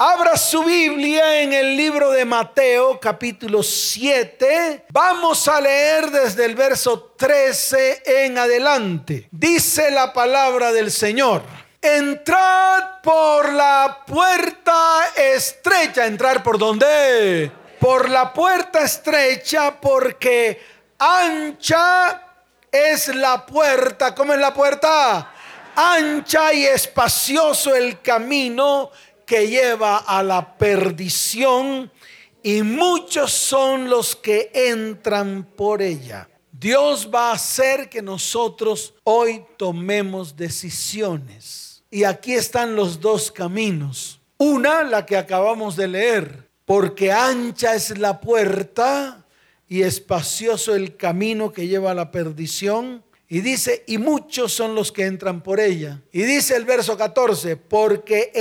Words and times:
Abra 0.00 0.36
su 0.36 0.62
Biblia 0.62 1.40
en 1.40 1.52
el 1.52 1.76
libro 1.76 2.12
de 2.12 2.24
Mateo 2.24 3.00
capítulo 3.00 3.64
7. 3.64 4.84
Vamos 4.90 5.48
a 5.48 5.60
leer 5.60 6.12
desde 6.12 6.44
el 6.44 6.54
verso 6.54 7.16
13 7.18 8.04
en 8.06 8.38
adelante. 8.38 9.28
Dice 9.32 9.90
la 9.90 10.12
palabra 10.12 10.70
del 10.70 10.92
Señor. 10.92 11.42
Entrad 11.82 13.00
por 13.02 13.52
la 13.52 14.04
puerta 14.06 15.00
estrecha. 15.16 16.06
¿Entrar 16.06 16.44
por 16.44 16.58
dónde? 16.58 17.50
Por 17.80 18.08
la 18.08 18.32
puerta 18.32 18.84
estrecha 18.84 19.80
porque 19.80 20.62
ancha 20.96 22.22
es 22.70 23.12
la 23.16 23.44
puerta. 23.44 24.14
¿Cómo 24.14 24.32
es 24.32 24.38
la 24.38 24.54
puerta? 24.54 25.32
Ancha 25.74 26.52
y 26.52 26.66
espacioso 26.66 27.74
el 27.74 28.00
camino 28.00 28.92
que 29.28 29.46
lleva 29.46 29.98
a 29.98 30.22
la 30.22 30.56
perdición 30.56 31.92
y 32.42 32.62
muchos 32.62 33.30
son 33.30 33.90
los 33.90 34.16
que 34.16 34.50
entran 34.54 35.46
por 35.54 35.82
ella. 35.82 36.30
Dios 36.50 37.10
va 37.14 37.28
a 37.28 37.34
hacer 37.34 37.90
que 37.90 38.00
nosotros 38.00 38.94
hoy 39.04 39.44
tomemos 39.58 40.34
decisiones. 40.34 41.84
Y 41.90 42.04
aquí 42.04 42.32
están 42.32 42.74
los 42.74 43.00
dos 43.00 43.30
caminos. 43.30 44.18
Una, 44.38 44.82
la 44.82 45.04
que 45.04 45.18
acabamos 45.18 45.76
de 45.76 45.88
leer, 45.88 46.48
porque 46.64 47.12
ancha 47.12 47.74
es 47.74 47.98
la 47.98 48.20
puerta 48.20 49.26
y 49.68 49.82
espacioso 49.82 50.74
el 50.74 50.96
camino 50.96 51.52
que 51.52 51.68
lleva 51.68 51.90
a 51.90 51.94
la 51.94 52.10
perdición 52.10 53.04
y 53.30 53.42
dice, 53.42 53.84
y 53.86 53.98
muchos 53.98 54.54
son 54.54 54.74
los 54.74 54.90
que 54.90 55.04
entran 55.04 55.42
por 55.42 55.60
ella. 55.60 56.00
Y 56.12 56.22
dice 56.22 56.56
el 56.56 56.64
verso 56.64 56.96
14, 56.96 57.56
porque 57.56 58.32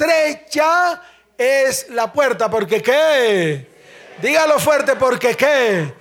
estrecha 0.00 1.02
es 1.36 1.90
la 1.90 2.10
puerta, 2.10 2.50
porque 2.50 2.80
qué? 2.80 3.68
Dígalo 4.22 4.58
fuerte, 4.58 4.96
porque 4.96 5.34
qué? 5.34 5.92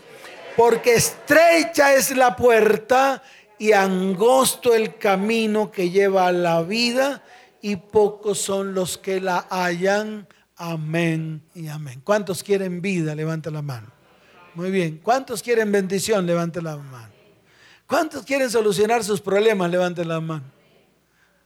Porque 0.56 0.96
estrecha 0.96 1.94
es 1.94 2.16
la 2.16 2.36
puerta 2.36 3.22
y 3.58 3.74
angosto 3.74 4.74
el 4.74 4.98
camino 4.98 5.70
que 5.70 5.90
lleva 5.90 6.28
a 6.28 6.32
la 6.32 6.62
vida 6.62 7.24
y 7.62 7.76
pocos 7.76 8.40
son 8.40 8.74
los 8.74 8.98
que 8.98 9.20
la 9.20 9.46
hallan. 9.50 10.28
Amén 10.56 11.42
y 11.54 11.68
amén. 11.68 12.02
¿Cuántos 12.04 12.42
quieren 12.42 12.82
vida? 12.82 13.16
Levanta 13.16 13.50
la 13.50 13.62
mano. 13.62 13.88
Muy 14.56 14.72
bien. 14.72 15.00
¿Cuántos 15.04 15.44
quieren 15.44 15.72
bendición? 15.72 16.26
Levanta 16.26 16.62
la 16.62 16.78
mano. 16.78 17.14
¿Cuántos 17.86 18.24
quieren 18.24 18.50
solucionar 18.50 19.04
sus 19.04 19.20
problemas? 19.20 19.70
Levanten 19.70 20.08
la 20.08 20.22
mano. 20.22 20.46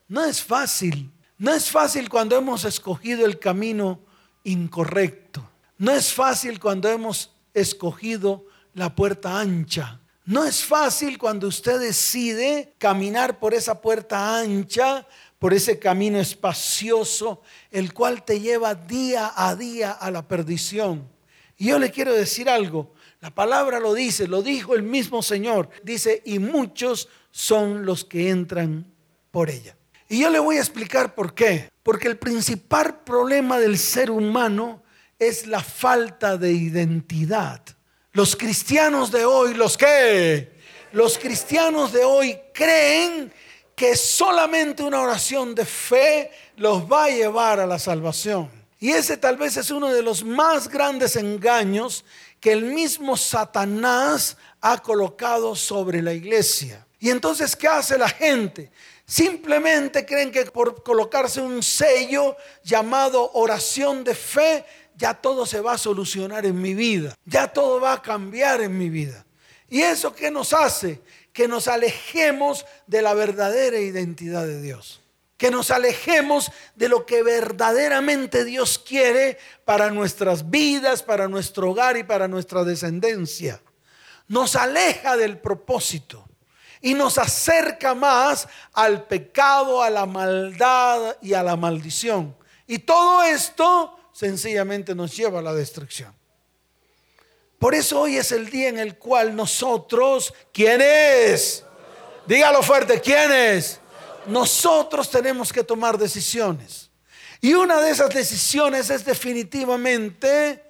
No 0.08 0.24
es 0.24 0.42
fácil. 0.42 1.13
No 1.38 1.52
es 1.52 1.70
fácil 1.70 2.08
cuando 2.08 2.36
hemos 2.36 2.64
escogido 2.64 3.26
el 3.26 3.38
camino 3.38 4.00
incorrecto. 4.44 5.48
No 5.78 5.92
es 5.92 6.12
fácil 6.12 6.60
cuando 6.60 6.88
hemos 6.88 7.32
escogido 7.52 8.46
la 8.74 8.94
puerta 8.94 9.40
ancha. 9.40 10.00
No 10.26 10.44
es 10.44 10.64
fácil 10.64 11.18
cuando 11.18 11.48
usted 11.48 11.80
decide 11.80 12.74
caminar 12.78 13.38
por 13.38 13.52
esa 13.52 13.80
puerta 13.80 14.38
ancha, 14.38 15.06
por 15.38 15.52
ese 15.52 15.78
camino 15.78 16.18
espacioso, 16.18 17.42
el 17.70 17.92
cual 17.92 18.24
te 18.24 18.40
lleva 18.40 18.74
día 18.74 19.32
a 19.36 19.54
día 19.54 19.90
a 19.90 20.10
la 20.10 20.26
perdición. 20.26 21.06
Y 21.58 21.66
yo 21.66 21.78
le 21.78 21.90
quiero 21.90 22.14
decir 22.14 22.48
algo, 22.48 22.94
la 23.20 23.34
palabra 23.34 23.80
lo 23.80 23.92
dice, 23.92 24.26
lo 24.26 24.42
dijo 24.42 24.74
el 24.74 24.82
mismo 24.82 25.22
Señor. 25.22 25.68
Dice, 25.82 26.22
y 26.24 26.38
muchos 26.38 27.08
son 27.30 27.84
los 27.84 28.04
que 28.04 28.30
entran 28.30 28.92
por 29.30 29.50
ella. 29.50 29.76
Y 30.08 30.20
yo 30.20 30.30
le 30.30 30.38
voy 30.38 30.56
a 30.56 30.60
explicar 30.60 31.14
por 31.14 31.34
qué. 31.34 31.70
Porque 31.82 32.08
el 32.08 32.16
principal 32.16 33.00
problema 33.04 33.58
del 33.58 33.78
ser 33.78 34.10
humano 34.10 34.82
es 35.18 35.46
la 35.46 35.62
falta 35.62 36.36
de 36.36 36.52
identidad. 36.52 37.60
Los 38.12 38.36
cristianos 38.36 39.10
de 39.10 39.24
hoy, 39.24 39.54
los 39.54 39.76
que, 39.76 40.52
los 40.92 41.18
cristianos 41.18 41.92
de 41.92 42.04
hoy 42.04 42.38
creen 42.52 43.32
que 43.74 43.96
solamente 43.96 44.82
una 44.82 45.00
oración 45.00 45.54
de 45.54 45.64
fe 45.64 46.30
los 46.56 46.90
va 46.90 47.04
a 47.04 47.10
llevar 47.10 47.58
a 47.60 47.66
la 47.66 47.78
salvación. 47.78 48.48
Y 48.78 48.90
ese 48.90 49.16
tal 49.16 49.36
vez 49.36 49.56
es 49.56 49.70
uno 49.70 49.92
de 49.92 50.02
los 50.02 50.24
más 50.24 50.68
grandes 50.68 51.16
engaños 51.16 52.04
que 52.38 52.52
el 52.52 52.64
mismo 52.64 53.16
Satanás 53.16 54.36
ha 54.60 54.78
colocado 54.78 55.56
sobre 55.56 56.02
la 56.02 56.12
iglesia. 56.12 56.86
Y 57.00 57.10
entonces, 57.10 57.56
¿qué 57.56 57.66
hace 57.66 57.98
la 57.98 58.08
gente? 58.08 58.70
Simplemente 59.06 60.06
creen 60.06 60.30
que 60.30 60.44
por 60.46 60.82
colocarse 60.82 61.40
un 61.40 61.62
sello 61.62 62.36
llamado 62.62 63.32
oración 63.34 64.02
de 64.02 64.14
fe, 64.14 64.64
ya 64.96 65.14
todo 65.14 65.44
se 65.44 65.60
va 65.60 65.74
a 65.74 65.78
solucionar 65.78 66.46
en 66.46 66.60
mi 66.60 66.74
vida, 66.74 67.14
ya 67.24 67.52
todo 67.52 67.80
va 67.80 67.94
a 67.94 68.02
cambiar 68.02 68.60
en 68.62 68.78
mi 68.78 68.88
vida. 68.88 69.26
¿Y 69.68 69.82
eso 69.82 70.14
qué 70.14 70.30
nos 70.30 70.52
hace? 70.52 71.00
Que 71.32 71.48
nos 71.48 71.68
alejemos 71.68 72.64
de 72.86 73.02
la 73.02 73.12
verdadera 73.12 73.78
identidad 73.78 74.46
de 74.46 74.62
Dios 74.62 75.00
que 75.36 75.50
nos 75.50 75.70
alejemos 75.70 76.50
de 76.74 76.88
lo 76.88 77.04
que 77.06 77.22
verdaderamente 77.22 78.44
Dios 78.44 78.78
quiere 78.78 79.36
para 79.64 79.90
nuestras 79.90 80.48
vidas, 80.48 81.02
para 81.02 81.28
nuestro 81.28 81.70
hogar 81.70 81.96
y 81.96 82.04
para 82.04 82.28
nuestra 82.28 82.64
descendencia. 82.64 83.60
Nos 84.28 84.56
aleja 84.56 85.16
del 85.16 85.38
propósito 85.38 86.24
y 86.84 86.94
nos 86.94 87.18
acerca 87.18 87.94
más 87.94 88.46
al 88.72 89.06
pecado, 89.06 89.82
a 89.82 89.90
la 89.90 90.06
maldad 90.06 91.16
y 91.20 91.34
a 91.34 91.42
la 91.42 91.56
maldición. 91.56 92.36
Y 92.66 92.78
todo 92.78 93.22
esto 93.22 93.98
sencillamente 94.12 94.94
nos 94.94 95.16
lleva 95.16 95.40
a 95.40 95.42
la 95.42 95.52
destrucción. 95.52 96.14
Por 97.58 97.74
eso 97.74 98.02
hoy 98.02 98.16
es 98.16 98.30
el 98.30 98.50
día 98.50 98.68
en 98.68 98.78
el 98.78 98.98
cual 98.98 99.34
nosotros, 99.34 100.32
¿quién 100.52 100.80
es? 100.80 101.64
Dígalo 102.26 102.62
fuerte, 102.62 103.00
¿quién 103.00 103.32
es? 103.32 103.80
nosotros 104.26 105.10
tenemos 105.10 105.52
que 105.52 105.64
tomar 105.64 105.98
decisiones. 105.98 106.90
Y 107.40 107.54
una 107.54 107.80
de 107.80 107.90
esas 107.90 108.10
decisiones 108.10 108.90
es 108.90 109.04
definitivamente 109.04 110.62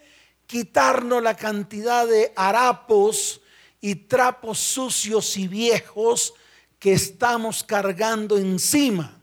quitarnos 0.47 1.23
la 1.23 1.37
cantidad 1.37 2.07
de 2.07 2.33
harapos 2.37 3.41
y 3.85 3.97
trapos 3.97 4.59
sucios 4.61 5.37
y 5.37 5.47
viejos 5.47 6.33
que 6.79 6.95
estamos 6.95 7.63
cargando 7.63 8.39
encima. 8.39 9.21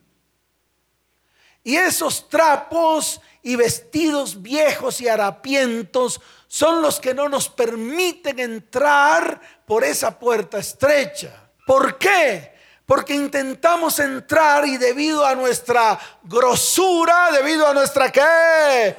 Y 1.63 1.77
esos 1.77 2.29
trapos 2.29 3.19
y 3.41 3.55
vestidos 3.55 4.39
viejos 4.39 5.01
y 5.01 5.07
harapientos 5.07 6.21
son 6.47 6.83
los 6.83 6.99
que 6.99 7.15
no 7.15 7.27
nos 7.27 7.49
permiten 7.49 8.37
entrar 8.37 9.41
por 9.65 9.83
esa 9.83 10.19
puerta 10.19 10.59
estrecha. 10.59 11.49
¿Por 11.65 11.97
qué? 11.97 12.53
Porque 12.85 13.15
intentamos 13.15 13.97
entrar 13.97 14.67
y 14.67 14.77
debido 14.77 15.25
a 15.25 15.33
nuestra 15.33 15.99
grosura, 16.21 17.31
debido 17.31 17.65
a 17.65 17.73
nuestra 17.73 18.11
qué, 18.11 18.95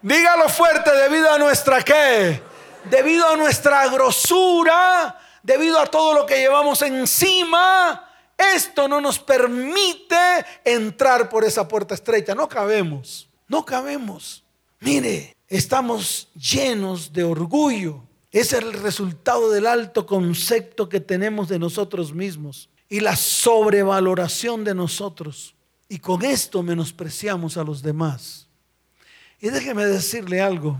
dígalo 0.00 0.48
fuerte, 0.48 0.90
debido 0.94 1.30
a 1.30 1.36
nuestra 1.36 1.82
qué, 1.82 2.47
debido 2.90 3.28
a 3.28 3.36
nuestra 3.36 3.88
grosura, 3.88 5.18
debido 5.42 5.78
a 5.78 5.86
todo 5.86 6.14
lo 6.14 6.26
que 6.26 6.36
llevamos 6.36 6.82
encima, 6.82 8.08
esto 8.36 8.86
no 8.86 9.00
nos 9.00 9.18
permite 9.18 10.16
entrar 10.64 11.28
por 11.28 11.44
esa 11.44 11.66
puerta 11.66 11.94
estrecha. 11.94 12.34
No 12.34 12.48
cabemos, 12.48 13.28
no 13.48 13.64
cabemos. 13.64 14.44
Mire, 14.80 15.36
estamos 15.48 16.28
llenos 16.34 17.12
de 17.12 17.24
orgullo. 17.24 18.04
Es 18.30 18.52
el 18.52 18.72
resultado 18.74 19.50
del 19.50 19.66
alto 19.66 20.06
concepto 20.06 20.88
que 20.88 21.00
tenemos 21.00 21.48
de 21.48 21.58
nosotros 21.58 22.12
mismos 22.12 22.68
y 22.88 23.00
la 23.00 23.16
sobrevaloración 23.16 24.64
de 24.64 24.74
nosotros. 24.74 25.54
Y 25.88 25.98
con 25.98 26.24
esto 26.24 26.62
menospreciamos 26.62 27.56
a 27.56 27.64
los 27.64 27.82
demás. 27.82 28.46
Y 29.40 29.48
déjeme 29.48 29.86
decirle 29.86 30.40
algo, 30.40 30.78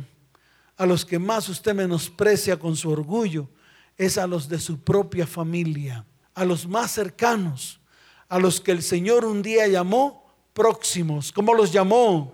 a 0.79 0.87
los 0.87 1.05
que 1.05 1.19
más 1.19 1.49
usted 1.49 1.75
menosprecia 1.75 2.57
con 2.57 2.77
su 2.77 2.91
orgullo 2.91 3.49
es 3.97 4.17
a 4.17 4.29
los 4.29 4.49
de 4.49 4.61
su 4.61 4.81
propia 4.81 5.27
familia, 5.27 6.07
a 6.35 6.45
los 6.45 6.67
más 6.69 6.93
cercanos, 6.93 7.81
a 8.29 8.39
los 8.39 8.61
que 8.61 8.71
el 8.71 8.83
Señor 8.83 9.25
un 9.25 9.43
día 9.43 9.67
llamó 9.67 10.33
próximos. 10.55 11.33
¿Cómo 11.33 11.53
los 11.53 11.73
llamó? 11.73 12.33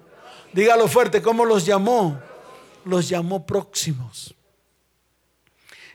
Dígalo 0.52 0.86
fuerte, 0.88 1.22
¿cómo 1.22 1.46
los 1.46 1.64
llamó? 1.64 2.20
Los 2.84 3.08
llamó 3.08 3.46
próximos. 3.46 4.34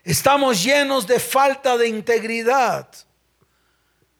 Estamos 0.04 0.64
llenos 0.64 1.06
de 1.06 1.20
falta 1.20 1.78
de 1.78 1.88
integridad. 1.88 2.90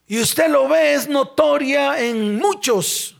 Y 0.06 0.20
usted 0.22 0.50
lo 0.50 0.68
ve, 0.68 0.94
es 0.94 1.10
notoria 1.10 2.00
en 2.00 2.36
muchos. 2.36 3.19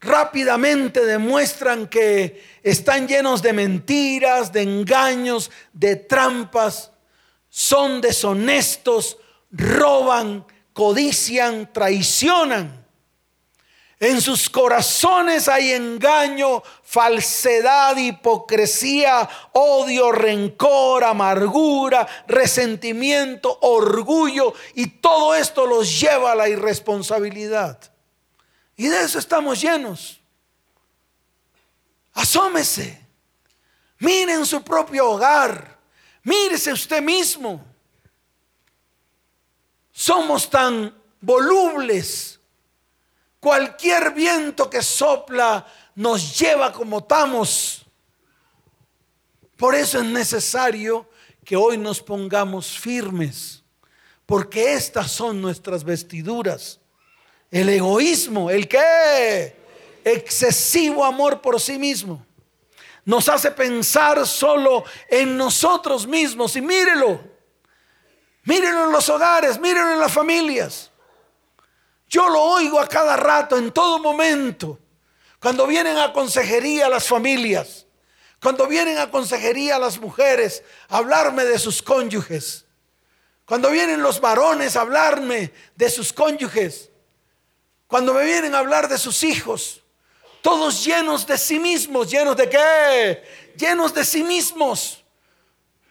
Rápidamente 0.00 1.04
demuestran 1.04 1.86
que 1.86 2.42
están 2.62 3.06
llenos 3.06 3.42
de 3.42 3.52
mentiras, 3.52 4.50
de 4.50 4.62
engaños, 4.62 5.50
de 5.74 5.96
trampas. 5.96 6.90
Son 7.50 8.00
deshonestos, 8.00 9.18
roban, 9.50 10.46
codician, 10.72 11.70
traicionan. 11.70 12.80
En 13.98 14.22
sus 14.22 14.48
corazones 14.48 15.46
hay 15.46 15.72
engaño, 15.72 16.62
falsedad, 16.82 17.94
hipocresía, 17.98 19.28
odio, 19.52 20.10
rencor, 20.10 21.04
amargura, 21.04 22.08
resentimiento, 22.26 23.58
orgullo 23.60 24.54
y 24.74 24.86
todo 24.86 25.34
esto 25.34 25.66
los 25.66 26.00
lleva 26.00 26.32
a 26.32 26.36
la 26.36 26.48
irresponsabilidad. 26.48 27.78
Y 28.80 28.88
de 28.88 29.02
eso 29.02 29.18
estamos 29.18 29.60
llenos. 29.60 30.18
Asómese. 32.14 33.06
Miren 33.98 34.46
su 34.46 34.62
propio 34.62 35.10
hogar. 35.10 35.78
Mírese 36.22 36.72
usted 36.72 37.02
mismo. 37.02 37.62
Somos 39.92 40.48
tan 40.48 40.94
volubles 41.20 42.40
Cualquier 43.38 44.12
viento 44.12 44.70
que 44.70 44.82
sopla 44.82 45.66
nos 45.94 46.38
lleva 46.38 46.72
como 46.72 46.98
estamos. 47.00 47.86
Por 49.58 49.74
eso 49.74 49.98
es 49.98 50.04
necesario 50.04 51.08
que 51.44 51.54
hoy 51.54 51.76
nos 51.76 52.00
pongamos 52.00 52.78
firmes, 52.78 53.62
porque 54.24 54.72
estas 54.72 55.10
son 55.10 55.40
nuestras 55.40 55.84
vestiduras. 55.84 56.79
El 57.50 57.68
egoísmo, 57.68 58.50
el 58.50 58.68
que 58.68 59.56
excesivo 60.04 61.04
amor 61.04 61.40
por 61.40 61.60
sí 61.60 61.78
mismo, 61.78 62.24
nos 63.04 63.28
hace 63.28 63.50
pensar 63.50 64.24
solo 64.26 64.84
en 65.08 65.36
nosotros 65.36 66.06
mismos. 66.06 66.54
Y 66.56 66.60
mírelo, 66.60 67.20
mírelo 68.44 68.86
en 68.86 68.92
los 68.92 69.08
hogares, 69.08 69.58
mírelo 69.58 69.92
en 69.92 69.98
las 69.98 70.12
familias. 70.12 70.90
Yo 72.08 72.28
lo 72.28 72.40
oigo 72.42 72.80
a 72.80 72.88
cada 72.88 73.16
rato, 73.16 73.56
en 73.56 73.70
todo 73.70 73.98
momento. 73.98 74.78
Cuando 75.40 75.66
vienen 75.66 75.96
a 75.96 76.12
consejería 76.12 76.88
las 76.88 77.06
familias, 77.06 77.86
cuando 78.42 78.66
vienen 78.66 78.98
a 78.98 79.10
consejería 79.10 79.78
las 79.78 79.98
mujeres, 79.98 80.62
a 80.88 80.98
hablarme 80.98 81.44
de 81.44 81.58
sus 81.58 81.82
cónyuges. 81.82 82.66
Cuando 83.44 83.70
vienen 83.70 84.02
los 84.02 84.20
varones 84.20 84.76
a 84.76 84.82
hablarme 84.82 85.52
de 85.74 85.90
sus 85.90 86.12
cónyuges. 86.12 86.89
Cuando 87.90 88.14
me 88.14 88.24
vienen 88.24 88.54
a 88.54 88.60
hablar 88.60 88.88
de 88.88 88.96
sus 88.96 89.24
hijos. 89.24 89.82
Todos 90.42 90.84
llenos 90.84 91.26
de 91.26 91.36
sí 91.36 91.58
mismos. 91.58 92.08
¿Llenos 92.08 92.36
de 92.36 92.48
qué? 92.48 93.22
Llenos 93.56 93.92
de 93.92 94.04
sí 94.04 94.22
mismos. 94.22 95.02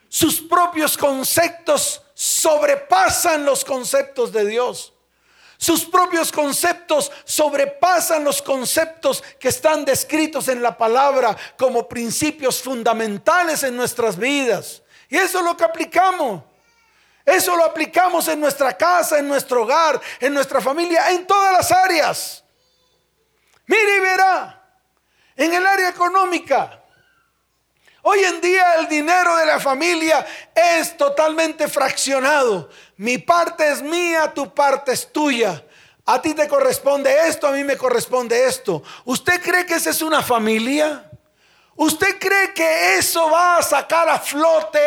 Sus 0.08 0.40
propios 0.40 0.98
conceptos 0.98 2.02
sobrepasan 2.14 3.44
los 3.44 3.66
conceptos 3.66 4.32
de 4.32 4.46
Dios. 4.46 4.94
Sus 5.58 5.84
propios 5.84 6.32
conceptos 6.32 7.12
sobrepasan 7.26 8.24
los 8.24 8.42
conceptos 8.42 9.22
que 9.38 9.50
están 9.50 9.84
descritos 9.84 10.48
en 10.48 10.62
la 10.62 10.78
palabra 10.78 11.36
como 11.58 11.90
principios 11.90 12.62
fundamentales 12.62 13.64
en 13.64 13.76
nuestras 13.76 14.18
vidas. 14.18 14.82
Y 15.10 15.18
eso 15.18 15.40
es 15.40 15.44
lo 15.44 15.58
que 15.58 15.66
aplicamos. 15.66 16.44
Eso 17.30 17.56
lo 17.56 17.64
aplicamos 17.64 18.28
en 18.28 18.40
nuestra 18.40 18.76
casa, 18.76 19.20
en 19.20 19.28
nuestro 19.28 19.64
hogar, 19.64 20.02
en 20.20 20.34
nuestra 20.34 20.60
familia, 20.60 21.12
en 21.12 21.28
todas 21.28 21.54
las 21.54 21.72
áreas. 21.72 22.44
Mire 23.68 23.98
y 23.98 24.00
verá, 24.00 24.64
en 25.36 25.54
el 25.54 25.66
área 25.66 25.90
económica, 25.90 26.76
Hoy 28.02 28.20
en 28.24 28.40
día 28.40 28.76
el 28.80 28.88
dinero 28.88 29.36
de 29.36 29.46
la 29.46 29.60
familia 29.60 30.26
es 30.56 30.96
totalmente 30.96 31.68
fraccionado. 31.68 32.70
Mi 32.96 33.18
parte 33.18 33.70
es 33.70 33.82
mía, 33.82 34.34
tu 34.34 34.54
parte 34.54 34.94
es 34.94 35.12
tuya. 35.12 35.64
A 36.06 36.22
ti 36.22 36.34
te 36.34 36.48
corresponde 36.48 37.28
esto, 37.28 37.46
a 37.48 37.52
mí 37.52 37.64
me 37.64 37.76
corresponde 37.76 38.48
esto. 38.48 38.82
¿Usted 39.04 39.42
cree 39.42 39.66
que 39.66 39.76
esa 39.76 39.90
es 39.90 40.02
una 40.02 40.24
familia? 40.24 41.09
¿Usted 41.76 42.20
cree 42.20 42.54
que 42.54 42.98
eso 42.98 43.30
va 43.30 43.58
a 43.58 43.64
sacar 43.64 44.10
a 44.10 44.20
flote 44.20 44.80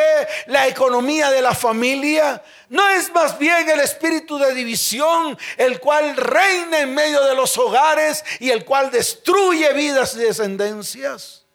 la 0.46 0.68
economía 0.68 1.30
de 1.30 1.40
la 1.40 1.54
familia? 1.54 2.42
¿No 2.68 2.86
es 2.90 3.10
más 3.12 3.38
bien 3.38 3.68
el 3.70 3.80
espíritu 3.80 4.36
de 4.38 4.54
división 4.54 5.38
el 5.56 5.80
cual 5.80 6.14
reina 6.16 6.80
en 6.80 6.94
medio 6.94 7.24
de 7.24 7.34
los 7.34 7.56
hogares 7.56 8.22
y 8.40 8.50
el 8.50 8.64
cual 8.66 8.90
destruye 8.90 9.72
vidas 9.72 10.14
y 10.16 10.18
descendencias? 10.18 11.46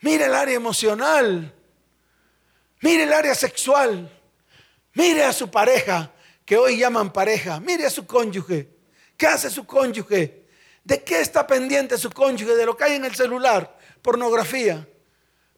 Mire 0.00 0.26
el 0.26 0.34
área 0.34 0.56
emocional. 0.56 1.54
Mire 2.80 3.04
el 3.04 3.12
área 3.12 3.34
sexual. 3.34 4.10
Mire 4.92 5.24
a 5.24 5.32
su 5.32 5.50
pareja, 5.50 6.12
que 6.44 6.56
hoy 6.56 6.76
llaman 6.76 7.12
pareja. 7.12 7.58
Mire 7.60 7.86
a 7.86 7.90
su 7.90 8.06
cónyuge. 8.06 8.68
¿Qué 9.16 9.26
hace 9.26 9.48
su 9.48 9.64
cónyuge? 9.64 10.43
¿De 10.84 11.02
qué 11.02 11.20
está 11.20 11.46
pendiente 11.46 11.96
su 11.96 12.10
cónyuge? 12.10 12.54
De 12.54 12.66
lo 12.66 12.76
que 12.76 12.84
hay 12.84 12.92
en 12.94 13.06
el 13.06 13.14
celular. 13.14 13.76
Pornografía. 14.02 14.86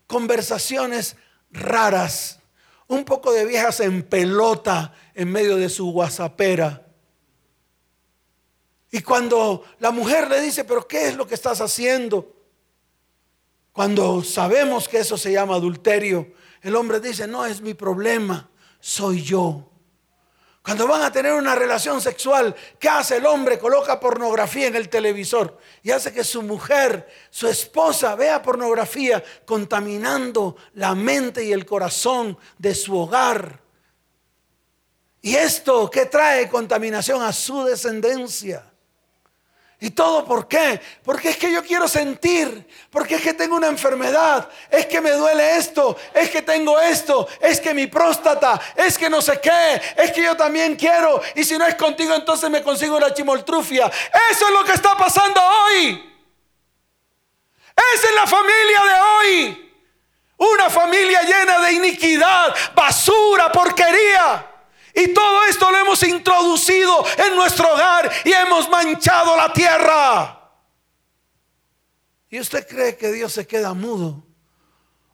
Conversaciones 0.07 1.17
raras. 1.51 2.39
Un 2.87 3.05
poco 3.05 3.33
de 3.33 3.45
viejas 3.45 3.81
en 3.81 4.05
pelota 4.05 4.95
en 5.15 5.31
medio 5.31 5.57
de 5.57 5.69
su 5.69 5.91
guasapera. 5.91 6.87
Y 8.93 9.03
cuando 9.03 9.65
la 9.81 9.91
mujer 9.91 10.31
le 10.31 10.41
dice, 10.41 10.65
pero 10.65 10.87
¿qué 10.87 11.09
es 11.09 11.17
lo 11.17 11.27
que 11.27 11.35
estás 11.35 11.61
haciendo? 11.61 12.33
Cuando 13.73 14.23
sabemos 14.23 14.89
que 14.89 15.01
eso 15.01 15.19
se 15.19 15.33
llama 15.33 15.57
adulterio, 15.57 16.33
el 16.63 16.77
hombre 16.77 17.01
dice, 17.01 17.27
no 17.27 17.45
es 17.45 17.61
mi 17.61 17.75
problema, 17.75 18.49
soy 18.81 19.23
yo. 19.23 19.71
Cuando 20.67 20.89
van 20.89 21.03
a 21.03 21.13
tener 21.13 21.33
una 21.33 21.55
relación 21.55 22.01
sexual, 22.01 22.53
¿qué 22.81 22.89
hace 22.89 23.19
el 23.19 23.27
hombre? 23.27 23.57
Coloca 23.57 24.01
pornografía 24.01 24.67
en 24.67 24.75
el 24.75 24.89
televisor 24.89 25.57
y 25.81 25.93
hace 25.93 26.13
que 26.13 26.25
su 26.25 26.43
mujer, 26.43 27.07
su 27.31 27.47
esposa, 27.47 28.17
vea 28.17 28.43
pornografía 28.43 29.23
contaminando 29.45 30.57
la 30.75 30.97
mente 30.97 31.45
y 31.45 31.53
el 31.53 31.65
corazón 31.65 32.37
de 32.59 32.75
su 32.75 32.99
hogar. 32.99 33.61
¿Y 35.23 35.37
esto 35.37 35.89
qué 35.89 36.07
trae 36.07 36.49
contaminación 36.49 37.23
a 37.23 37.33
su 37.33 37.63
descendencia? 37.63 38.65
¿Y 39.79 39.91
todo 39.91 40.25
por 40.25 40.49
qué? 40.49 40.81
Porque 41.05 41.29
es 41.29 41.37
que 41.37 41.53
yo 41.53 41.63
quiero 41.63 41.87
sentir, 41.87 42.67
porque 42.91 43.17
es 43.17 43.23
que 43.23 43.35
tengo 43.35 43.57
una 43.57 43.67
enfermedad, 43.67 44.49
es 44.71 44.87
que 44.87 45.03
me 45.03 45.11
duele 45.11 45.57
esto, 45.57 45.99
es 46.15 46.31
que 46.31 46.41
tengo 46.41 46.81
esto, 46.81 47.29
es 47.41 47.61
que 47.61 47.75
mi 47.75 47.87
próstata, 47.87 48.59
es 48.75 48.97
que 48.97 49.11
no 49.11 49.21
sé 49.21 49.39
qué, 49.39 49.81
es 49.99 50.13
que 50.13 50.23
yo 50.23 50.35
también 50.35 50.77
quiero, 50.77 51.21
y 51.35 51.45
si 51.45 51.59
no 51.59 51.67
es 51.67 51.75
contigo 51.75 52.15
entonces 52.15 52.49
me 52.49 52.63
consigo 52.63 52.97
una 52.97 53.13
chimoltrufia. 53.13 53.87
Eso 54.31 54.47
es 54.47 54.53
lo 54.53 54.65
que 54.65 54.73
está 54.73 54.97
pasando 54.97 55.43
hoy. 55.43 56.15
Esa 57.95 58.07
es 58.09 58.15
la 58.15 58.27
familia 58.27 58.83
de 58.83 59.01
hoy. 59.01 59.73
Una 60.39 60.71
familia 60.71 61.23
llena 61.23 61.61
de 61.61 61.73
iniquidad, 61.73 62.55
basura, 62.75 63.53
porquería. 63.53 64.56
Y 64.99 65.09
todo 65.09 65.45
esto 65.45 65.71
lo 65.71 65.77
hemos 65.77 66.03
introducido 66.05 67.05
en 67.19 67.37
nuestro 67.37 67.71
hogar 67.71 68.11
y 68.25 68.33
hemos 68.33 68.67
manchado 68.71 69.37
la 69.37 69.53
tierra. 69.53 70.51
¿Y 72.31 72.41
usted 72.41 72.67
cree 72.67 72.97
que 72.97 73.13
Dios 73.13 73.35
se 73.35 73.47
queda 73.47 73.75
mudo? 73.75 74.25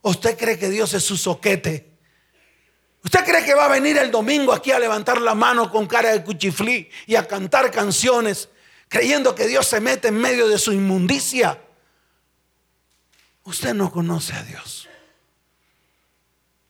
¿O 0.00 0.10
usted 0.10 0.38
cree 0.38 0.56
que 0.56 0.70
Dios 0.70 0.94
es 0.94 1.02
su 1.02 1.16
soquete? 1.16 1.98
¿Usted 3.02 3.24
cree 3.24 3.44
que 3.44 3.54
va 3.54 3.64
a 3.64 3.68
venir 3.68 3.98
el 3.98 4.12
domingo 4.12 4.52
aquí 4.52 4.70
a 4.70 4.78
levantar 4.78 5.20
la 5.20 5.34
mano 5.34 5.68
con 5.68 5.88
cara 5.88 6.12
de 6.12 6.22
cuchiflí 6.22 6.88
y 7.08 7.16
a 7.16 7.26
cantar 7.26 7.72
canciones 7.72 8.50
creyendo 8.86 9.34
que 9.34 9.48
Dios 9.48 9.66
se 9.66 9.80
mete 9.80 10.08
en 10.08 10.14
medio 10.14 10.46
de 10.46 10.58
su 10.58 10.70
inmundicia? 10.70 11.60
Usted 13.42 13.74
no 13.74 13.90
conoce 13.90 14.32
a 14.34 14.44
Dios. 14.44 14.88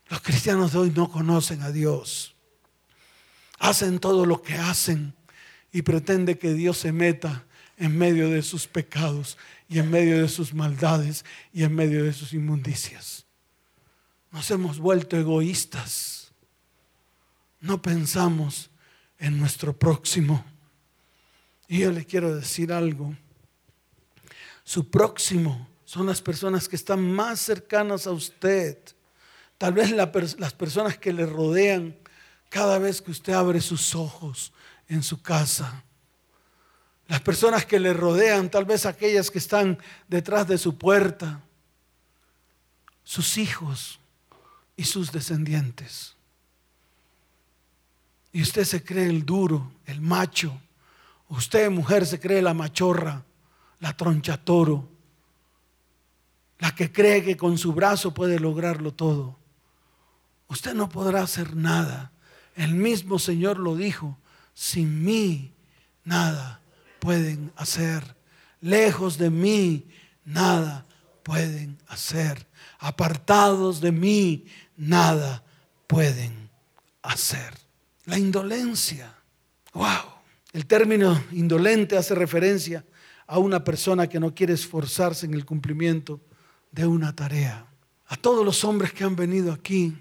Los 0.09 0.23
cristianos 0.23 0.73
de 0.73 0.79
hoy 0.79 0.93
no 0.97 1.11
conocen 1.11 1.61
a 1.61 1.71
Dios 1.71 2.32
hacen 3.63 4.01
todo 4.01 4.27
lo 4.27 4.43
que 4.43 4.55
hacen 4.55 5.15
y 5.73 5.83
pretende 5.83 6.37
que 6.37 6.53
Dios 6.53 6.79
se 6.79 6.91
meta 6.91 7.45
en 7.79 7.97
medio 7.97 8.29
de 8.29 8.43
sus 8.43 8.67
pecados 8.67 9.39
y 9.69 9.79
en 9.79 9.89
medio 9.89 10.21
de 10.21 10.29
sus 10.29 10.53
maldades 10.53 11.25
y 11.53 11.63
en 11.63 11.73
medio 11.73 12.05
de 12.05 12.13
sus 12.13 12.33
inmundicias. 12.33 13.25
Nos 14.33 14.51
hemos 14.51 14.81
vuelto 14.81 15.17
egoístas. 15.17 16.33
No 17.61 17.81
pensamos 17.81 18.69
en 19.21 19.39
nuestro 19.39 19.79
próximo. 19.79 20.45
Y 21.69 21.79
yo 21.79 21.93
le 21.93 22.05
quiero 22.05 22.35
decir 22.35 22.73
algo. 22.73 23.15
Su 24.65 24.91
próximo 24.91 25.69
son 25.85 26.07
las 26.07 26.21
personas 26.21 26.69
que 26.69 26.75
están 26.75 27.13
más 27.13 27.39
cercanas 27.39 28.09
a 28.09 28.11
usted. 28.11 28.77
Tal 29.57 29.73
vez 29.73 29.93
las 29.93 30.53
personas 30.55 30.99
que 30.99 31.13
le 31.13 31.27
rodean 31.27 32.02
cada 32.53 32.79
vez 32.79 33.01
que 33.01 33.11
usted 33.11 33.33
abre 33.33 33.63
sus 33.63 33.95
ojos 33.95 34.53
en 34.87 35.03
su 35.03 35.23
casa. 35.23 35.83
Las 37.09 37.23
personas 37.23 37.65
que 37.65 37.81
le 37.81 37.95
rodean, 37.95 38.51
tal 38.51 38.67
vez 38.67 38.85
aquellas 38.85 39.31
que 39.31 39.39
están 39.39 39.79
detrás 40.07 40.47
de 40.47 40.59
su 40.59 40.77
puerta, 40.77 41.41
sus 43.03 43.39
hijos 43.39 43.99
y 44.77 44.85
sus 44.85 45.13
descendientes. 45.13 46.15
Y 48.33 48.43
usted 48.43 48.65
se 48.65 48.85
cree 48.85 49.09
el 49.09 49.25
duro, 49.25 49.73
el 49.87 50.03
macho, 50.03 50.61
Usted, 51.33 51.71
mujer, 51.71 52.05
se 52.05 52.21
cree 52.21 52.43
la 52.43 52.53
machorra, 52.53 53.25
la 53.81 53.97
troncha 53.97 54.37
toro, 54.37 54.87
la 56.59 56.75
que 56.75 56.93
cree 56.93 57.25
que 57.25 57.39
con 57.39 57.57
su 57.57 57.73
brazo 57.73 58.13
puede 58.13 58.39
lograrlo 58.39 58.93
todo. 58.93 59.39
Usted 60.49 60.75
no 60.75 60.91
podrá 60.91 61.23
hacer 61.23 61.57
nada. 61.57 62.13
El 62.57 62.75
mismo 62.75 63.19
Señor 63.19 63.59
lo 63.59 63.77
dijo, 63.77 64.19
sin 64.55 65.05
mí 65.05 65.53
nada 66.05 66.61
pueden 66.99 67.53
hacer. 67.57 68.17
Lejos 68.61 69.19
de 69.19 69.31
mí 69.31 69.89
nada 70.25 70.87
pueden 71.23 71.79
hacer. 71.89 72.47
Apartados 72.79 73.81
de 73.81 73.93
mí 73.93 74.47
nada 74.77 75.45
pueden 75.87 76.51
hacer. 77.03 77.55
La 78.05 78.19
indolencia. 78.19 79.15
Wow. 79.73 80.13
El 80.53 80.67
término 80.67 81.23
indolente 81.33 81.97
hace 81.97 82.15
referencia 82.15 82.85
a 83.27 83.39
una 83.39 83.65
persona 83.65 84.09
que 84.09 84.21
no 84.21 84.35
quiere 84.35 84.53
esforzarse 84.53 85.27
en 85.27 85.35
el 85.35 85.47
cumplimiento 85.47 86.21
de 86.71 86.87
una 86.87 87.15
tarea. 87.15 87.67
A 88.07 88.17
todos 88.17 88.45
los 88.45 88.63
hombres 88.65 88.93
que 88.93 89.05
han 89.05 89.17
venido 89.17 89.53
aquí, 89.53 89.97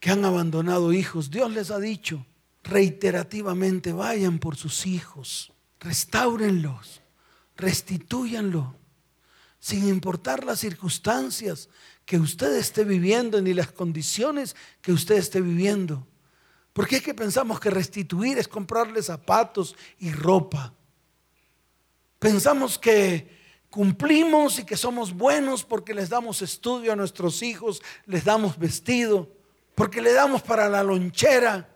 que 0.00 0.10
han 0.10 0.24
abandonado 0.24 0.92
hijos, 0.92 1.30
Dios 1.30 1.50
les 1.52 1.70
ha 1.70 1.78
dicho 1.78 2.24
reiterativamente, 2.66 3.92
vayan 3.92 4.38
por 4.38 4.56
sus 4.56 4.86
hijos, 4.86 5.52
restáurenlos, 5.80 7.00
restitúyanlo, 7.56 8.74
sin 9.58 9.88
importar 9.88 10.44
las 10.44 10.60
circunstancias 10.60 11.68
que 12.04 12.18
usted 12.18 12.54
esté 12.56 12.84
viviendo 12.84 13.40
ni 13.40 13.54
las 13.54 13.72
condiciones 13.72 14.54
que 14.80 14.92
usted 14.92 15.16
esté 15.16 15.40
viviendo. 15.40 16.06
Porque 16.72 16.96
es 16.96 17.02
que 17.02 17.14
pensamos 17.14 17.58
que 17.58 17.70
restituir 17.70 18.38
es 18.38 18.48
comprarle 18.48 19.02
zapatos 19.02 19.74
y 19.98 20.12
ropa. 20.12 20.74
Pensamos 22.18 22.78
que 22.78 23.34
cumplimos 23.70 24.58
y 24.58 24.64
que 24.64 24.76
somos 24.76 25.12
buenos 25.12 25.64
porque 25.64 25.94
les 25.94 26.08
damos 26.08 26.42
estudio 26.42 26.92
a 26.92 26.96
nuestros 26.96 27.42
hijos, 27.42 27.82
les 28.04 28.24
damos 28.24 28.58
vestido, 28.58 29.35
porque 29.76 30.00
le 30.00 30.12
damos 30.12 30.42
para 30.42 30.68
la 30.68 30.82
lonchera, 30.82 31.68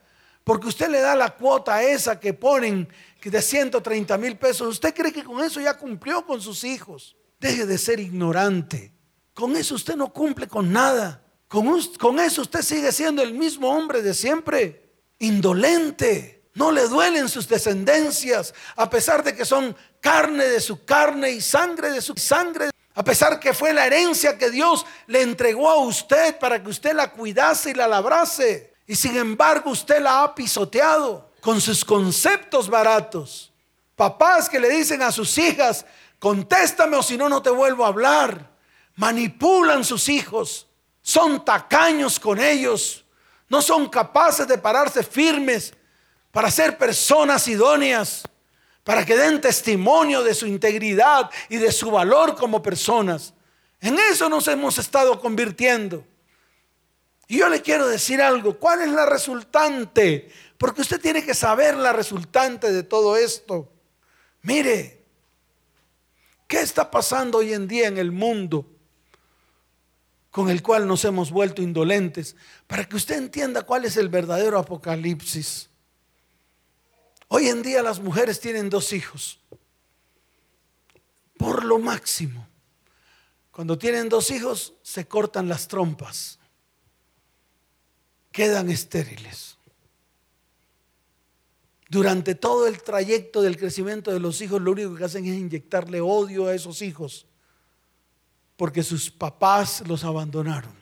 porque 0.42 0.66
usted 0.66 0.88
le 0.88 1.00
da 1.00 1.14
la 1.14 1.36
cuota 1.36 1.82
esa 1.84 2.18
que 2.18 2.34
ponen 2.34 2.88
de 3.28 3.42
130 3.42 4.16
mil 4.16 4.38
pesos. 4.38 4.66
¿Usted 4.66 4.94
cree 4.94 5.12
que 5.12 5.22
con 5.22 5.44
eso 5.44 5.60
ya 5.60 5.76
cumplió 5.76 6.24
con 6.24 6.40
sus 6.40 6.64
hijos? 6.64 7.14
Deje 7.38 7.66
de 7.66 7.76
ser 7.76 8.00
ignorante. 8.00 8.92
Con 9.34 9.54
eso 9.54 9.74
usted 9.74 9.96
no 9.96 10.12
cumple 10.12 10.48
con 10.48 10.72
nada. 10.72 11.22
Con, 11.46 11.68
con 11.98 12.18
eso 12.18 12.40
usted 12.40 12.62
sigue 12.62 12.90
siendo 12.90 13.22
el 13.22 13.34
mismo 13.34 13.68
hombre 13.68 14.00
de 14.00 14.14
siempre 14.14 14.90
indolente. 15.18 16.48
No 16.54 16.72
le 16.72 16.88
duelen 16.88 17.28
sus 17.28 17.46
descendencias, 17.46 18.54
a 18.76 18.88
pesar 18.88 19.22
de 19.22 19.36
que 19.36 19.44
son 19.44 19.76
carne 20.00 20.44
de 20.46 20.60
su 20.60 20.84
carne 20.84 21.30
y 21.30 21.40
sangre 21.42 21.90
de 21.90 22.00
su 22.00 22.14
sangre. 22.16 22.70
A 23.00 23.02
pesar 23.02 23.40
que 23.40 23.54
fue 23.54 23.72
la 23.72 23.86
herencia 23.86 24.36
que 24.36 24.50
Dios 24.50 24.84
le 25.06 25.22
entregó 25.22 25.70
a 25.70 25.78
usted 25.78 26.38
para 26.38 26.62
que 26.62 26.68
usted 26.68 26.92
la 26.92 27.10
cuidase 27.10 27.70
y 27.70 27.74
la 27.74 27.88
labrase. 27.88 28.74
Y 28.86 28.94
sin 28.94 29.16
embargo 29.16 29.70
usted 29.70 30.02
la 30.02 30.22
ha 30.22 30.34
pisoteado 30.34 31.30
con 31.40 31.60
sus 31.60 31.84
conceptos 31.84 32.68
baratos. 32.68 33.52
Papás 33.96 34.48
que 34.48 34.60
le 34.60 34.68
dicen 34.68 35.00
a 35.00 35.12
sus 35.12 35.38
hijas, 35.38 35.86
contéstame 36.18 36.96
o 36.96 37.02
si 37.02 37.16
no, 37.16 37.28
no 37.28 37.40
te 37.40 37.50
vuelvo 37.50 37.84
a 37.84 37.88
hablar. 37.88 38.50
Manipulan 38.96 39.84
sus 39.84 40.08
hijos. 40.08 40.66
Son 41.00 41.44
tacaños 41.44 42.20
con 42.20 42.38
ellos 42.38 43.04
no 43.50 43.60
son 43.60 43.88
capaces 43.88 44.46
de 44.46 44.56
pararse 44.56 45.02
firmes 45.02 45.74
para 46.30 46.50
ser 46.50 46.78
personas 46.78 47.46
idóneas, 47.48 48.22
para 48.90 49.06
que 49.06 49.16
den 49.16 49.40
testimonio 49.40 50.24
de 50.24 50.34
su 50.34 50.48
integridad 50.48 51.30
y 51.48 51.58
de 51.58 51.70
su 51.70 51.92
valor 51.92 52.34
como 52.34 52.60
personas. 52.60 53.32
En 53.80 53.96
eso 53.96 54.28
nos 54.28 54.48
hemos 54.48 54.78
estado 54.78 55.20
convirtiendo. 55.20 56.04
Y 57.28 57.38
yo 57.38 57.48
le 57.48 57.62
quiero 57.62 57.86
decir 57.86 58.20
algo, 58.20 58.58
¿cuál 58.58 58.82
es 58.82 58.88
la 58.88 59.06
resultante? 59.06 60.28
Porque 60.58 60.80
usted 60.80 61.00
tiene 61.00 61.24
que 61.24 61.34
saber 61.34 61.76
la 61.76 61.92
resultante 61.92 62.72
de 62.72 62.82
todo 62.82 63.16
esto. 63.16 63.72
Mire, 64.42 65.04
¿qué 66.48 66.58
está 66.58 66.90
pasando 66.90 67.38
hoy 67.38 67.52
en 67.52 67.68
día 67.68 67.86
en 67.86 67.96
el 67.96 68.10
mundo? 68.10 68.66
con 70.32 70.50
el 70.50 70.62
cual 70.62 70.88
nos 70.88 71.04
hemos 71.04 71.30
vuelto 71.30 71.62
indolentes, 71.62 72.34
para 72.66 72.84
que 72.88 72.96
usted 72.96 73.18
entienda 73.18 73.62
cuál 73.62 73.84
es 73.84 73.96
el 73.96 74.08
verdadero 74.08 74.58
apocalipsis. 74.58 75.69
Hoy 77.32 77.46
en 77.46 77.62
día 77.62 77.80
las 77.80 78.00
mujeres 78.00 78.40
tienen 78.40 78.68
dos 78.68 78.92
hijos, 78.92 79.38
por 81.38 81.64
lo 81.64 81.78
máximo. 81.78 82.44
Cuando 83.52 83.78
tienen 83.78 84.08
dos 84.08 84.32
hijos 84.32 84.74
se 84.82 85.06
cortan 85.06 85.48
las 85.48 85.68
trompas, 85.68 86.40
quedan 88.32 88.68
estériles. 88.68 89.56
Durante 91.88 92.34
todo 92.34 92.66
el 92.66 92.82
trayecto 92.82 93.42
del 93.42 93.56
crecimiento 93.56 94.10
de 94.10 94.18
los 94.18 94.40
hijos, 94.40 94.60
lo 94.60 94.72
único 94.72 94.96
que 94.96 95.04
hacen 95.04 95.24
es 95.24 95.38
inyectarle 95.38 96.00
odio 96.00 96.48
a 96.48 96.54
esos 96.54 96.82
hijos 96.82 97.26
porque 98.56 98.82
sus 98.82 99.08
papás 99.08 99.84
los 99.86 100.02
abandonaron. 100.02 100.74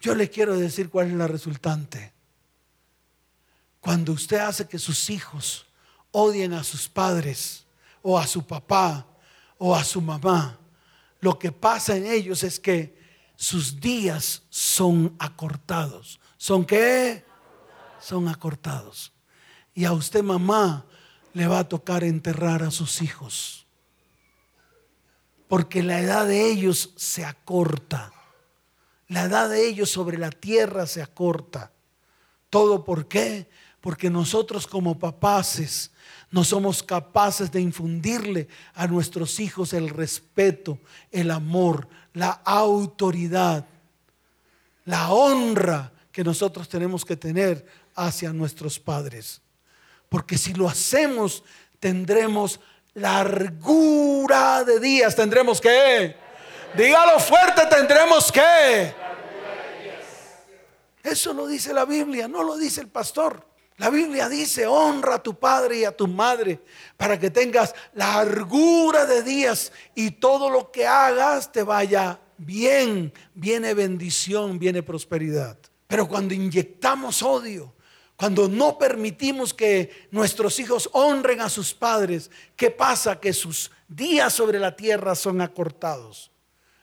Yo 0.00 0.16
le 0.16 0.28
quiero 0.28 0.58
decir 0.58 0.90
cuál 0.90 1.06
es 1.06 1.12
la 1.14 1.28
resultante. 1.28 2.11
Cuando 3.82 4.12
usted 4.12 4.38
hace 4.38 4.66
que 4.66 4.78
sus 4.78 5.10
hijos 5.10 5.66
odien 6.10 6.54
a 6.54 6.64
sus 6.64 6.88
padres 6.88 7.66
o 8.00 8.18
a 8.18 8.26
su 8.26 8.46
papá 8.46 9.06
o 9.58 9.76
a 9.76 9.84
su 9.84 10.00
mamá, 10.00 10.58
lo 11.20 11.38
que 11.38 11.52
pasa 11.52 11.94
en 11.94 12.06
ellos 12.06 12.42
es 12.42 12.58
que 12.58 12.98
sus 13.36 13.78
días 13.78 14.44
son 14.48 15.14
acortados. 15.18 16.18
¿Son 16.38 16.64
qué? 16.64 17.26
Son 18.00 18.26
acortados. 18.26 19.12
Y 19.74 19.84
a 19.84 19.92
usted 19.92 20.22
mamá 20.22 20.86
le 21.34 21.46
va 21.46 21.58
a 21.58 21.68
tocar 21.68 22.04
enterrar 22.04 22.62
a 22.62 22.70
sus 22.70 23.02
hijos 23.02 23.62
porque 25.52 25.82
la 25.82 26.00
edad 26.00 26.26
de 26.26 26.50
ellos 26.50 26.94
se 26.96 27.26
acorta. 27.26 28.10
La 29.08 29.24
edad 29.24 29.50
de 29.50 29.68
ellos 29.68 29.90
sobre 29.90 30.16
la 30.16 30.30
tierra 30.30 30.86
se 30.86 31.02
acorta. 31.02 31.72
¿Todo 32.48 32.84
por 32.84 33.06
qué? 33.06 33.50
Porque 33.82 34.08
nosotros 34.08 34.66
como 34.66 34.98
papaces 34.98 35.90
no 36.30 36.44
somos 36.44 36.82
capaces 36.82 37.52
de 37.52 37.60
infundirle 37.60 38.48
a 38.74 38.86
nuestros 38.86 39.38
hijos 39.38 39.74
el 39.74 39.90
respeto, 39.90 40.78
el 41.10 41.30
amor, 41.30 41.86
la 42.14 42.30
autoridad, 42.30 43.66
la 44.86 45.12
honra 45.12 45.92
que 46.10 46.24
nosotros 46.24 46.70
tenemos 46.70 47.04
que 47.04 47.16
tener 47.16 47.66
hacia 47.94 48.32
nuestros 48.32 48.78
padres. 48.78 49.42
Porque 50.08 50.38
si 50.38 50.54
lo 50.54 50.66
hacemos, 50.66 51.44
tendremos 51.78 52.58
largura 52.94 54.64
de 54.64 54.80
días 54.80 55.14
tendremos 55.16 55.60
que. 55.60 56.16
Dígalo 56.76 57.18
fuerte, 57.20 57.66
tendremos 57.66 58.30
que. 58.32 58.94
Eso 61.02 61.32
lo 61.32 61.46
dice 61.46 61.74
la 61.74 61.84
Biblia, 61.84 62.28
no 62.28 62.42
lo 62.42 62.56
dice 62.56 62.80
el 62.80 62.88
pastor. 62.88 63.44
La 63.78 63.90
Biblia 63.90 64.28
dice, 64.28 64.66
honra 64.66 65.16
a 65.16 65.22
tu 65.22 65.38
padre 65.38 65.78
y 65.78 65.84
a 65.84 65.96
tu 65.96 66.06
madre 66.06 66.60
para 66.96 67.18
que 67.18 67.30
tengas 67.30 67.74
largura 67.94 69.06
de 69.06 69.22
días 69.22 69.72
y 69.94 70.12
todo 70.12 70.50
lo 70.50 70.70
que 70.70 70.86
hagas 70.86 71.50
te 71.50 71.62
vaya 71.62 72.20
bien, 72.36 73.12
viene 73.34 73.74
bendición, 73.74 74.58
viene 74.58 74.82
prosperidad. 74.82 75.58
Pero 75.86 76.06
cuando 76.08 76.34
inyectamos 76.34 77.22
odio, 77.22 77.74
cuando 78.16 78.48
no 78.48 78.78
permitimos 78.78 79.52
que 79.52 80.06
nuestros 80.10 80.58
hijos 80.60 80.88
honren 80.92 81.40
a 81.40 81.48
sus 81.48 81.74
padres, 81.74 82.30
¿qué 82.56 82.70
pasa? 82.70 83.18
Que 83.18 83.32
sus 83.32 83.70
días 83.88 84.32
sobre 84.32 84.58
la 84.58 84.76
tierra 84.76 85.14
son 85.14 85.40
acortados 85.40 86.30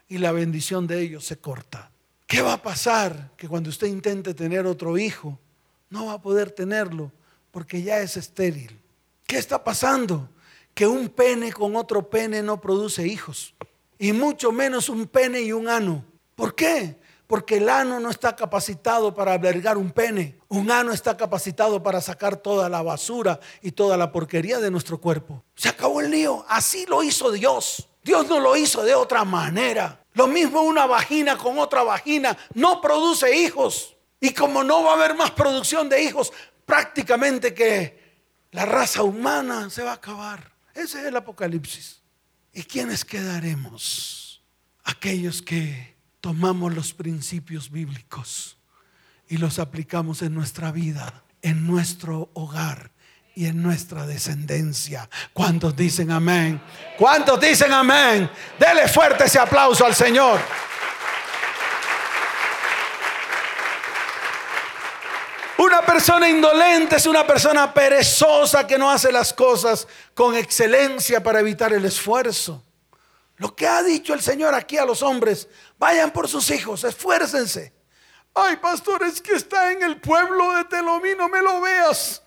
y 0.07 0.17
la 0.17 0.31
bendición 0.31 0.85
de 0.85 1.01
ellos 1.01 1.25
se 1.25 1.39
corta. 1.39 1.91
¿Qué 2.27 2.41
va 2.41 2.53
a 2.53 2.61
pasar? 2.61 3.31
Que 3.37 3.47
cuando 3.47 3.69
usted 3.69 3.87
intente 3.87 4.33
tener 4.33 4.65
otro 4.65 4.97
hijo, 4.97 5.39
no 5.89 6.07
va 6.07 6.13
a 6.13 6.21
poder 6.21 6.51
tenerlo 6.51 7.11
porque 7.51 7.81
ya 7.81 7.99
es 7.99 8.17
estéril. 8.17 8.79
¿Qué 9.25 9.37
está 9.37 9.63
pasando? 9.63 10.29
Que 10.73 10.87
un 10.87 11.09
pene 11.09 11.51
con 11.51 11.75
otro 11.75 12.09
pene 12.09 12.41
no 12.41 12.59
produce 12.59 13.05
hijos. 13.07 13.53
Y 13.97 14.13
mucho 14.13 14.51
menos 14.51 14.89
un 14.89 15.07
pene 15.07 15.41
y 15.41 15.51
un 15.51 15.67
ano. 15.67 16.05
¿Por 16.35 16.55
qué? 16.55 16.97
Porque 17.27 17.57
el 17.57 17.69
ano 17.69 17.99
no 17.99 18.09
está 18.09 18.35
capacitado 18.35 19.13
para 19.13 19.33
albergar 19.33 19.77
un 19.77 19.91
pene. 19.91 20.39
Un 20.47 20.71
ano 20.71 20.91
está 20.91 21.17
capacitado 21.17 21.83
para 21.83 22.01
sacar 22.01 22.37
toda 22.37 22.69
la 22.69 22.81
basura 22.81 23.39
y 23.61 23.71
toda 23.71 23.97
la 23.97 24.11
porquería 24.11 24.59
de 24.59 24.71
nuestro 24.71 24.99
cuerpo. 24.99 25.43
Se 25.55 25.69
acabó 25.69 26.01
el 26.01 26.09
lío. 26.09 26.45
Así 26.47 26.85
lo 26.87 27.03
hizo 27.03 27.31
Dios. 27.31 27.87
Dios 28.03 28.27
no 28.27 28.39
lo 28.39 28.55
hizo 28.55 28.83
de 28.83 28.95
otra 28.95 29.25
manera. 29.25 30.03
Lo 30.13 30.27
mismo 30.27 30.61
una 30.61 30.85
vagina 30.85 31.37
con 31.37 31.59
otra 31.59 31.83
vagina 31.83 32.37
no 32.53 32.81
produce 32.81 33.35
hijos. 33.35 33.95
Y 34.19 34.33
como 34.33 34.63
no 34.63 34.83
va 34.83 34.91
a 34.91 34.95
haber 34.95 35.15
más 35.15 35.31
producción 35.31 35.87
de 35.89 36.03
hijos, 36.03 36.31
prácticamente 36.65 37.53
que 37.53 37.99
La 38.51 38.65
raza 38.65 39.03
humana 39.03 39.69
se 39.69 39.83
va 39.83 39.91
a 39.91 39.95
acabar. 39.95 40.51
Ese 40.73 41.01
es 41.01 41.05
el 41.05 41.15
Apocalipsis. 41.15 42.01
¿Y 42.51 42.63
quiénes 42.63 43.05
quedaremos? 43.05 44.41
Aquellos 44.83 45.41
que 45.41 45.95
tomamos 46.19 46.73
los 46.73 46.93
principios 46.93 47.69
bíblicos 47.69 48.57
y 49.27 49.37
los 49.37 49.59
aplicamos 49.59 50.23
en 50.23 50.33
nuestra 50.33 50.71
vida, 50.71 51.23
en 51.43 51.67
nuestro 51.67 52.31
hogar 52.33 52.91
y 53.35 53.45
en 53.45 53.61
nuestra 53.61 54.07
descendencia. 54.07 55.07
¿Cuántos 55.31 55.75
dicen 55.75 56.09
amén? 56.11 56.59
¿Cuántos 56.97 57.39
dicen 57.39 57.71
amén? 57.71 58.29
Dele 58.57 58.87
fuerte 58.87 59.25
ese 59.25 59.37
aplauso 59.37 59.85
al 59.85 59.93
Señor. 59.93 60.39
Una 65.79 65.93
persona 65.93 66.27
indolente 66.27 66.97
es 66.97 67.05
una 67.05 67.25
persona 67.25 67.73
perezosa 67.73 68.67
que 68.67 68.77
no 68.77 68.91
hace 68.91 69.13
las 69.13 69.31
cosas 69.31 69.87
con 70.13 70.35
excelencia 70.35 71.23
para 71.23 71.39
evitar 71.39 71.71
el 71.71 71.85
esfuerzo. 71.85 72.61
Lo 73.37 73.55
que 73.55 73.65
ha 73.65 73.81
dicho 73.81 74.13
el 74.13 74.19
Señor 74.19 74.53
aquí 74.53 74.77
a 74.77 74.83
los 74.83 75.01
hombres, 75.01 75.47
vayan 75.77 76.11
por 76.11 76.27
sus 76.27 76.51
hijos, 76.51 76.83
esfuércense. 76.83 77.71
Ay, 78.33 78.57
pastor, 78.57 79.03
es 79.03 79.21
que 79.21 79.31
está 79.31 79.71
en 79.71 79.81
el 79.81 80.01
pueblo 80.01 80.51
de 80.57 80.65
Telomí, 80.65 81.11
no 81.17 81.29
me 81.29 81.41
lo 81.41 81.61
veas. 81.61 82.21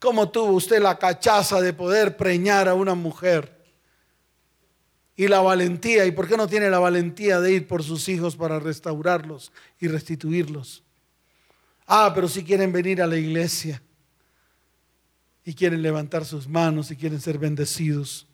¿Cómo 0.00 0.30
tuvo 0.30 0.54
usted 0.54 0.82
la 0.82 0.98
cachaza 0.98 1.60
de 1.60 1.72
poder 1.72 2.16
preñar 2.16 2.68
a 2.68 2.74
una 2.74 2.96
mujer? 2.96 3.61
Y 5.16 5.28
la 5.28 5.40
valentía, 5.40 6.06
¿y 6.06 6.12
por 6.12 6.26
qué 6.26 6.36
no 6.36 6.48
tiene 6.48 6.70
la 6.70 6.78
valentía 6.78 7.40
de 7.40 7.52
ir 7.52 7.68
por 7.68 7.82
sus 7.82 8.08
hijos 8.08 8.36
para 8.36 8.58
restaurarlos 8.58 9.52
y 9.78 9.88
restituirlos? 9.88 10.82
Ah, 11.86 12.12
pero 12.14 12.28
si 12.28 12.42
quieren 12.42 12.72
venir 12.72 13.02
a 13.02 13.06
la 13.06 13.16
iglesia 13.16 13.82
y 15.44 15.54
quieren 15.54 15.82
levantar 15.82 16.24
sus 16.24 16.48
manos 16.48 16.90
y 16.90 16.96
quieren 16.96 17.20
ser 17.20 17.38
bendecidos. 17.38 18.26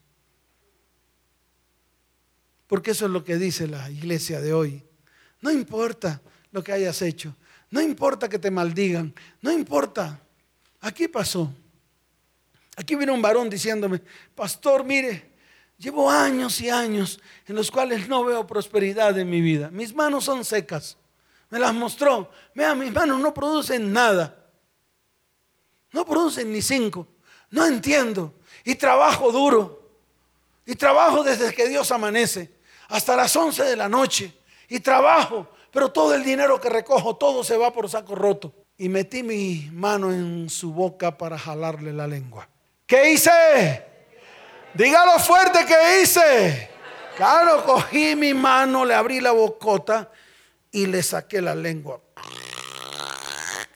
Porque 2.66 2.90
eso 2.90 3.06
es 3.06 3.10
lo 3.10 3.24
que 3.24 3.36
dice 3.36 3.66
la 3.66 3.90
iglesia 3.90 4.40
de 4.40 4.52
hoy. 4.52 4.82
No 5.40 5.50
importa 5.50 6.20
lo 6.52 6.62
que 6.62 6.72
hayas 6.72 7.00
hecho, 7.02 7.34
no 7.70 7.80
importa 7.80 8.28
que 8.28 8.38
te 8.38 8.50
maldigan, 8.50 9.14
no 9.40 9.52
importa. 9.52 10.20
Aquí 10.80 11.08
pasó. 11.08 11.52
Aquí 12.76 12.94
vino 12.94 13.12
un 13.12 13.22
varón 13.22 13.50
diciéndome, 13.50 14.00
pastor, 14.34 14.84
mire, 14.84 15.27
llevo 15.78 16.10
años 16.10 16.60
y 16.60 16.68
años 16.68 17.20
en 17.46 17.56
los 17.56 17.70
cuales 17.70 18.08
no 18.08 18.24
veo 18.24 18.46
prosperidad 18.46 19.18
en 19.18 19.30
mi 19.30 19.40
vida. 19.40 19.70
Mis 19.70 19.94
manos 19.94 20.24
son 20.24 20.44
secas. 20.44 20.96
Me 21.50 21.58
las 21.58 21.72
mostró. 21.72 22.30
Vea, 22.54 22.74
mis 22.74 22.92
manos 22.92 23.20
no 23.20 23.32
producen 23.32 23.92
nada. 23.92 24.36
No 25.92 26.04
producen 26.04 26.52
ni 26.52 26.60
cinco. 26.60 27.06
No 27.50 27.64
entiendo. 27.64 28.34
Y 28.64 28.74
trabajo 28.74 29.32
duro. 29.32 29.88
Y 30.66 30.74
trabajo 30.74 31.22
desde 31.22 31.54
que 31.54 31.68
Dios 31.68 31.90
amanece 31.90 32.52
hasta 32.88 33.16
las 33.16 33.34
11 33.34 33.64
de 33.64 33.76
la 33.76 33.88
noche 33.88 34.34
y 34.68 34.80
trabajo, 34.80 35.48
pero 35.70 35.90
todo 35.90 36.14
el 36.14 36.24
dinero 36.24 36.60
que 36.60 36.68
recojo, 36.68 37.16
todo 37.16 37.44
se 37.44 37.56
va 37.56 37.72
por 37.72 37.88
saco 37.88 38.14
roto. 38.14 38.52
Y 38.76 38.88
metí 38.88 39.22
mi 39.22 39.68
mano 39.72 40.12
en 40.12 40.48
su 40.48 40.72
boca 40.72 41.16
para 41.16 41.38
jalarle 41.38 41.92
la 41.92 42.06
lengua. 42.06 42.48
¿Qué 42.86 43.12
hice? 43.12 43.87
Dígalo 44.74 45.18
fuerte 45.18 45.64
que 45.66 46.02
hice. 46.02 46.70
Claro, 47.16 47.64
cogí 47.64 48.14
mi 48.14 48.32
mano, 48.34 48.84
le 48.84 48.94
abrí 48.94 49.20
la 49.20 49.32
bocota 49.32 50.10
y 50.70 50.86
le 50.86 51.02
saqué 51.02 51.40
la 51.40 51.54
lengua. 51.54 52.00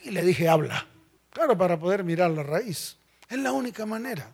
Y 0.02 0.10
le 0.10 0.22
dije, 0.22 0.48
habla. 0.48 0.86
Claro, 1.30 1.56
para 1.56 1.78
poder 1.78 2.04
mirar 2.04 2.30
la 2.30 2.42
raíz. 2.42 2.96
Es 3.28 3.38
la 3.38 3.52
única 3.52 3.86
manera. 3.86 4.32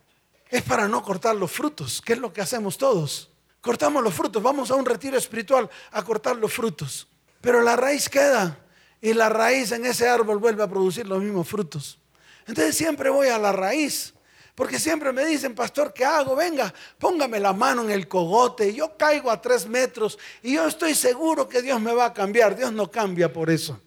Es 0.49 0.63
para 0.63 0.87
no 0.87 1.01
cortar 1.01 1.35
los 1.35 1.51
frutos, 1.51 2.01
que 2.01 2.13
es 2.13 2.19
lo 2.19 2.33
que 2.33 2.41
hacemos 2.41 2.77
todos. 2.77 3.29
Cortamos 3.61 4.03
los 4.03 4.13
frutos, 4.13 4.41
vamos 4.41 4.71
a 4.71 4.75
un 4.75 4.85
retiro 4.85 5.17
espiritual 5.17 5.69
a 5.91 6.03
cortar 6.03 6.35
los 6.35 6.51
frutos. 6.51 7.07
Pero 7.41 7.61
la 7.61 7.75
raíz 7.75 8.09
queda 8.09 8.57
y 9.01 9.13
la 9.13 9.29
raíz 9.29 9.71
en 9.71 9.85
ese 9.85 10.07
árbol 10.07 10.37
vuelve 10.37 10.63
a 10.63 10.67
producir 10.67 11.07
los 11.07 11.21
mismos 11.21 11.47
frutos. 11.47 11.99
Entonces 12.47 12.75
siempre 12.75 13.09
voy 13.09 13.27
a 13.27 13.37
la 13.37 13.51
raíz. 13.51 14.13
Porque 14.59 14.77
siempre 14.77 15.13
me 15.13 15.25
dicen, 15.25 15.55
pastor, 15.55 15.93
¿qué 15.93 16.03
hago? 16.03 16.35
Venga, 16.35 16.73
póngame 16.97 17.39
la 17.39 17.53
mano 17.53 17.85
en 17.85 17.91
el 17.91 18.09
cogote. 18.09 18.73
Yo 18.73 18.97
caigo 18.97 19.31
a 19.31 19.39
tres 19.39 19.65
metros 19.65 20.19
y 20.43 20.55
yo 20.55 20.67
estoy 20.67 20.95
seguro 20.95 21.47
que 21.47 21.61
Dios 21.61 21.79
me 21.79 21.93
va 21.93 22.07
a 22.07 22.13
cambiar. 22.13 22.57
Dios 22.57 22.73
no 22.73 22.91
cambia 22.91 23.31
por 23.31 23.49
eso. 23.49 23.79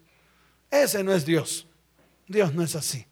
Ese 0.71 1.05
no 1.05 1.13
es 1.13 1.27
Dios. 1.27 1.67
Dios 2.27 2.55
no 2.55 2.63
es 2.63 2.75
así. 2.75 3.07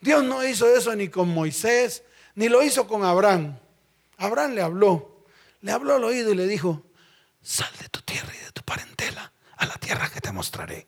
Dios 0.00 0.22
no 0.22 0.46
hizo 0.46 0.72
eso 0.72 0.94
ni 0.94 1.08
con 1.08 1.30
Moisés, 1.30 2.04
ni 2.36 2.48
lo 2.48 2.62
hizo 2.62 2.86
con 2.86 3.02
Abraham. 3.04 3.58
Abraham 4.16 4.52
le 4.52 4.62
habló 4.62 5.14
le 5.62 5.72
habló 5.72 5.94
al 5.96 6.04
oído 6.04 6.30
y 6.30 6.36
le 6.36 6.46
dijo, 6.46 6.84
sal 7.42 7.72
de 7.80 7.88
tu 7.88 8.02
tierra 8.02 8.30
y 8.40 8.44
de 8.44 8.52
tu 8.52 8.62
parentela 8.62 9.32
a 9.56 9.66
la 9.66 9.74
tierra 9.78 10.10
que 10.10 10.20
te 10.20 10.30
mostraré. 10.30 10.86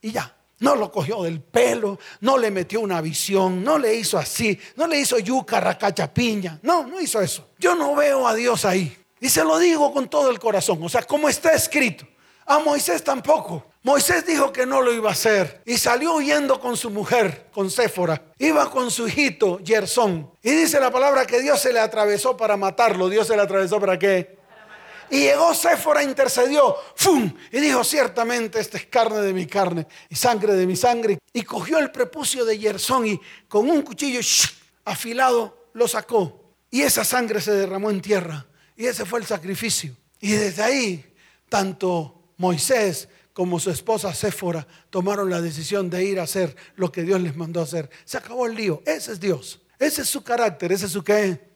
Y 0.00 0.12
ya, 0.12 0.34
no 0.62 0.76
lo 0.76 0.90
cogió 0.90 1.24
del 1.24 1.40
pelo, 1.40 1.98
no 2.20 2.38
le 2.38 2.50
metió 2.50 2.80
una 2.80 3.00
visión, 3.00 3.62
no 3.62 3.78
le 3.78 3.94
hizo 3.94 4.16
así, 4.16 4.58
no 4.76 4.86
le 4.86 5.00
hizo 5.00 5.18
yuca, 5.18 5.60
racacha, 5.60 6.14
piña. 6.14 6.58
No, 6.62 6.86
no 6.86 7.00
hizo 7.00 7.20
eso. 7.20 7.50
Yo 7.58 7.74
no 7.74 7.94
veo 7.94 8.26
a 8.26 8.34
Dios 8.34 8.64
ahí. 8.64 8.96
Y 9.20 9.28
se 9.28 9.44
lo 9.44 9.58
digo 9.58 9.92
con 9.92 10.08
todo 10.08 10.30
el 10.30 10.38
corazón. 10.38 10.78
O 10.82 10.88
sea, 10.88 11.02
como 11.02 11.28
está 11.28 11.52
escrito. 11.52 12.06
A 12.46 12.58
Moisés 12.58 13.02
tampoco. 13.04 13.66
Moisés 13.82 14.24
dijo 14.24 14.52
que 14.52 14.64
no 14.64 14.80
lo 14.80 14.92
iba 14.92 15.08
a 15.08 15.12
hacer 15.12 15.62
y 15.64 15.76
salió 15.76 16.14
huyendo 16.14 16.60
con 16.60 16.76
su 16.76 16.90
mujer, 16.90 17.48
con 17.52 17.68
Séfora. 17.68 18.22
Iba 18.38 18.70
con 18.70 18.90
su 18.90 19.08
hijito, 19.08 19.60
Gersón. 19.64 20.30
Y 20.42 20.50
dice 20.50 20.78
la 20.78 20.92
palabra 20.92 21.26
que 21.26 21.40
Dios 21.40 21.60
se 21.60 21.72
le 21.72 21.80
atravesó 21.80 22.36
para 22.36 22.56
matarlo. 22.56 23.08
Dios 23.08 23.26
se 23.26 23.36
le 23.36 23.42
atravesó 23.42 23.80
para 23.80 23.98
qué? 23.98 24.38
Y 25.10 25.20
llegó 25.20 25.54
Séfora, 25.54 26.02
intercedió, 26.02 26.76
¡fum! 26.96 27.32
Y 27.50 27.60
dijo, 27.60 27.84
ciertamente 27.84 28.60
esta 28.60 28.78
es 28.78 28.86
carne 28.86 29.20
de 29.20 29.32
mi 29.32 29.46
carne 29.46 29.86
y 30.08 30.16
sangre 30.16 30.54
de 30.54 30.66
mi 30.66 30.76
sangre. 30.76 31.18
Y 31.32 31.42
cogió 31.42 31.78
el 31.78 31.90
prepucio 31.90 32.44
de 32.44 32.58
Gersón 32.58 33.06
y 33.06 33.20
con 33.48 33.68
un 33.68 33.82
cuchillo 33.82 34.20
afilado 34.84 35.68
lo 35.74 35.86
sacó. 35.88 36.54
Y 36.70 36.82
esa 36.82 37.04
sangre 37.04 37.40
se 37.40 37.52
derramó 37.52 37.90
en 37.90 38.00
tierra. 38.00 38.46
Y 38.76 38.86
ese 38.86 39.04
fue 39.04 39.20
el 39.20 39.26
sacrificio. 39.26 39.94
Y 40.20 40.32
desde 40.32 40.62
ahí, 40.62 41.14
tanto 41.48 42.32
Moisés 42.38 43.08
como 43.32 43.60
su 43.60 43.70
esposa 43.70 44.14
Séfora 44.14 44.66
tomaron 44.90 45.30
la 45.30 45.40
decisión 45.40 45.88
de 45.90 46.04
ir 46.04 46.20
a 46.20 46.24
hacer 46.24 46.54
lo 46.76 46.90
que 46.90 47.02
Dios 47.02 47.20
les 47.20 47.36
mandó 47.36 47.60
hacer. 47.60 47.90
Se 48.04 48.16
acabó 48.16 48.46
el 48.46 48.54
lío. 48.54 48.82
Ese 48.86 49.12
es 49.12 49.20
Dios. 49.20 49.60
Ese 49.78 50.02
es 50.02 50.08
su 50.08 50.22
carácter. 50.22 50.72
Ese 50.72 50.86
es 50.86 50.92
su 50.92 51.02
qué. 51.02 51.52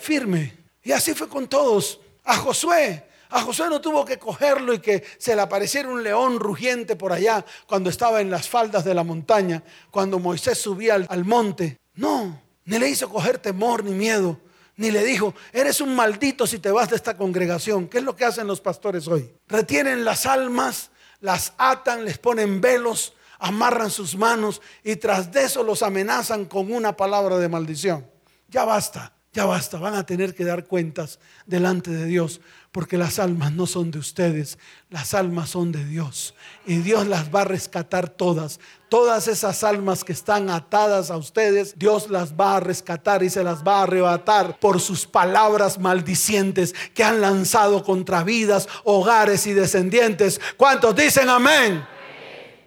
Firme. 0.00 0.56
Y 0.82 0.92
así 0.92 1.14
fue 1.14 1.28
con 1.28 1.48
todos. 1.48 2.00
A 2.24 2.36
Josué. 2.36 3.08
A 3.30 3.40
Josué 3.40 3.68
no 3.68 3.80
tuvo 3.80 4.04
que 4.04 4.18
cogerlo 4.18 4.72
y 4.74 4.78
que 4.78 5.02
se 5.18 5.34
le 5.34 5.42
apareciera 5.42 5.88
un 5.88 6.02
león 6.02 6.38
rugiente 6.38 6.96
por 6.96 7.12
allá 7.12 7.44
cuando 7.66 7.90
estaba 7.90 8.20
en 8.20 8.30
las 8.30 8.48
faldas 8.48 8.84
de 8.84 8.94
la 8.94 9.02
montaña, 9.02 9.62
cuando 9.90 10.18
Moisés 10.18 10.58
subía 10.58 10.94
al, 10.94 11.06
al 11.08 11.24
monte. 11.24 11.78
No, 11.94 12.40
ni 12.64 12.78
le 12.78 12.88
hizo 12.88 13.08
coger 13.08 13.38
temor 13.38 13.84
ni 13.84 13.92
miedo, 13.92 14.38
ni 14.76 14.90
le 14.90 15.02
dijo, 15.02 15.34
eres 15.52 15.80
un 15.80 15.94
maldito 15.94 16.46
si 16.46 16.58
te 16.58 16.70
vas 16.70 16.90
de 16.90 16.96
esta 16.96 17.16
congregación. 17.16 17.88
¿Qué 17.88 17.98
es 17.98 18.04
lo 18.04 18.14
que 18.14 18.24
hacen 18.24 18.46
los 18.46 18.60
pastores 18.60 19.08
hoy? 19.08 19.32
Retienen 19.48 20.04
las 20.04 20.26
almas 20.26 20.90
las 21.24 21.54
atan, 21.56 22.04
les 22.04 22.18
ponen 22.18 22.60
velos, 22.60 23.14
amarran 23.38 23.90
sus 23.90 24.14
manos 24.14 24.60
y 24.84 24.96
tras 24.96 25.32
de 25.32 25.44
eso 25.44 25.62
los 25.62 25.82
amenazan 25.82 26.44
con 26.44 26.70
una 26.70 26.94
palabra 26.96 27.38
de 27.38 27.48
maldición. 27.48 28.06
Ya 28.48 28.66
basta, 28.66 29.13
ya 29.34 29.46
basta, 29.46 29.78
van 29.78 29.96
a 29.96 30.06
tener 30.06 30.32
que 30.32 30.44
dar 30.44 30.64
cuentas 30.64 31.18
delante 31.44 31.90
de 31.90 32.06
Dios 32.06 32.40
porque 32.70 32.96
las 32.96 33.18
almas 33.18 33.52
no 33.52 33.66
son 33.66 33.90
de 33.90 33.98
ustedes, 33.98 34.58
las 34.90 35.12
almas 35.12 35.50
son 35.50 35.72
de 35.72 35.84
Dios. 35.84 36.34
Y 36.66 36.76
Dios 36.78 37.06
las 37.08 37.34
va 37.34 37.42
a 37.42 37.44
rescatar 37.44 38.08
todas. 38.08 38.60
Todas 38.88 39.26
esas 39.26 39.64
almas 39.64 40.04
que 40.04 40.12
están 40.12 40.50
atadas 40.50 41.10
a 41.10 41.16
ustedes, 41.16 41.76
Dios 41.76 42.10
las 42.10 42.34
va 42.34 42.56
a 42.56 42.60
rescatar 42.60 43.24
y 43.24 43.30
se 43.30 43.42
las 43.42 43.64
va 43.64 43.80
a 43.80 43.82
arrebatar 43.84 44.58
por 44.60 44.80
sus 44.80 45.06
palabras 45.06 45.78
maldicientes 45.78 46.74
que 46.94 47.02
han 47.02 47.20
lanzado 47.20 47.82
contra 47.82 48.22
vidas, 48.22 48.68
hogares 48.84 49.46
y 49.48 49.52
descendientes. 49.52 50.40
¿Cuántos 50.56 50.94
dicen 50.94 51.28
amén? 51.28 51.84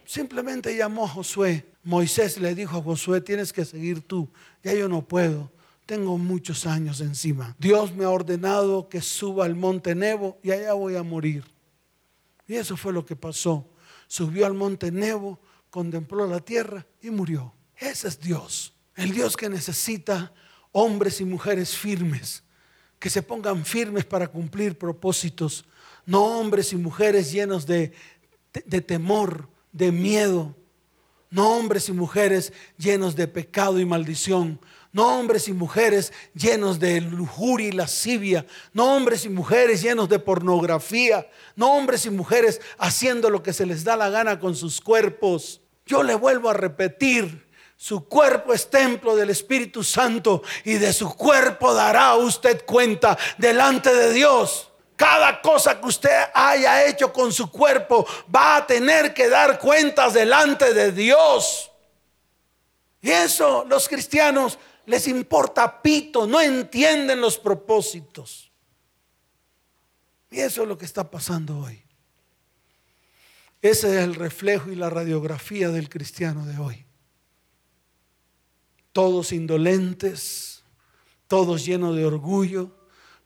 Simplemente 0.05 0.75
llamó 0.75 1.05
a 1.05 1.09
Josué. 1.09 1.65
Moisés 1.83 2.37
le 2.37 2.55
dijo 2.55 2.77
a 2.77 2.81
Josué, 2.81 3.21
tienes 3.21 3.53
que 3.53 3.63
seguir 3.63 4.01
tú. 4.01 4.29
Ya 4.63 4.73
yo 4.73 4.89
no 4.89 5.01
puedo 5.01 5.56
tengo 5.87 6.17
muchos 6.17 6.67
años 6.67 7.01
encima. 7.01 7.55
Dios 7.57 7.95
me 7.95 8.03
ha 8.03 8.09
ordenado 8.09 8.89
que 8.89 9.01
suba 9.01 9.45
al 9.45 9.55
monte 9.55 9.95
Nebo 9.95 10.37
y 10.43 10.51
allá 10.51 10.73
voy 10.73 10.95
a 10.97 11.01
morir. 11.01 11.45
Y 12.45 12.55
eso 12.55 12.77
fue 12.77 12.93
lo 12.93 13.05
que 13.05 13.15
pasó. 13.15 13.65
Subió 14.07 14.45
al 14.45 14.53
monte 14.53 14.91
Nebo, 14.91 15.39
contempló 15.69 16.27
la 16.27 16.41
tierra 16.41 16.85
y 17.01 17.09
murió. 17.09 17.53
Ese 17.77 18.09
es 18.09 18.19
Dios. 18.19 18.73
El 18.95 19.13
Dios 19.13 19.37
que 19.37 19.49
necesita 19.49 20.33
hombres 20.73 21.21
y 21.21 21.25
mujeres 21.25 21.75
firmes, 21.75 22.43
que 22.99 23.09
se 23.09 23.21
pongan 23.21 23.65
firmes 23.65 24.05
para 24.05 24.27
cumplir 24.27 24.77
propósitos, 24.77 25.65
no 26.05 26.23
hombres 26.39 26.73
y 26.73 26.75
mujeres 26.75 27.31
llenos 27.31 27.65
de, 27.65 27.93
de 28.65 28.81
temor, 28.81 29.49
de 29.71 29.91
miedo, 29.91 30.55
No 31.29 31.57
hombres 31.57 31.89
y 31.89 31.91
mujeres 31.91 32.53
llenos 32.77 33.15
de 33.15 33.27
pecado 33.27 33.79
y 33.79 33.85
maldición. 33.85 34.59
No 34.93 35.19
hombres 35.19 35.47
y 35.47 35.53
mujeres 35.53 36.13
llenos 36.33 36.79
de 36.79 37.01
lujuria 37.01 37.67
y 37.67 37.71
lascivia. 37.71 38.45
No 38.73 38.95
hombres 38.95 39.25
y 39.25 39.29
mujeres 39.29 39.81
llenos 39.81 40.09
de 40.09 40.19
pornografía. 40.19 41.29
No 41.55 41.73
hombres 41.73 42.05
y 42.05 42.09
mujeres 42.09 42.61
haciendo 42.77 43.29
lo 43.29 43.43
que 43.43 43.53
se 43.53 43.65
les 43.65 43.83
da 43.83 43.95
la 43.95 44.09
gana 44.09 44.39
con 44.39 44.55
sus 44.55 44.81
cuerpos. 44.81 45.61
Yo 45.85 46.03
le 46.03 46.15
vuelvo 46.15 46.49
a 46.49 46.53
repetir. 46.53 47.47
Su 47.75 48.07
cuerpo 48.07 48.53
es 48.53 48.69
templo 48.71 49.15
del 49.15 49.29
Espíritu 49.29 49.83
Santo 49.83 50.41
y 50.63 50.73
de 50.73 50.91
su 50.93 51.15
cuerpo 51.15 51.75
dará 51.75 52.15
usted 52.15 52.65
cuenta 52.65 53.15
delante 53.37 53.93
de 53.93 54.13
Dios. 54.13 54.71
Cada 54.95 55.39
cosa 55.41 55.79
que 55.79 55.85
usted 55.85 56.23
haya 56.33 56.87
hecho 56.87 57.13
con 57.13 57.31
su 57.31 57.51
cuerpo 57.51 58.07
va 58.35 58.57
a 58.57 58.65
tener 58.65 59.13
que 59.13 59.29
dar 59.29 59.59
cuentas 59.59 60.15
delante 60.15 60.73
de 60.73 60.91
Dios. 60.91 61.71
Y 62.99 63.11
eso 63.11 63.63
los 63.69 63.87
cristianos 63.87 64.57
les 64.87 65.07
importa 65.09 65.81
pito, 65.81 66.25
no 66.25 66.41
entienden 66.41 67.19
los 67.19 67.37
propósitos. 67.37 68.49
Y 70.31 70.39
eso 70.39 70.63
es 70.63 70.67
lo 70.67 70.77
que 70.77 70.85
está 70.85 71.11
pasando 71.11 71.59
hoy. 71.59 71.83
Ese 73.61 73.89
es 73.89 74.03
el 74.03 74.15
reflejo 74.15 74.71
y 74.71 74.75
la 74.75 74.89
radiografía 74.89 75.69
del 75.69 75.89
cristiano 75.89 76.45
de 76.45 76.57
hoy. 76.57 76.85
Todos 78.93 79.33
indolentes, 79.33 80.63
todos 81.27 81.65
llenos 81.65 81.95
de 81.97 82.05
orgullo, 82.05 82.71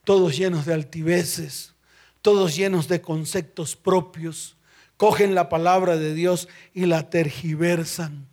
todos 0.04 0.36
llenos 0.36 0.65
de 0.65 0.74
altiveces, 0.74 1.76
todos 2.24 2.56
llenos 2.56 2.88
de 2.88 3.02
conceptos 3.02 3.76
propios, 3.76 4.58
cogen 4.97 5.36
la 5.36 5.47
palabra 5.47 5.95
de 5.97 6.15
Dios 6.15 6.47
y 6.74 6.88
la 6.88 7.12
tergiversan, 7.12 8.31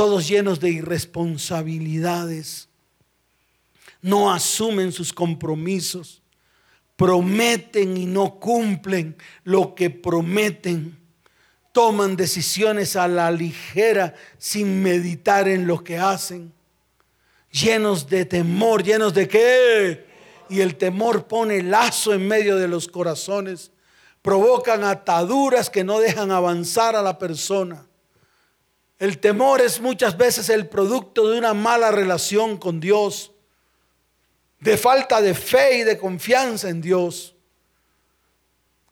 todos 0.00 0.26
llenos 0.26 0.60
de 0.60 0.70
irresponsabilidades, 0.70 2.70
no 4.00 4.32
asumen 4.32 4.92
sus 4.92 5.12
compromisos, 5.12 6.22
prometen 6.96 7.98
y 7.98 8.06
no 8.06 8.40
cumplen 8.40 9.14
lo 9.44 9.74
que 9.74 9.90
prometen, 9.90 10.98
toman 11.72 12.16
decisiones 12.16 12.96
a 12.96 13.08
la 13.08 13.30
ligera 13.30 14.14
sin 14.38 14.82
meditar 14.82 15.46
en 15.46 15.66
lo 15.66 15.84
que 15.84 15.98
hacen, 15.98 16.50
llenos 17.52 18.08
de 18.08 18.24
temor, 18.24 18.82
llenos 18.82 19.12
de 19.12 19.28
qué? 19.28 20.06
y 20.48 20.62
el 20.62 20.76
temor 20.76 21.26
pone 21.26 21.62
lazo 21.62 22.14
en 22.14 22.26
medio 22.26 22.56
de 22.56 22.68
los 22.68 22.88
corazones, 22.88 23.70
provocan 24.22 24.82
ataduras 24.82 25.68
que 25.68 25.84
no 25.84 26.00
dejan 26.00 26.30
avanzar 26.30 26.96
a 26.96 27.02
la 27.02 27.18
persona. 27.18 27.84
El 29.00 29.18
temor 29.18 29.62
es 29.62 29.80
muchas 29.80 30.18
veces 30.18 30.50
el 30.50 30.68
producto 30.68 31.30
de 31.30 31.38
una 31.38 31.54
mala 31.54 31.90
relación 31.90 32.58
con 32.58 32.80
Dios, 32.80 33.32
de 34.58 34.76
falta 34.76 35.22
de 35.22 35.32
fe 35.32 35.78
y 35.78 35.84
de 35.84 35.96
confianza 35.96 36.68
en 36.68 36.82
Dios. 36.82 37.34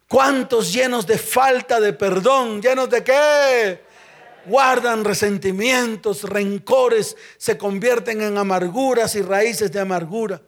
¿Cuántos 0.09 0.73
llenos 0.73 1.07
de 1.07 1.19
falta 1.19 1.79
de 1.79 1.93
perdón, 1.93 2.63
llenos 2.63 2.89
de 2.89 3.05
qué? 3.05 3.83
Guardan 4.47 5.05
resentimientos, 5.05 6.23
rencores, 6.23 7.15
se 7.37 7.59
convierten 7.59 8.23
en 8.23 8.39
amarguras 8.39 9.15
y 9.15 9.21
raíces 9.21 9.71
de 9.71 9.81
amargura. 9.81 10.41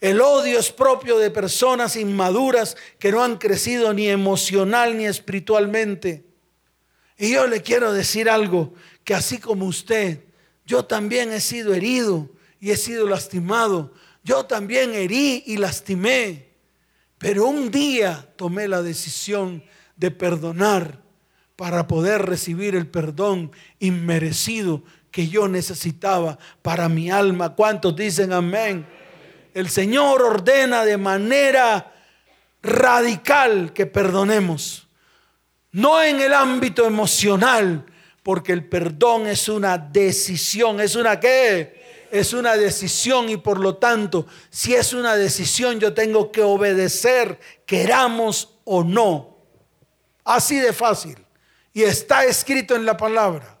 El 0.00 0.20
odio 0.20 0.60
es 0.60 0.70
propio 0.70 1.18
de 1.18 1.32
personas 1.32 1.96
inmaduras 1.96 2.76
que 3.00 3.10
no 3.10 3.24
han 3.24 3.36
crecido 3.36 3.92
ni 3.92 4.08
emocional 4.08 4.96
ni 4.96 5.06
espiritualmente. 5.06 6.33
Y 7.16 7.32
yo 7.32 7.46
le 7.46 7.62
quiero 7.62 7.92
decir 7.92 8.28
algo, 8.28 8.74
que 9.04 9.14
así 9.14 9.38
como 9.38 9.66
usted, 9.66 10.24
yo 10.66 10.84
también 10.84 11.32
he 11.32 11.40
sido 11.40 11.74
herido 11.74 12.28
y 12.60 12.70
he 12.70 12.76
sido 12.76 13.08
lastimado. 13.08 13.92
Yo 14.22 14.46
también 14.46 14.94
herí 14.94 15.42
y 15.46 15.56
lastimé. 15.56 16.48
Pero 17.18 17.46
un 17.46 17.70
día 17.70 18.28
tomé 18.36 18.68
la 18.68 18.82
decisión 18.82 19.62
de 19.96 20.10
perdonar 20.10 21.00
para 21.56 21.86
poder 21.86 22.22
recibir 22.22 22.74
el 22.74 22.86
perdón 22.86 23.52
inmerecido 23.78 24.82
que 25.10 25.28
yo 25.28 25.46
necesitaba 25.46 26.38
para 26.62 26.88
mi 26.88 27.10
alma. 27.10 27.54
¿Cuántos 27.54 27.94
dicen 27.94 28.32
amén? 28.32 28.86
el 29.54 29.70
Señor 29.70 30.20
ordena 30.20 30.84
de 30.84 30.98
manera 30.98 31.92
radical 32.60 33.72
que 33.72 33.86
perdonemos. 33.86 34.83
No 35.74 36.02
en 36.02 36.20
el 36.20 36.32
ámbito 36.32 36.86
emocional, 36.86 37.84
porque 38.22 38.52
el 38.52 38.66
perdón 38.66 39.26
es 39.26 39.48
una 39.48 39.76
decisión. 39.76 40.80
¿Es 40.80 40.96
una 40.96 41.20
qué? 41.20 42.08
Es 42.10 42.32
una 42.32 42.56
decisión 42.56 43.28
y 43.28 43.36
por 43.36 43.60
lo 43.60 43.76
tanto, 43.76 44.26
si 44.50 44.74
es 44.74 44.92
una 44.92 45.14
decisión, 45.14 45.78
yo 45.78 45.92
tengo 45.92 46.32
que 46.32 46.42
obedecer, 46.42 47.38
queramos 47.66 48.56
o 48.64 48.82
no. 48.82 49.36
Así 50.24 50.56
de 50.56 50.72
fácil. 50.72 51.18
Y 51.72 51.82
está 51.82 52.24
escrito 52.24 52.74
en 52.74 52.86
la 52.86 52.96
palabra. 52.96 53.58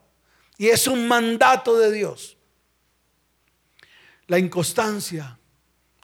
Y 0.56 0.68
es 0.68 0.86
un 0.86 1.06
mandato 1.06 1.76
de 1.76 1.92
Dios. 1.92 2.36
La 4.26 4.38
inconstancia 4.38 5.38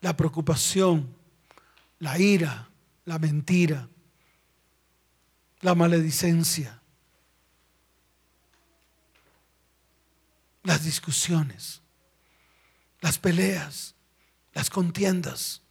la 0.01 0.17
preocupación, 0.17 1.15
la 1.99 2.19
ira, 2.19 2.69
la 3.05 3.19
mentira, 3.19 3.89
la 5.61 5.75
maledicencia, 5.75 6.81
las 10.63 10.85
discusiones, 10.85 11.81
las 13.01 13.19
peleas, 13.19 13.95
las 14.53 14.71
contiendas. 14.71 15.63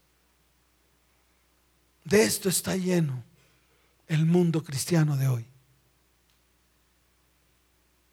De 2.04 2.24
esto 2.24 2.50
está 2.50 2.76
lleno 2.76 3.24
el 4.08 4.26
mundo 4.26 4.64
cristiano 4.64 5.18
de 5.18 5.28
hoy. 5.28 5.46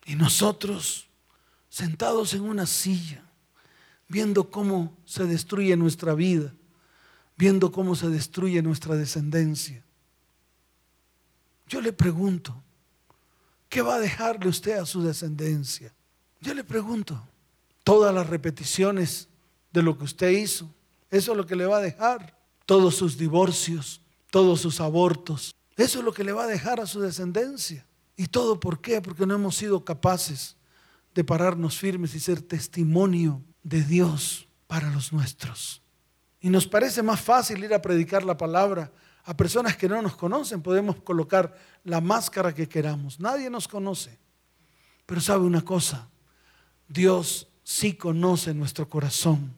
Y 0.04 0.14
nosotros, 0.14 1.08
sentados 1.68 2.34
en 2.34 2.42
una 2.42 2.66
silla, 2.66 3.22
viendo 4.08 4.50
cómo 4.50 4.96
se 5.04 5.24
destruye 5.24 5.76
nuestra 5.76 6.14
vida, 6.14 6.54
viendo 7.36 7.72
cómo 7.72 7.96
se 7.96 8.08
destruye 8.08 8.62
nuestra 8.62 8.94
descendencia. 8.94 9.85
Yo 11.66 11.80
le 11.80 11.92
pregunto, 11.92 12.54
¿qué 13.68 13.82
va 13.82 13.96
a 13.96 14.00
dejarle 14.00 14.48
usted 14.48 14.78
a 14.78 14.86
su 14.86 15.02
descendencia? 15.02 15.92
Yo 16.40 16.54
le 16.54 16.64
pregunto, 16.64 17.20
todas 17.82 18.14
las 18.14 18.28
repeticiones 18.28 19.28
de 19.72 19.82
lo 19.82 19.98
que 19.98 20.04
usted 20.04 20.30
hizo, 20.30 20.72
eso 21.10 21.32
es 21.32 21.36
lo 21.36 21.46
que 21.46 21.56
le 21.56 21.66
va 21.66 21.78
a 21.78 21.82
dejar. 21.82 22.36
Todos 22.66 22.96
sus 22.96 23.16
divorcios, 23.16 24.00
todos 24.30 24.60
sus 24.60 24.80
abortos, 24.80 25.54
eso 25.76 25.98
es 25.98 26.04
lo 26.04 26.12
que 26.12 26.24
le 26.24 26.32
va 26.32 26.44
a 26.44 26.48
dejar 26.48 26.80
a 26.80 26.86
su 26.86 27.00
descendencia. 27.00 27.86
¿Y 28.16 28.28
todo 28.28 28.58
por 28.58 28.80
qué? 28.80 29.02
Porque 29.02 29.26
no 29.26 29.34
hemos 29.34 29.56
sido 29.56 29.84
capaces 29.84 30.56
de 31.14 31.24
pararnos 31.24 31.78
firmes 31.78 32.14
y 32.14 32.20
ser 32.20 32.40
testimonio 32.40 33.42
de 33.62 33.82
Dios 33.82 34.48
para 34.66 34.90
los 34.90 35.12
nuestros. 35.12 35.82
Y 36.40 36.48
nos 36.48 36.66
parece 36.66 37.02
más 37.02 37.20
fácil 37.20 37.62
ir 37.62 37.74
a 37.74 37.82
predicar 37.82 38.24
la 38.24 38.36
palabra 38.36 38.90
a 39.26 39.36
personas 39.36 39.76
que 39.76 39.88
no 39.88 40.00
nos 40.00 40.16
conocen. 40.16 40.62
Podemos 40.62 40.96
colocar 41.02 41.54
la 41.84 42.00
máscara 42.00 42.54
que 42.54 42.68
queramos. 42.68 43.20
Nadie 43.20 43.50
nos 43.50 43.68
conoce. 43.68 44.18
Pero 45.04 45.20
sabe 45.20 45.44
una 45.44 45.62
cosa, 45.62 46.08
Dios 46.88 47.48
sí 47.62 47.94
conoce 47.94 48.54
nuestro 48.54 48.88
corazón. 48.88 49.54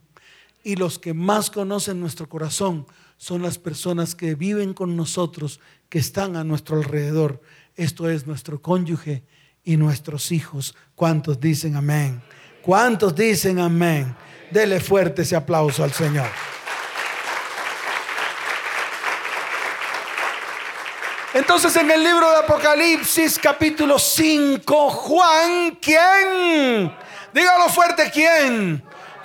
Y 0.65 0.77
los 0.77 0.99
que 0.99 1.15
más 1.15 1.51
conocen 1.51 2.01
nuestro 2.01 2.29
corazón 2.29 2.87
son 3.17 3.43
las 3.43 3.59
personas 3.59 4.15
que 4.15 4.35
viven 4.35 4.75
con 4.75 4.97
nosotros, 4.97 5.61
que 5.89 5.99
están 5.99 6.37
a 6.37 6.45
nuestro 6.45 6.77
alrededor. 6.77 7.41
Esto 7.77 8.09
es 8.09 8.27
nuestro 8.27 8.61
cónyuge 8.61 9.23
y 9.65 9.77
nuestros 9.77 10.33
hijos. 10.33 10.75
¿Cuántos 10.95 11.41
dicen 11.41 11.77
amén? 11.77 12.23
¿Cuántos 12.63 13.15
dicen 13.15 13.59
amén? 13.59 14.15
Dele 14.51 14.81
fuerte 14.81 15.23
ese 15.23 15.37
aplauso 15.37 15.85
al 15.85 15.93
Señor. 15.93 16.29
Entonces 21.39 21.77
en 21.77 21.89
el 21.89 22.03
libro 22.03 22.29
de 22.33 22.39
Apocalipsis 22.39 23.39
capítulo 23.39 23.97
5, 23.97 24.91
Juan, 24.91 25.79
¿quién? 25.81 26.93
Dígalo 27.33 27.69
fuerte, 27.69 28.11
¿quién? 28.11 28.83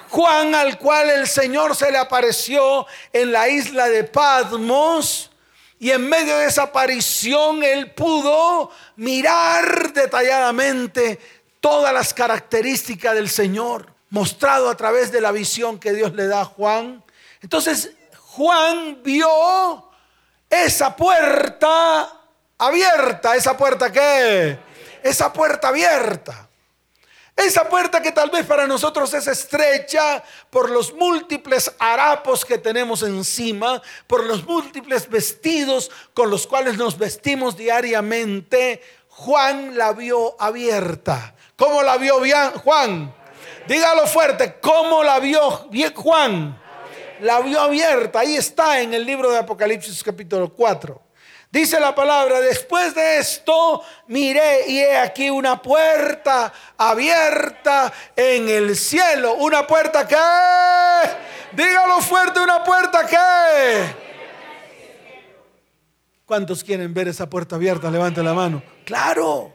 Juan 0.09 0.53
al 0.53 0.77
cual 0.77 1.09
el 1.09 1.25
Señor 1.25 1.75
se 1.75 1.91
le 1.91 1.97
apareció 1.97 2.85
en 3.11 3.31
la 3.31 3.49
isla 3.49 3.89
de 3.89 4.03
Patmos 4.03 5.31
y 5.79 5.89
en 5.89 6.07
medio 6.07 6.37
de 6.37 6.45
esa 6.45 6.63
aparición 6.63 7.63
él 7.63 7.89
pudo 7.93 8.69
mirar 8.95 9.91
detalladamente 9.91 11.19
todas 11.59 11.91
las 11.91 12.13
características 12.13 13.15
del 13.15 13.27
Señor, 13.27 13.91
mostrado 14.11 14.69
a 14.69 14.77
través 14.77 15.11
de 15.11 15.19
la 15.19 15.31
visión 15.31 15.79
que 15.79 15.93
Dios 15.93 16.13
le 16.13 16.27
da 16.27 16.41
a 16.41 16.45
Juan. 16.45 17.03
Entonces 17.41 17.93
Juan 18.19 18.99
vio 19.03 19.89
esa 20.53 20.95
puerta 20.95 22.09
abierta, 22.57 23.35
esa 23.35 23.57
puerta 23.57 23.91
que 23.91 24.57
Esa 25.01 25.33
puerta 25.33 25.69
abierta. 25.69 26.47
Esa 27.35 27.67
puerta 27.67 28.01
que 28.01 28.11
tal 28.11 28.29
vez 28.29 28.45
para 28.45 28.67
nosotros 28.67 29.11
es 29.15 29.25
estrecha 29.25 30.23
por 30.51 30.69
los 30.69 30.93
múltiples 30.93 31.71
harapos 31.79 32.45
que 32.45 32.59
tenemos 32.59 33.01
encima, 33.01 33.81
por 34.05 34.23
los 34.23 34.45
múltiples 34.45 35.09
vestidos 35.09 35.89
con 36.13 36.29
los 36.29 36.45
cuales 36.45 36.77
nos 36.77 36.97
vestimos 36.97 37.57
diariamente, 37.57 38.83
Juan 39.09 39.75
la 39.75 39.93
vio 39.93 40.35
abierta. 40.39 41.33
¿Cómo 41.55 41.81
la 41.81 41.97
vio 41.97 42.21
Juan? 42.63 43.13
Dígalo 43.67 44.05
fuerte, 44.05 44.59
¿cómo 44.61 45.03
la 45.03 45.19
vio 45.19 45.69
Juan? 45.95 46.62
La 47.23 47.39
vio 47.39 47.57
abierta. 47.61 48.19
Ahí 48.19 48.35
está 48.35 48.81
en 48.81 48.93
el 48.93 49.05
libro 49.05 49.31
de 49.31 49.37
Apocalipsis 49.37 50.03
capítulo 50.03 50.53
4. 50.53 51.01
Dice 51.49 51.79
la 51.79 51.95
palabra, 51.95 52.41
después 52.41 52.93
de 52.93 53.19
esto 53.19 53.81
miré 54.07 54.67
y 54.67 54.79
he 54.79 54.97
aquí 54.97 55.29
una 55.29 55.61
puerta 55.61 56.51
abierta 56.77 57.93
en 58.13 58.49
el 58.49 58.75
cielo. 58.75 59.35
Una 59.35 59.65
puerta 59.65 60.05
que, 60.05 60.17
dígalo 61.53 62.01
fuerte, 62.01 62.41
una 62.41 62.61
puerta 62.61 63.07
que. 63.07 63.95
¿Cuántos 66.25 66.61
quieren 66.61 66.93
ver 66.93 67.07
esa 67.07 67.29
puerta 67.29 67.55
abierta? 67.55 67.89
Levante 67.89 68.21
la 68.21 68.33
mano. 68.33 68.61
Claro, 68.83 69.53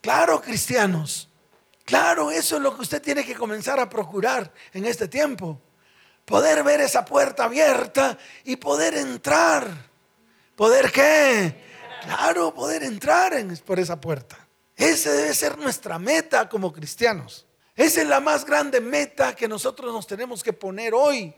claro 0.00 0.40
cristianos. 0.40 1.28
Claro, 1.84 2.30
eso 2.30 2.56
es 2.56 2.62
lo 2.62 2.74
que 2.74 2.80
usted 2.80 3.02
tiene 3.02 3.22
que 3.22 3.34
comenzar 3.34 3.78
a 3.78 3.90
procurar 3.90 4.50
en 4.72 4.86
este 4.86 5.06
tiempo. 5.06 5.60
Poder 6.30 6.62
ver 6.62 6.80
esa 6.80 7.04
puerta 7.04 7.44
abierta 7.44 8.16
y 8.44 8.56
poder 8.56 8.94
entrar 8.94 9.90
¿Poder 10.60 10.92
qué? 10.92 11.54
Claro, 12.02 12.52
poder 12.52 12.82
entrar 12.82 13.32
en, 13.32 13.56
por 13.64 13.80
esa 13.80 13.98
puerta. 13.98 14.36
Esa 14.76 15.10
debe 15.10 15.32
ser 15.32 15.56
nuestra 15.56 15.98
meta 15.98 16.50
como 16.50 16.70
cristianos. 16.70 17.46
Esa 17.74 18.02
es 18.02 18.06
la 18.06 18.20
más 18.20 18.44
grande 18.44 18.78
meta 18.78 19.34
que 19.34 19.48
nosotros 19.48 19.90
nos 19.90 20.06
tenemos 20.06 20.42
que 20.42 20.52
poner 20.52 20.92
hoy. 20.92 21.32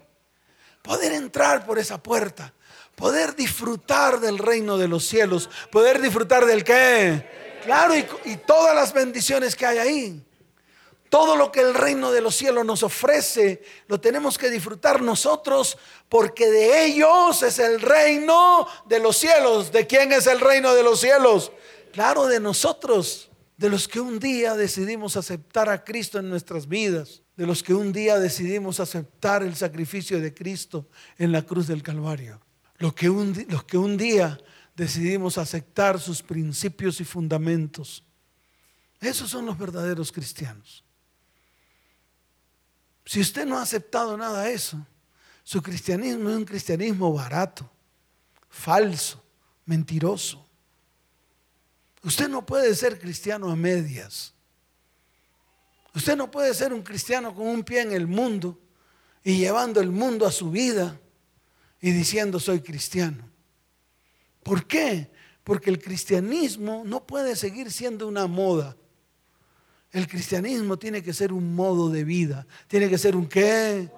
Poder 0.82 1.12
entrar 1.12 1.64
por 1.64 1.78
esa 1.78 2.02
puerta. 2.02 2.52
Poder 2.96 3.36
disfrutar 3.36 4.18
del 4.18 4.38
reino 4.38 4.76
de 4.76 4.88
los 4.88 5.06
cielos. 5.06 5.48
Poder 5.70 6.02
disfrutar 6.02 6.44
del 6.44 6.64
qué. 6.64 7.60
Claro, 7.62 7.94
y 7.96 8.36
todas 8.38 8.74
las 8.74 8.92
bendiciones 8.92 9.54
que 9.54 9.66
hay 9.66 9.78
ahí. 9.78 10.26
Todo 11.12 11.36
lo 11.36 11.52
que 11.52 11.60
el 11.60 11.74
reino 11.74 12.10
de 12.10 12.22
los 12.22 12.34
cielos 12.34 12.64
nos 12.64 12.82
ofrece, 12.82 13.62
lo 13.86 14.00
tenemos 14.00 14.38
que 14.38 14.48
disfrutar 14.48 15.02
nosotros 15.02 15.76
porque 16.08 16.50
de 16.50 16.86
ellos 16.86 17.42
es 17.42 17.58
el 17.58 17.82
reino 17.82 18.66
de 18.86 18.98
los 18.98 19.18
cielos. 19.18 19.70
¿De 19.70 19.86
quién 19.86 20.10
es 20.10 20.26
el 20.26 20.40
reino 20.40 20.72
de 20.72 20.82
los 20.82 21.00
cielos? 21.00 21.52
Claro, 21.92 22.28
de 22.28 22.40
nosotros, 22.40 23.28
de 23.58 23.68
los 23.68 23.88
que 23.88 24.00
un 24.00 24.18
día 24.18 24.54
decidimos 24.54 25.18
aceptar 25.18 25.68
a 25.68 25.84
Cristo 25.84 26.18
en 26.18 26.30
nuestras 26.30 26.66
vidas, 26.66 27.20
de 27.36 27.46
los 27.46 27.62
que 27.62 27.74
un 27.74 27.92
día 27.92 28.18
decidimos 28.18 28.80
aceptar 28.80 29.42
el 29.42 29.54
sacrificio 29.54 30.18
de 30.18 30.32
Cristo 30.32 30.88
en 31.18 31.30
la 31.30 31.42
cruz 31.42 31.66
del 31.66 31.82
Calvario, 31.82 32.40
los 32.78 32.94
que 32.94 33.10
un, 33.10 33.44
los 33.50 33.64
que 33.64 33.76
un 33.76 33.98
día 33.98 34.38
decidimos 34.74 35.36
aceptar 35.36 36.00
sus 36.00 36.22
principios 36.22 37.02
y 37.02 37.04
fundamentos. 37.04 38.02
Esos 38.98 39.28
son 39.28 39.44
los 39.44 39.58
verdaderos 39.58 40.10
cristianos. 40.10 40.82
Si 43.04 43.20
usted 43.20 43.46
no 43.46 43.58
ha 43.58 43.62
aceptado 43.62 44.16
nada 44.16 44.42
de 44.42 44.54
eso, 44.54 44.84
su 45.42 45.60
cristianismo 45.60 46.30
es 46.30 46.36
un 46.36 46.44
cristianismo 46.44 47.12
barato, 47.12 47.68
falso, 48.48 49.22
mentiroso. 49.66 50.46
Usted 52.02 52.28
no 52.28 52.44
puede 52.44 52.74
ser 52.74 52.98
cristiano 52.98 53.50
a 53.50 53.56
medias. 53.56 54.34
Usted 55.94 56.16
no 56.16 56.30
puede 56.30 56.54
ser 56.54 56.72
un 56.72 56.82
cristiano 56.82 57.34
con 57.34 57.46
un 57.46 57.62
pie 57.62 57.82
en 57.82 57.92
el 57.92 58.06
mundo 58.06 58.58
y 59.22 59.38
llevando 59.38 59.80
el 59.80 59.90
mundo 59.90 60.26
a 60.26 60.32
su 60.32 60.50
vida 60.50 60.98
y 61.80 61.90
diciendo 61.90 62.40
soy 62.40 62.60
cristiano. 62.60 63.28
¿Por 64.42 64.66
qué? 64.66 65.10
Porque 65.44 65.70
el 65.70 65.80
cristianismo 65.80 66.82
no 66.84 67.06
puede 67.06 67.36
seguir 67.36 67.70
siendo 67.70 68.08
una 68.08 68.26
moda. 68.26 68.76
El 69.92 70.08
cristianismo 70.08 70.78
tiene 70.78 71.02
que 71.02 71.12
ser 71.12 71.32
un 71.32 71.54
modo 71.54 71.90
de 71.90 72.02
vida. 72.02 72.46
Tiene 72.66 72.88
que 72.88 72.96
ser 72.96 73.14
un 73.14 73.28
qué? 73.28 73.90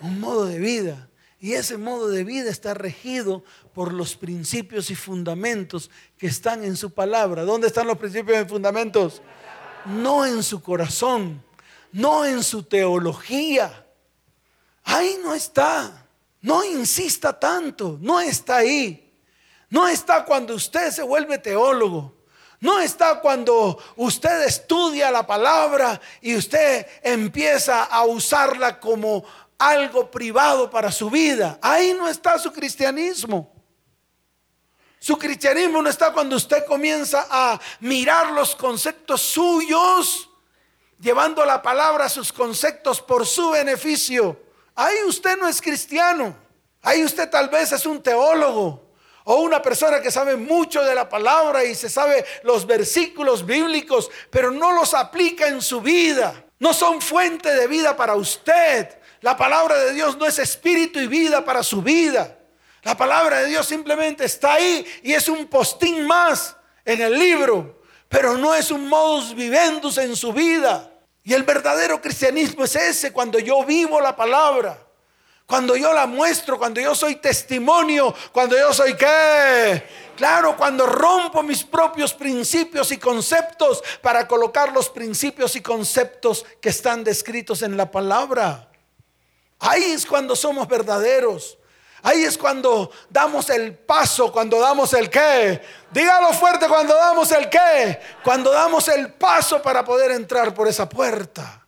Un 0.00 0.18
modo 0.18 0.46
de 0.46 0.58
vida. 0.58 1.08
Y 1.38 1.52
ese 1.52 1.76
modo 1.76 2.08
de 2.08 2.24
vida 2.24 2.50
está 2.50 2.72
regido 2.72 3.44
por 3.74 3.92
los 3.92 4.16
principios 4.16 4.90
y 4.90 4.94
fundamentos 4.94 5.90
que 6.16 6.28
están 6.28 6.64
en 6.64 6.76
su 6.76 6.92
palabra. 6.92 7.42
¿Dónde 7.42 7.66
están 7.66 7.86
los 7.86 7.98
principios 7.98 8.42
y 8.42 8.48
fundamentos? 8.48 9.20
No 9.84 10.24
en 10.24 10.42
su 10.42 10.62
corazón, 10.62 11.42
no 11.90 12.24
en 12.24 12.42
su 12.42 12.62
teología. 12.62 13.84
Ahí 14.84 15.18
no 15.22 15.34
está. 15.34 16.06
No 16.40 16.64
insista 16.64 17.38
tanto, 17.38 17.98
no 18.00 18.20
está 18.20 18.56
ahí. 18.56 19.12
No 19.68 19.88
está 19.88 20.24
cuando 20.24 20.54
usted 20.54 20.90
se 20.90 21.02
vuelve 21.02 21.38
teólogo. 21.38 22.21
No 22.62 22.78
está 22.78 23.18
cuando 23.18 23.76
usted 23.96 24.44
estudia 24.44 25.10
la 25.10 25.26
palabra 25.26 26.00
y 26.20 26.36
usted 26.36 26.86
empieza 27.02 27.82
a 27.82 28.04
usarla 28.04 28.78
como 28.78 29.24
algo 29.58 30.08
privado 30.08 30.70
para 30.70 30.92
su 30.92 31.10
vida. 31.10 31.58
Ahí 31.60 31.92
no 31.92 32.08
está 32.08 32.38
su 32.38 32.52
cristianismo. 32.52 33.52
Su 35.00 35.18
cristianismo 35.18 35.82
no 35.82 35.90
está 35.90 36.12
cuando 36.12 36.36
usted 36.36 36.64
comienza 36.64 37.26
a 37.28 37.60
mirar 37.80 38.30
los 38.30 38.54
conceptos 38.54 39.20
suyos, 39.22 40.30
llevando 41.00 41.44
la 41.44 41.60
palabra 41.62 42.04
a 42.04 42.08
sus 42.08 42.32
conceptos 42.32 43.02
por 43.02 43.26
su 43.26 43.50
beneficio. 43.50 44.40
Ahí 44.76 45.02
usted 45.08 45.36
no 45.36 45.48
es 45.48 45.60
cristiano. 45.60 46.36
Ahí 46.80 47.02
usted 47.02 47.28
tal 47.28 47.48
vez 47.48 47.72
es 47.72 47.84
un 47.86 48.00
teólogo. 48.00 48.81
O 49.24 49.36
una 49.36 49.62
persona 49.62 50.00
que 50.00 50.10
sabe 50.10 50.36
mucho 50.36 50.82
de 50.82 50.94
la 50.94 51.08
palabra 51.08 51.64
y 51.64 51.74
se 51.74 51.88
sabe 51.88 52.24
los 52.42 52.66
versículos 52.66 53.46
bíblicos, 53.46 54.10
pero 54.30 54.50
no 54.50 54.72
los 54.72 54.94
aplica 54.94 55.46
en 55.48 55.62
su 55.62 55.80
vida. 55.80 56.44
No 56.58 56.72
son 56.72 57.00
fuente 57.00 57.54
de 57.54 57.66
vida 57.66 57.96
para 57.96 58.14
usted. 58.14 58.88
La 59.20 59.36
palabra 59.36 59.76
de 59.78 59.92
Dios 59.92 60.16
no 60.16 60.26
es 60.26 60.38
espíritu 60.38 60.98
y 60.98 61.06
vida 61.06 61.44
para 61.44 61.62
su 61.62 61.82
vida. 61.82 62.38
La 62.82 62.96
palabra 62.96 63.40
de 63.40 63.46
Dios 63.46 63.66
simplemente 63.66 64.24
está 64.24 64.54
ahí 64.54 64.84
y 65.02 65.12
es 65.12 65.28
un 65.28 65.46
postín 65.46 66.04
más 66.06 66.56
en 66.84 67.00
el 67.00 67.16
libro, 67.16 67.82
pero 68.08 68.36
no 68.36 68.54
es 68.54 68.72
un 68.72 68.88
modus 68.88 69.34
vivendus 69.34 69.98
en 69.98 70.16
su 70.16 70.32
vida. 70.32 70.90
Y 71.22 71.32
el 71.34 71.44
verdadero 71.44 72.00
cristianismo 72.00 72.64
es 72.64 72.74
ese 72.74 73.12
cuando 73.12 73.38
yo 73.38 73.64
vivo 73.64 74.00
la 74.00 74.16
palabra. 74.16 74.84
Cuando 75.46 75.76
yo 75.76 75.92
la 75.92 76.06
muestro, 76.06 76.58
cuando 76.58 76.80
yo 76.80 76.94
soy 76.94 77.16
testimonio, 77.16 78.14
cuando 78.32 78.56
yo 78.56 78.72
soy 78.72 78.94
qué. 78.94 79.82
Claro, 80.16 80.56
cuando 80.56 80.86
rompo 80.86 81.42
mis 81.42 81.64
propios 81.64 82.14
principios 82.14 82.92
y 82.92 82.98
conceptos 82.98 83.82
para 84.00 84.26
colocar 84.28 84.72
los 84.72 84.88
principios 84.88 85.56
y 85.56 85.60
conceptos 85.60 86.44
que 86.60 86.68
están 86.68 87.02
descritos 87.04 87.62
en 87.62 87.76
la 87.76 87.90
palabra. 87.90 88.68
Ahí 89.58 89.82
es 89.82 90.06
cuando 90.06 90.34
somos 90.36 90.66
verdaderos. 90.68 91.58
Ahí 92.02 92.24
es 92.24 92.36
cuando 92.36 92.90
damos 93.08 93.48
el 93.48 93.76
paso, 93.76 94.32
cuando 94.32 94.58
damos 94.58 94.92
el 94.92 95.08
qué. 95.08 95.62
Dígalo 95.92 96.32
fuerte 96.32 96.66
cuando 96.66 96.94
damos 96.94 97.30
el 97.30 97.48
qué. 97.48 98.00
Cuando 98.24 98.50
damos 98.50 98.88
el 98.88 99.12
paso 99.12 99.62
para 99.62 99.84
poder 99.84 100.10
entrar 100.10 100.52
por 100.52 100.66
esa 100.66 100.88
puerta. 100.88 101.64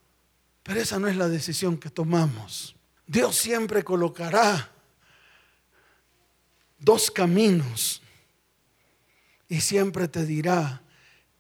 Pero 0.65 0.81
esa 0.81 0.99
no 0.99 1.07
es 1.07 1.17
la 1.17 1.29
decisión 1.29 1.79
que 1.79 1.89
tomamos. 1.89 2.74
Dios 3.07 3.37
siempre 3.37 3.85
colocará 3.85 4.71
dos 6.79 7.11
caminos 7.11 8.03
y 9.49 9.61
siempre 9.61 10.09
te 10.09 10.25
dirá, 10.25 10.83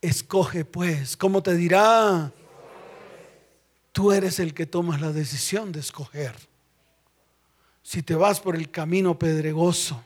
escoge 0.00 0.64
pues. 0.64 1.16
¿Cómo 1.16 1.42
te 1.42 1.55
dirá? 1.55 2.33
Tú 3.92 4.12
eres 4.12 4.38
el 4.40 4.53
que 4.55 4.66
tomas 4.66 5.00
la 5.00 5.12
decisión 5.12 5.72
de 5.72 5.81
escoger. 5.81 6.35
Si 7.83 8.03
te 8.03 8.14
vas 8.14 8.40
por 8.40 8.57
el 8.57 8.70
camino 8.70 9.18
pedregoso 9.18 10.03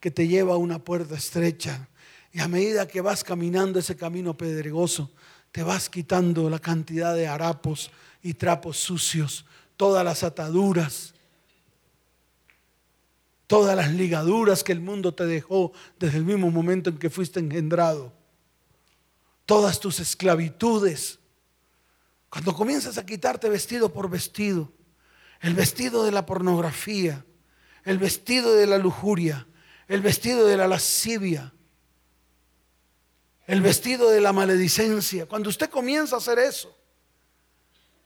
que 0.00 0.10
te 0.10 0.28
lleva 0.28 0.54
a 0.54 0.58
una 0.58 0.78
puerta 0.78 1.16
estrecha 1.16 1.88
y 2.32 2.40
a 2.40 2.48
medida 2.48 2.86
que 2.88 3.00
vas 3.00 3.24
caminando 3.24 3.78
ese 3.78 3.96
camino 3.96 4.36
pedregoso, 4.36 5.10
te 5.50 5.62
vas 5.62 5.88
quitando 5.88 6.48
la 6.50 6.58
cantidad 6.58 7.14
de 7.14 7.26
harapos 7.26 7.90
y 8.22 8.34
trapos 8.34 8.78
sucios 8.78 9.44
todas 9.78 10.04
las 10.04 10.24
ataduras, 10.24 11.14
todas 13.46 13.76
las 13.76 13.92
ligaduras 13.92 14.64
que 14.64 14.72
el 14.72 14.80
mundo 14.80 15.14
te 15.14 15.24
dejó 15.24 15.72
desde 15.98 16.18
el 16.18 16.24
mismo 16.24 16.50
momento 16.50 16.90
en 16.90 16.98
que 16.98 17.08
fuiste 17.08 17.38
engendrado, 17.38 18.12
todas 19.46 19.78
tus 19.78 20.00
esclavitudes. 20.00 21.20
Cuando 22.28 22.54
comienzas 22.54 22.98
a 22.98 23.06
quitarte 23.06 23.48
vestido 23.48 23.90
por 23.90 24.10
vestido, 24.10 24.70
el 25.40 25.54
vestido 25.54 26.04
de 26.04 26.10
la 26.10 26.26
pornografía, 26.26 27.24
el 27.84 27.98
vestido 27.98 28.54
de 28.54 28.66
la 28.66 28.78
lujuria, 28.78 29.46
el 29.86 30.02
vestido 30.02 30.44
de 30.44 30.56
la 30.56 30.66
lascivia, 30.66 31.54
el 33.46 33.62
vestido 33.62 34.10
de 34.10 34.20
la 34.20 34.32
maledicencia. 34.32 35.26
Cuando 35.26 35.48
usted 35.48 35.70
comienza 35.70 36.16
a 36.16 36.18
hacer 36.18 36.40
eso, 36.40 36.76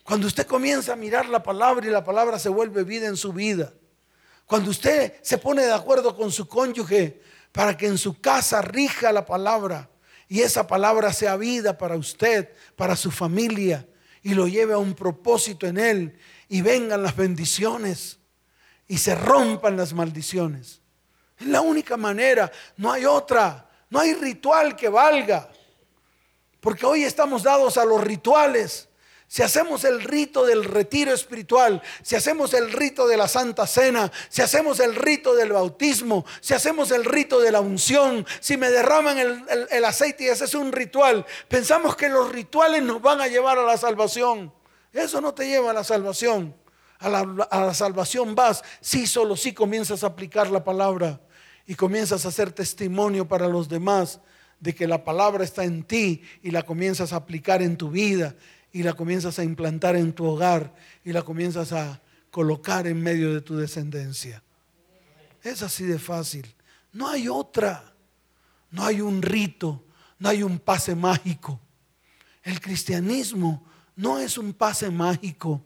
cuando 0.03 0.27
usted 0.27 0.47
comienza 0.47 0.93
a 0.93 0.97
mirar 0.97 1.29
la 1.29 1.43
palabra 1.43 1.87
y 1.87 1.91
la 1.91 2.05
palabra 2.05 2.39
se 2.39 2.49
vuelve 2.49 2.85
vida 2.85 3.07
en 3.07 3.17
su 3.17 3.33
vida, 3.33 3.73
cuando 4.47 4.71
usted 4.71 5.15
se 5.23 5.39
pone 5.39 5.63
de 5.63 5.73
acuerdo 5.73 6.17
con 6.17 6.31
su 6.33 6.47
cónyuge 6.49 7.21
para 7.53 7.77
que 7.77 7.87
en 7.87 7.99
su 7.99 8.21
casa 8.21 8.63
rija 8.63 9.13
la 9.13 9.25
palabra 9.25 9.89
y 10.29 10.41
esa 10.41 10.67
palabra 10.67 11.13
sea 11.13 11.37
vida 11.37 11.77
para 11.77 11.97
usted, 11.97 12.51
para 12.77 12.97
su 12.97 13.11
familia 13.11 13.87
y 14.23 14.35
lo 14.35 14.47
lleve 14.49 14.73
a 14.73 14.79
un 14.79 14.95
propósito 14.95 15.67
en 15.67 15.79
él 15.79 16.19
y 16.49 16.63
vengan 16.63 17.03
las 17.03 17.17
bendiciones 17.17 18.19
y 18.89 18.99
se 18.99 19.15
rompan 19.15 19.77
las 19.77 19.93
maldiciones. 19.93 20.81
Es 21.39 21.47
la 21.47 21.61
única 21.61 21.97
manera, 21.97 22.51
no 22.77 22.93
hay 22.93 23.05
otra, 23.05 23.69
no 23.91 23.99
hay 23.99 24.15
ritual 24.15 24.77
que 24.77 24.89
valga. 24.89 25.51
Porque 26.61 26.87
hoy 26.87 27.05
estamos 27.05 27.43
dados 27.43 27.77
a 27.77 27.85
los 27.85 28.03
rituales. 28.03 28.89
Si 29.33 29.43
hacemos 29.43 29.85
el 29.85 30.03
rito 30.03 30.45
del 30.45 30.63
retiro 30.63 31.11
espiritual, 31.11 31.81
si 32.03 32.17
hacemos 32.17 32.53
el 32.53 32.71
rito 32.71 33.07
de 33.07 33.17
la 33.17 33.27
Santa 33.29 33.67
Cena, 33.67 34.13
si 34.29 34.43
hacemos 34.43 34.79
el 34.79 34.95
rito 34.95 35.35
del 35.35 35.53
bautismo, 35.53 36.27
si 36.43 36.53
hacemos 36.53 36.91
el 36.91 37.07
rito 37.07 37.41
de 37.41 37.51
la 37.51 37.63
unción, 37.63 38.27
si 38.41 38.59
me 38.59 38.69
derraman 38.69 39.17
el, 39.19 39.85
aceite 39.87 40.25
y 40.25 40.29
ese 40.29 40.45
es 40.45 40.55
un 40.55 40.71
ritual, 40.71 41.25
pensamos 41.49 41.97
que 41.97 42.11
los 42.11 42.31
rituales 42.31 42.83
nos 42.83 43.01
van 43.01 43.23
a 43.23 43.27
llevar 43.27 43.57
a 43.57 43.63
la 43.63 43.79
salvación. 43.79 44.53
Eso 44.93 45.23
no 45.23 45.33
te 45.33 45.47
lleva 45.47 45.71
a 45.71 45.75
la 45.75 45.85
salvación. 45.85 46.55
A 46.99 47.09
la, 47.09 47.21
a 47.51 47.65
la 47.65 47.73
salvación 47.73 48.35
vas 48.35 48.63
si 48.83 49.07
solo 49.07 49.35
si 49.35 49.55
comienzas 49.55 50.05
a 50.05 50.09
aplicar 50.09 50.51
la 50.51 50.63
palabra 50.63 51.23
y 51.67 51.75
comienzas 51.75 52.27
a 52.27 52.29
hacer 52.29 52.53
testimonio 52.53 53.27
para 53.27 53.49
los 53.49 53.71
demás 53.71 54.21
de 54.61 54.75
que 54.75 54.87
la 54.87 55.03
palabra 55.03 55.43
está 55.43 55.65
en 55.65 55.85
ti 55.85 56.23
y 56.43 56.51
la 56.51 56.65
comienzas 56.65 57.15
a 57.15 57.17
aplicar 57.17 57.63
en 57.63 57.79
tu 57.79 57.91
vida 57.91 58.37
y 58.73 58.83
la 58.83 58.95
comienzas 58.95 59.39
a 59.39 59.45
implantar 59.45 59.97
en 59.97 60.13
tu 60.13 60.25
hogar 60.25 60.75
y 61.05 61.13
la 61.13 61.23
comienzas 61.23 61.73
a 61.73 62.01
colocar 62.31 62.87
en 62.87 63.03
medio 63.03 63.35
de 63.35 63.41
tu 63.41 63.57
descendencia. 63.57 64.43
Es 65.43 65.63
así 65.63 65.85
de 65.85 65.99
fácil. 65.99 66.55
No 66.93 67.09
hay 67.09 67.29
otra. 67.29 67.93
No 68.73 68.85
hay 68.85 69.01
un 69.01 69.23
rito, 69.23 69.85
no 70.19 70.31
hay 70.31 70.43
un 70.43 70.59
pase 70.59 70.95
mágico. 70.95 71.61
El 72.43 72.61
cristianismo 72.61 73.65
no 73.95 74.19
es 74.19 74.39
un 74.39 74.55
pase 74.55 74.91
mágico. 74.91 75.63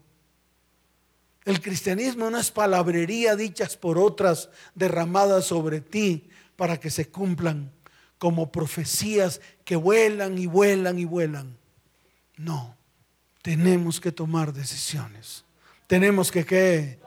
El 1.45 1.61
cristianismo 1.61 2.29
no 2.29 2.38
es 2.38 2.51
palabrería 2.51 3.37
dichas 3.37 3.77
por 3.77 3.97
otras 3.97 4.51
derramadas 4.75 5.47
sobre 5.47 5.81
ti 5.81 6.29
para 6.57 6.79
que 6.81 6.90
se 6.90 7.09
cumplan 7.09 7.73
como 8.19 8.51
profecías 8.51 9.40
que 9.64 9.77
vuelan 9.77 10.37
y 10.37 10.47
vuelan 10.47 10.99
y 10.99 11.05
vuelan. 11.05 11.57
No. 12.37 12.76
Tenemos 13.47 14.01
que 14.01 14.11
tomar 14.11 14.53
decisiones. 14.53 15.45
Tenemos 15.87 16.33
que 16.33 16.45
qué. 16.45 16.99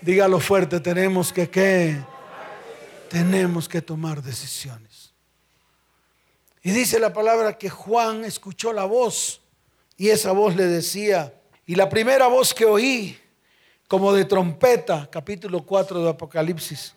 Dígalo 0.00 0.40
fuerte, 0.40 0.80
tenemos 0.80 1.32
que 1.32 1.48
qué. 1.48 1.96
Tenemos 3.08 3.68
que 3.68 3.80
tomar 3.80 4.20
decisiones. 4.20 5.12
Y 6.64 6.72
dice 6.72 6.98
la 6.98 7.12
palabra 7.12 7.56
que 7.56 7.70
Juan 7.70 8.24
escuchó 8.24 8.72
la 8.72 8.84
voz 8.84 9.42
y 9.96 10.08
esa 10.08 10.32
voz 10.32 10.56
le 10.56 10.66
decía, 10.66 11.32
y 11.64 11.76
la 11.76 11.88
primera 11.88 12.26
voz 12.26 12.52
que 12.52 12.64
oí, 12.64 13.16
como 13.86 14.12
de 14.12 14.24
trompeta, 14.24 15.08
capítulo 15.08 15.64
4 15.64 16.02
de 16.02 16.10
Apocalipsis, 16.10 16.96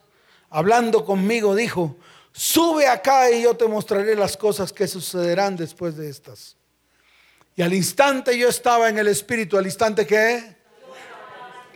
hablando 0.49 1.05
conmigo, 1.05 1.53
dijo, 1.53 1.95
sube 2.31 2.87
acá 2.87 3.29
y 3.29 3.43
yo 3.43 3.55
te 3.55 3.67
mostraré 3.67 4.15
las 4.15 4.35
cosas 4.35 4.73
que 4.73 4.87
sucederán 4.87 5.55
después 5.55 5.95
de 5.95 6.09
estas. 6.09 6.57
Y 7.55 7.61
al 7.61 7.73
instante 7.73 8.37
yo 8.37 8.49
estaba 8.49 8.89
en 8.89 8.97
el 8.97 9.07
Espíritu, 9.07 9.57
al 9.57 9.65
instante 9.65 10.07
que... 10.07 10.55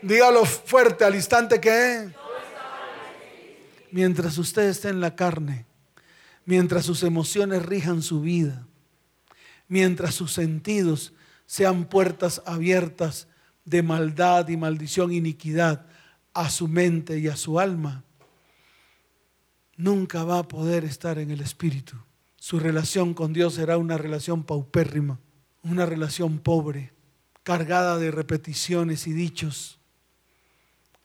Dígalo 0.02 0.46
fuerte, 0.46 1.04
al 1.04 1.16
instante 1.16 1.60
que... 1.60 2.12
Mientras 3.92 4.38
usted 4.38 4.64
esté 4.64 4.90
en 4.90 5.00
la 5.00 5.16
carne, 5.16 5.66
mientras 6.46 6.86
sus 6.86 7.04
emociones 7.04 7.66
rijan 7.66 8.02
su 8.02 8.22
vida, 8.22 8.68
mientras 9.68 10.14
sus 10.14 10.34
sentidos 10.34 11.14
sean 11.46 11.86
puertas 11.86 12.42
abiertas 12.46 13.28
de 13.64 13.84
maldad 13.84 14.50
y 14.50 14.58
maldición, 14.58 15.14
iniquidad 15.14 15.86
a 16.34 16.50
su 16.50 16.68
mente 16.68 17.20
y 17.20 17.28
a 17.28 17.38
su 17.38 17.60
alma, 17.60 18.04
nunca 19.78 20.24
va 20.26 20.40
a 20.40 20.48
poder 20.48 20.84
estar 20.84 21.18
en 21.18 21.32
el 21.32 21.40
Espíritu. 21.40 21.96
Su 22.36 22.60
relación 22.60 23.14
con 23.14 23.32
Dios 23.32 23.54
será 23.54 23.78
una 23.78 23.98
relación 23.98 24.44
paupérrima 24.44 25.20
una 25.64 25.86
relación 25.86 26.40
pobre, 26.40 26.94
cargada 27.44 27.98
de 27.98 28.12
repeticiones 28.12 29.08
y 29.08 29.14
dichos, 29.14 29.80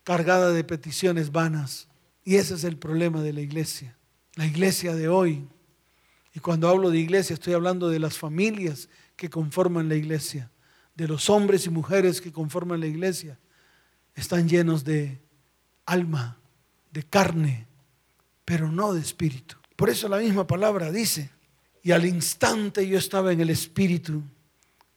cargada 0.04 0.50
de 0.52 0.64
peticiones 0.64 1.32
vanas. 1.32 1.88
Y 2.24 2.36
ese 2.36 2.54
es 2.54 2.64
el 2.64 2.76
problema 2.76 3.22
de 3.22 3.32
la 3.32 3.40
iglesia. 3.40 3.96
La 4.34 4.46
iglesia 4.46 4.94
de 4.94 5.08
hoy, 5.08 5.46
y 6.34 6.40
cuando 6.40 6.68
hablo 6.68 6.90
de 6.90 6.98
iglesia 6.98 7.34
estoy 7.34 7.54
hablando 7.54 7.88
de 7.88 7.98
las 7.98 8.18
familias 8.18 8.88
que 9.16 9.28
conforman 9.28 9.88
la 9.88 9.96
iglesia, 9.96 10.50
de 10.94 11.08
los 11.08 11.30
hombres 11.30 11.66
y 11.66 11.70
mujeres 11.70 12.20
que 12.20 12.32
conforman 12.32 12.80
la 12.80 12.86
iglesia, 12.86 13.38
están 14.14 14.48
llenos 14.48 14.84
de 14.84 15.20
alma, 15.86 16.38
de 16.90 17.02
carne, 17.02 17.66
pero 18.44 18.70
no 18.70 18.92
de 18.92 19.00
espíritu. 19.00 19.56
Por 19.76 19.90
eso 19.90 20.08
la 20.08 20.18
misma 20.18 20.46
palabra 20.46 20.90
dice, 20.90 21.30
y 21.82 21.90
al 21.92 22.06
instante 22.06 22.86
yo 22.86 22.98
estaba 22.98 23.32
en 23.32 23.40
el 23.40 23.50
espíritu 23.50 24.22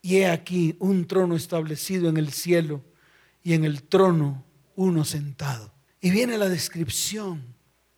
y 0.06 0.18
he 0.18 0.28
aquí 0.28 0.76
un 0.78 1.08
trono 1.08 1.36
establecido 1.36 2.10
en 2.10 2.18
el 2.18 2.32
cielo 2.32 2.84
y 3.42 3.54
en 3.54 3.66
el 3.66 3.82
trono 3.82 4.46
uno 4.76 5.04
sentado. 5.04 5.74
Y 6.00 6.12
viene 6.12 6.38
la 6.38 6.48
descripción, 6.48 7.56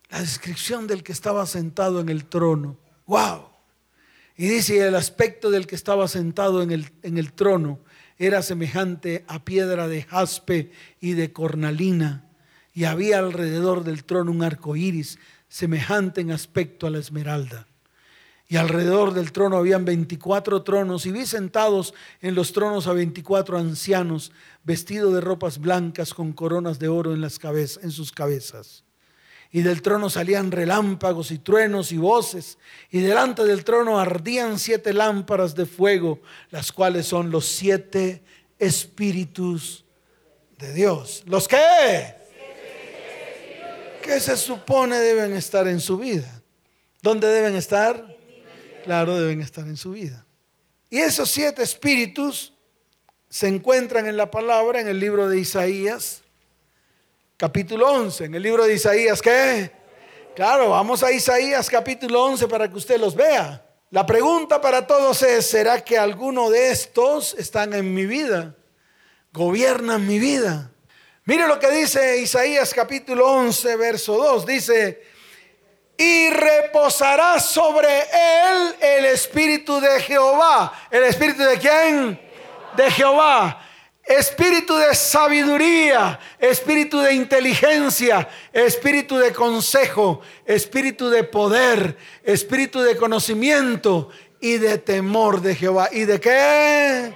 la 0.09 0.21
descripción 0.21 0.87
del 0.87 1.03
que 1.03 1.11
estaba 1.11 1.45
sentado 1.45 1.99
en 1.99 2.07
el 2.07 2.23
trono. 2.23 2.79
¡Wow! 3.07 3.49
Y 4.37 4.47
dice, 4.47 4.87
el 4.87 4.95
aspecto 4.95 5.51
del 5.51 5.67
que 5.67 5.75
estaba 5.75 6.07
sentado 6.07 6.63
en 6.63 6.71
el, 6.71 6.93
en 7.03 7.17
el 7.17 7.33
trono 7.33 7.79
era 8.17 8.41
semejante 8.41 9.25
a 9.27 9.43
piedra 9.43 9.89
de 9.89 10.03
jaspe 10.03 10.71
y 11.01 11.11
de 11.11 11.33
cornalina, 11.33 12.29
y 12.73 12.85
había 12.85 13.19
alrededor 13.19 13.83
del 13.83 14.05
trono 14.05 14.31
un 14.31 14.43
arco 14.43 14.77
iris 14.77 15.19
semejante 15.49 16.21
en 16.21 16.31
aspecto 16.31 16.87
a 16.87 16.89
la 16.89 16.99
esmeralda. 16.99 17.67
Y 18.49 18.55
alrededor 18.55 19.13
del 19.13 19.33
trono 19.33 19.57
habían 19.57 19.83
24 19.83 20.63
tronos 20.63 21.05
y 21.05 21.11
vi 21.11 21.25
sentados 21.25 21.93
en 22.21 22.33
los 22.33 22.53
tronos 22.53 22.87
a 22.87 22.93
24 22.93 23.57
ancianos 23.57 24.31
vestidos 24.63 25.13
de 25.13 25.19
ropas 25.19 25.59
blancas 25.59 26.13
con 26.13 26.31
coronas 26.31 26.79
de 26.79 26.87
oro 26.87 27.13
en, 27.13 27.19
las 27.19 27.39
cabezas, 27.39 27.83
en 27.83 27.91
sus 27.91 28.13
cabezas. 28.13 28.85
Y 29.51 29.61
del 29.61 29.81
trono 29.81 30.09
salían 30.09 30.51
relámpagos 30.51 31.31
y 31.31 31.39
truenos 31.39 31.91
y 31.91 31.97
voces. 31.97 32.57
Y 32.89 32.99
delante 32.99 33.43
del 33.43 33.65
trono 33.65 33.99
ardían 33.99 34.59
siete 34.59 34.93
lámparas 34.93 35.55
de 35.55 35.65
fuego, 35.65 36.21
las 36.49 36.71
cuales 36.71 37.05
son 37.05 37.31
los 37.31 37.45
siete 37.45 38.23
espíritus 38.59 39.85
de 40.57 40.73
Dios. 40.73 41.23
¿Los 41.25 41.47
qué? 41.47 42.15
¿Qué 44.01 44.19
se 44.21 44.37
supone 44.37 44.97
deben 44.99 45.33
estar 45.33 45.67
en 45.67 45.81
su 45.81 45.97
vida? 45.97 46.41
¿Dónde 47.01 47.27
deben 47.27 47.55
estar? 47.55 48.16
Claro, 48.87 49.19
deben 49.19 49.41
estar 49.41 49.67
en 49.67 49.75
su 49.75 49.91
vida. 49.91 50.25
Y 50.89 50.99
esos 50.99 51.29
siete 51.29 51.61
espíritus 51.61 52.53
se 53.29 53.49
encuentran 53.49 54.07
en 54.07 54.15
la 54.15 54.31
palabra 54.31 54.79
en 54.79 54.87
el 54.87 54.97
libro 54.97 55.27
de 55.27 55.37
Isaías, 55.37 56.21
capítulo 57.35 57.91
11. 57.91 58.23
En 58.23 58.35
el 58.35 58.43
libro 58.43 58.63
de 58.63 58.75
Isaías, 58.75 59.21
¿qué? 59.21 59.73
Claro, 60.37 60.69
vamos 60.69 61.03
a 61.03 61.11
Isaías 61.11 61.69
capítulo 61.69 62.23
11 62.23 62.47
para 62.47 62.69
que 62.69 62.77
usted 62.77 62.97
los 62.97 63.13
vea. 63.13 63.61
La 63.89 64.05
pregunta 64.05 64.61
para 64.61 64.87
todos 64.87 65.21
es, 65.21 65.45
¿será 65.49 65.83
que 65.83 65.97
alguno 65.97 66.49
de 66.49 66.71
estos 66.71 67.35
están 67.37 67.73
en 67.73 67.93
mi 67.93 68.05
vida? 68.05 68.55
¿Gobiernan 69.33 70.07
mi 70.07 70.17
vida? 70.17 70.71
Mire 71.25 71.45
lo 71.45 71.59
que 71.59 71.69
dice 71.71 72.21
Isaías 72.21 72.73
capítulo 72.73 73.29
11, 73.29 73.75
verso 73.75 74.15
2. 74.15 74.45
Dice, 74.45 75.01
y 75.97 76.29
reposará 76.29 77.39
sobre 77.39 77.87
él 77.87 78.75
el 78.79 79.05
espíritu 79.05 79.79
de 79.81 79.99
Jehová. 80.01 80.71
¿El 80.91 81.03
espíritu 81.03 81.41
de 81.43 81.57
quién? 81.57 82.19
De 82.75 82.91
Jehová. 82.91 83.63
Espíritu 84.03 84.77
de 84.77 84.95
sabiduría, 84.95 86.17
espíritu 86.39 86.99
de 86.99 87.13
inteligencia, 87.13 88.29
espíritu 88.53 89.17
de 89.17 89.33
consejo, 89.33 90.21
espíritu 90.45 91.09
de 91.09 91.25
poder, 91.25 91.97
espíritu 92.23 92.79
de 92.79 92.95
conocimiento 92.95 94.09
y 94.39 94.59
de 94.59 94.77
temor 94.77 95.41
de 95.41 95.55
Jehová. 95.55 95.89
¿Y 95.91 96.05
de 96.05 96.21
qué? 96.21 97.13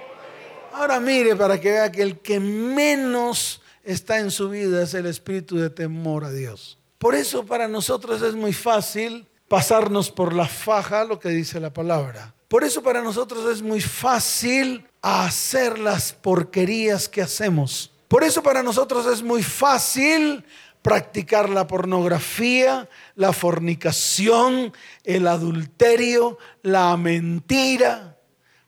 Ahora 0.74 1.00
mire 1.00 1.34
para 1.34 1.58
que 1.58 1.70
vea 1.70 1.90
que 1.90 2.02
el 2.02 2.18
que 2.18 2.40
menos 2.40 3.62
está 3.84 4.18
en 4.18 4.30
su 4.30 4.50
vida 4.50 4.82
es 4.82 4.92
el 4.92 5.06
espíritu 5.06 5.56
de 5.56 5.70
temor 5.70 6.24
a 6.24 6.30
Dios. 6.30 6.81
Por 7.02 7.16
eso 7.16 7.44
para 7.44 7.66
nosotros 7.66 8.22
es 8.22 8.36
muy 8.36 8.52
fácil 8.52 9.26
pasarnos 9.48 10.08
por 10.08 10.32
la 10.32 10.46
faja 10.46 11.02
lo 11.02 11.18
que 11.18 11.30
dice 11.30 11.58
la 11.58 11.72
palabra. 11.72 12.32
Por 12.46 12.62
eso 12.62 12.80
para 12.80 13.02
nosotros 13.02 13.52
es 13.52 13.60
muy 13.60 13.80
fácil 13.80 14.86
hacer 15.02 15.80
las 15.80 16.12
porquerías 16.12 17.08
que 17.08 17.20
hacemos. 17.20 17.90
Por 18.06 18.22
eso 18.22 18.40
para 18.40 18.62
nosotros 18.62 19.04
es 19.06 19.20
muy 19.20 19.42
fácil 19.42 20.44
practicar 20.80 21.48
la 21.48 21.66
pornografía, 21.66 22.88
la 23.16 23.32
fornicación, 23.32 24.72
el 25.02 25.26
adulterio, 25.26 26.38
la 26.62 26.96
mentira. 26.96 28.16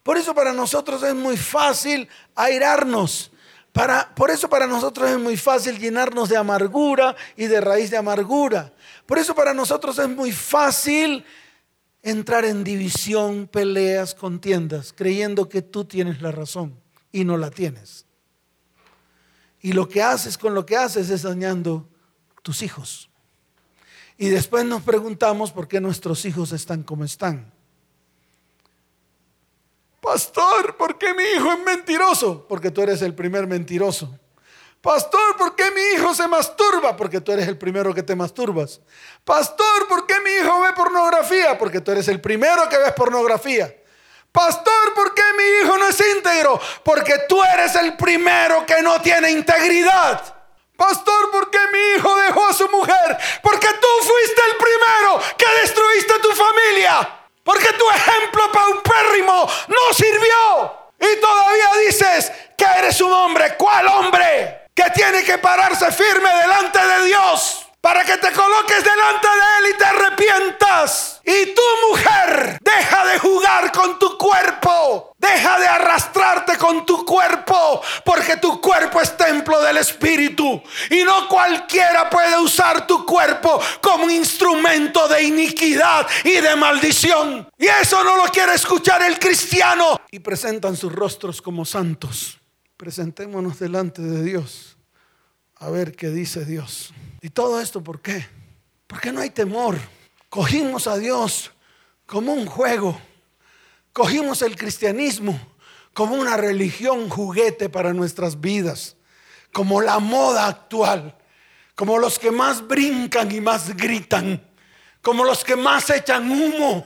Por 0.03 0.17
eso 0.17 0.35
para 0.35 0.53
nosotros 0.53 1.05
es 1.05 1.15
muy 1.15 1.37
fácil 1.37 2.09
airarnos. 2.35 3.31
Para, 3.75 4.15
por 4.15 4.31
eso 4.31 4.49
para 4.49 4.69
nosotros 4.69 5.11
es 5.11 5.19
muy 5.19 5.37
fácil 5.37 5.81
llenarnos 5.81 6.29
de 6.29 6.37
amargura 6.37 7.17
y 7.37 7.47
de 7.47 7.61
raíz 7.61 7.91
de 7.91 7.97
amargura. 7.97 8.73
Por 9.05 9.19
eso 9.19 9.35
para 9.35 9.53
nosotros 9.53 9.99
es 9.99 10.09
muy 10.09 10.31
fácil 10.31 11.25
entrar 12.01 12.45
en 12.45 12.63
división, 12.63 13.49
peleas, 13.49 14.15
contiendas, 14.15 14.93
creyendo 14.97 15.49
que 15.49 15.61
tú 15.61 15.85
tienes 15.87 16.23
la 16.23 16.31
razón 16.31 16.81
y 17.11 17.25
no 17.25 17.37
la 17.37 17.51
tienes. 17.51 18.07
Y 19.61 19.73
lo 19.73 19.89
que 19.89 20.05
haces 20.05 20.39
con 20.39 20.55
lo 20.55 20.65
que 20.65 20.77
haces 20.77 21.11
es 21.11 21.23
dañando 21.23 21.89
tus 22.43 22.63
hijos. 22.63 23.11
Y 24.17 24.29
después 24.29 24.65
nos 24.65 24.83
preguntamos 24.83 25.51
por 25.51 25.67
qué 25.67 25.81
nuestros 25.81 26.25
hijos 26.27 26.53
están 26.53 26.85
como 26.85 27.03
están. 27.03 27.53
Pastor, 30.05 30.77
¿por 30.77 30.99
qué 30.99 31.15
mi 31.15 31.25
hijo 31.25 31.51
es 31.51 31.61
mentiroso? 31.61 32.47
Porque 32.47 32.71
tú 32.71 32.83
eres 32.83 33.01
el 33.01 33.15
primer 33.15 33.47
mentiroso. 33.47 34.11
Pastor, 34.83 35.35
¿por 35.39 35.57
qué 35.57 35.71
mi 35.71 35.81
hijo 35.95 36.15
se 36.15 36.29
masturba? 36.29 36.95
Porque 36.95 37.23
tú 37.23 37.33
eres 37.33 37.49
el 37.49 37.57
primero 37.57 37.95
que 37.95 38.03
te 38.03 38.15
masturbas. 38.15 38.83
Pastor, 39.25 39.89
¿por 39.89 40.07
qué 40.07 40.21
mi 40.21 40.31
hijo 40.31 40.61
ve 40.61 40.75
pornografía? 40.75 41.57
Porque 41.57 41.81
tú 41.81 41.91
eres 41.91 42.07
el 42.09 42.21
primero 42.21 42.69
que 42.69 42.77
ves 42.77 42.93
pornografía. 42.93 43.75
Pastor, 44.31 44.93
¿por 44.95 45.15
qué 45.15 45.23
mi 45.39 45.63
hijo 45.63 45.79
no 45.79 45.89
es 45.89 45.99
íntegro? 46.17 46.61
Porque 46.83 47.21
tú 47.27 47.43
eres 47.43 47.75
el 47.77 47.97
primero 47.97 48.67
que 48.67 48.83
no 48.83 49.01
tiene 49.01 49.31
integridad. 49.31 50.23
Pastor, 50.77 51.31
¿por 51.31 51.51
qué 51.51 51.59
mi 51.73 51.97
hijo 51.97 52.15
dejó 52.17 52.47
a 52.47 52.53
su 52.53 52.69
mujer? 52.69 53.17
Porque 53.43 53.69
tú 53.81 54.07
fuiste 54.07 54.43
el 54.51 54.57
primero 54.59 55.37
que 55.39 55.61
destruiste 55.63 56.19
tu 56.21 56.29
familia. 56.33 57.24
Porque 57.45 57.73
tu 57.75 57.89
ejemplo 57.91 58.51
paupérrimo 58.51 59.49
no 59.69 59.95
sirvió. 59.95 60.93
Y 60.99 61.21
todavía 61.21 61.71
dices 61.87 62.33
que 62.57 62.65
eres 62.79 63.01
un 63.01 63.13
hombre. 63.13 63.55
¿Cuál 63.57 63.87
hombre? 63.89 64.69
Que 64.75 64.91
tiene 64.95 65.23
que 65.23 65.39
pararse 65.39 65.93
firme 65.93 66.31
delante 66.35 66.79
de 66.85 67.05
Dios 67.07 67.65
para 67.85 68.03
que 68.03 68.17
te 68.17 68.33
coloques 68.33 68.83
delante 68.83 69.29
de 69.29 69.59
Él 69.59 69.75
y 69.75 69.77
te 69.77 69.85
arrepientas. 69.85 71.21
Y 71.23 71.55
tu 71.55 71.63
mujer, 71.89 72.57
deja 72.63 73.05
de 73.05 73.19
jugar 73.19 73.71
con 73.73 73.99
tu 73.99 74.17
cuerpo, 74.17 75.14
deja 75.25 75.59
de 75.59 75.67
arrastrarte 75.67 76.59
con 76.59 76.85
tu 76.85 77.05
cuerpo, 77.05 77.81
porque 78.05 78.37
tu 78.37 78.61
cuerpo 78.61 79.01
es 79.01 79.17
templo 79.17 79.61
del 79.63 79.79
Espíritu. 79.79 80.63
Y 80.91 81.03
no 81.05 81.29
cualquiera 81.29 82.11
puede 82.11 82.39
usar 82.39 82.87
tu 82.87 83.05
cuerpo 83.07 83.61
como 83.81 84.11
instrumento 84.11 85.09
de 85.09 85.23
iniquidad 85.23 86.07
y 86.25 86.41
de 86.41 86.57
maldición. 86.57 87.49
Y 87.59 87.67
eso 87.67 88.05
no 88.05 88.17
lo 88.17 88.25
quiere 88.25 88.55
escuchar 88.55 89.03
el 89.03 89.19
cristiano. 89.19 90.01
Y 90.11 90.19
presentan 90.21 90.77
sus 90.77 90.93
rostros 90.93 91.41
como 91.41 91.65
santos. 91.65 92.39
Presentémonos 92.77 93.59
delante 93.59 94.03
de 94.03 94.23
Dios 94.23 94.75
a 95.65 95.71
ver 95.71 95.97
qué 95.97 96.11
dice 96.11 96.45
Dios. 96.45 96.93
¿Y 97.23 97.31
todo 97.31 97.61
esto 97.61 97.83
por 97.83 98.03
qué? 98.03 98.27
Porque 98.87 99.13
no 99.13 99.21
hay 99.21 99.31
temor. 99.31 99.79
Cogimos 100.29 100.87
a 100.87 100.99
Dios 100.99 101.53
como 102.07 102.35
un 102.35 102.45
juego. 102.47 103.01
Cogimos 103.95 104.43
el 104.43 104.57
cristianismo 104.57 105.41
como 105.93 106.17
una 106.17 106.37
religión 106.37 107.09
juguete 107.09 107.69
para 107.69 107.93
nuestras 107.93 108.41
vidas, 108.41 108.97
como 109.53 109.81
la 109.81 110.01
moda 110.01 110.49
actual, 110.49 111.17
como 111.77 111.97
los 112.01 112.19
que 112.19 112.33
más 112.33 112.67
brincan 112.67 113.31
y 113.31 113.41
más 113.41 113.77
gritan, 113.77 114.45
como 115.01 115.25
los 115.25 115.45
que 115.45 115.55
más 115.55 115.89
echan 115.91 116.29
humo. 116.29 116.85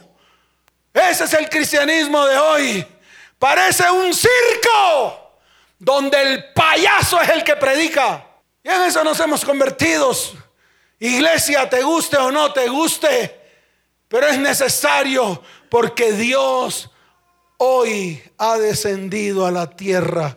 Ese 0.92 1.24
es 1.24 1.32
el 1.32 1.48
cristianismo 1.48 2.26
de 2.26 2.36
hoy. 2.36 2.86
Parece 3.38 3.90
un 3.90 4.12
circo 4.12 5.40
donde 5.78 6.20
el 6.20 6.52
payaso 6.52 7.22
es 7.22 7.30
el 7.30 7.42
que 7.42 7.56
predica 7.56 8.26
y 8.62 8.68
en 8.68 8.82
eso 8.82 9.02
nos 9.02 9.18
hemos 9.20 9.46
convertido. 9.46 10.12
Iglesia, 10.98 11.70
te 11.70 11.82
guste 11.82 12.18
o 12.18 12.30
no 12.30 12.52
te 12.52 12.68
guste, 12.68 13.40
pero 14.09 14.26
es 14.26 14.36
necesario 14.36 15.42
porque 15.70 16.12
Dios 16.12 16.90
hoy 17.59 18.22
ha 18.38 18.56
descendido 18.56 19.46
a 19.46 19.50
la 19.50 19.70
tierra. 19.76 20.36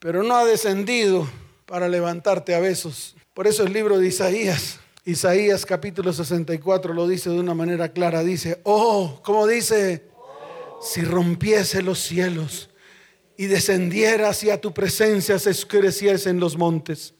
Pero 0.00 0.22
no 0.22 0.36
ha 0.36 0.44
descendido 0.44 1.28
para 1.66 1.88
levantarte 1.88 2.54
a 2.54 2.60
besos. 2.60 3.14
Por 3.32 3.46
eso 3.46 3.62
el 3.62 3.72
libro 3.72 3.98
de 3.98 4.08
Isaías, 4.08 4.80
Isaías 5.04 5.64
capítulo 5.66 6.12
64 6.12 6.94
lo 6.94 7.06
dice 7.06 7.30
de 7.30 7.38
una 7.38 7.54
manera 7.54 7.90
clara. 7.90 8.22
Dice, 8.22 8.60
oh, 8.64 9.20
como 9.22 9.46
dice, 9.46 10.08
si 10.80 11.02
rompiese 11.02 11.82
los 11.82 12.00
cielos 12.00 12.70
y 13.36 13.46
descendiera 13.46 14.30
hacia 14.30 14.60
tu 14.60 14.72
presencia, 14.72 15.38
se 15.38 15.50
oscureciese 15.50 16.30
en 16.30 16.40
los 16.40 16.56
montes, 16.56 17.14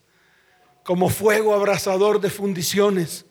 como 0.83 1.09
fuego 1.09 1.55
abrasador 1.55 2.20
de 2.20 2.31
fundiciones, 2.31 3.27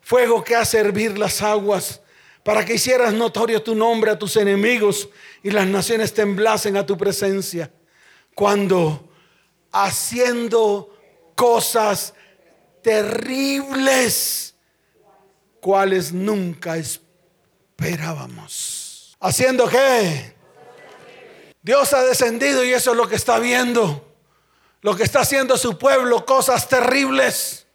fuego 0.00 0.44
que 0.44 0.54
hace 0.54 0.78
hervir 0.78 1.18
las 1.18 1.42
aguas, 1.42 2.02
para 2.46 2.64
que 2.64 2.72
hicieras 2.74 3.12
notorio 3.12 3.60
tu 3.60 3.74
nombre 3.74 4.12
a 4.12 4.18
tus 4.20 4.36
enemigos 4.36 5.08
y 5.42 5.50
las 5.50 5.66
naciones 5.66 6.14
temblasen 6.14 6.76
a 6.76 6.86
tu 6.86 6.96
presencia, 6.96 7.72
cuando 8.36 9.08
haciendo 9.72 10.96
cosas 11.34 12.14
terribles, 12.84 14.54
cuales 15.60 16.12
nunca 16.12 16.76
esperábamos. 16.76 19.16
¿Haciendo 19.18 19.66
qué? 19.66 20.36
Dios 21.62 21.92
ha 21.94 22.04
descendido 22.04 22.64
y 22.64 22.72
eso 22.72 22.92
es 22.92 22.96
lo 22.96 23.08
que 23.08 23.16
está 23.16 23.40
viendo. 23.40 24.14
Lo 24.82 24.94
que 24.94 25.02
está 25.02 25.22
haciendo 25.22 25.58
su 25.58 25.78
pueblo, 25.78 26.24
cosas 26.24 26.68
terribles. 26.68 27.66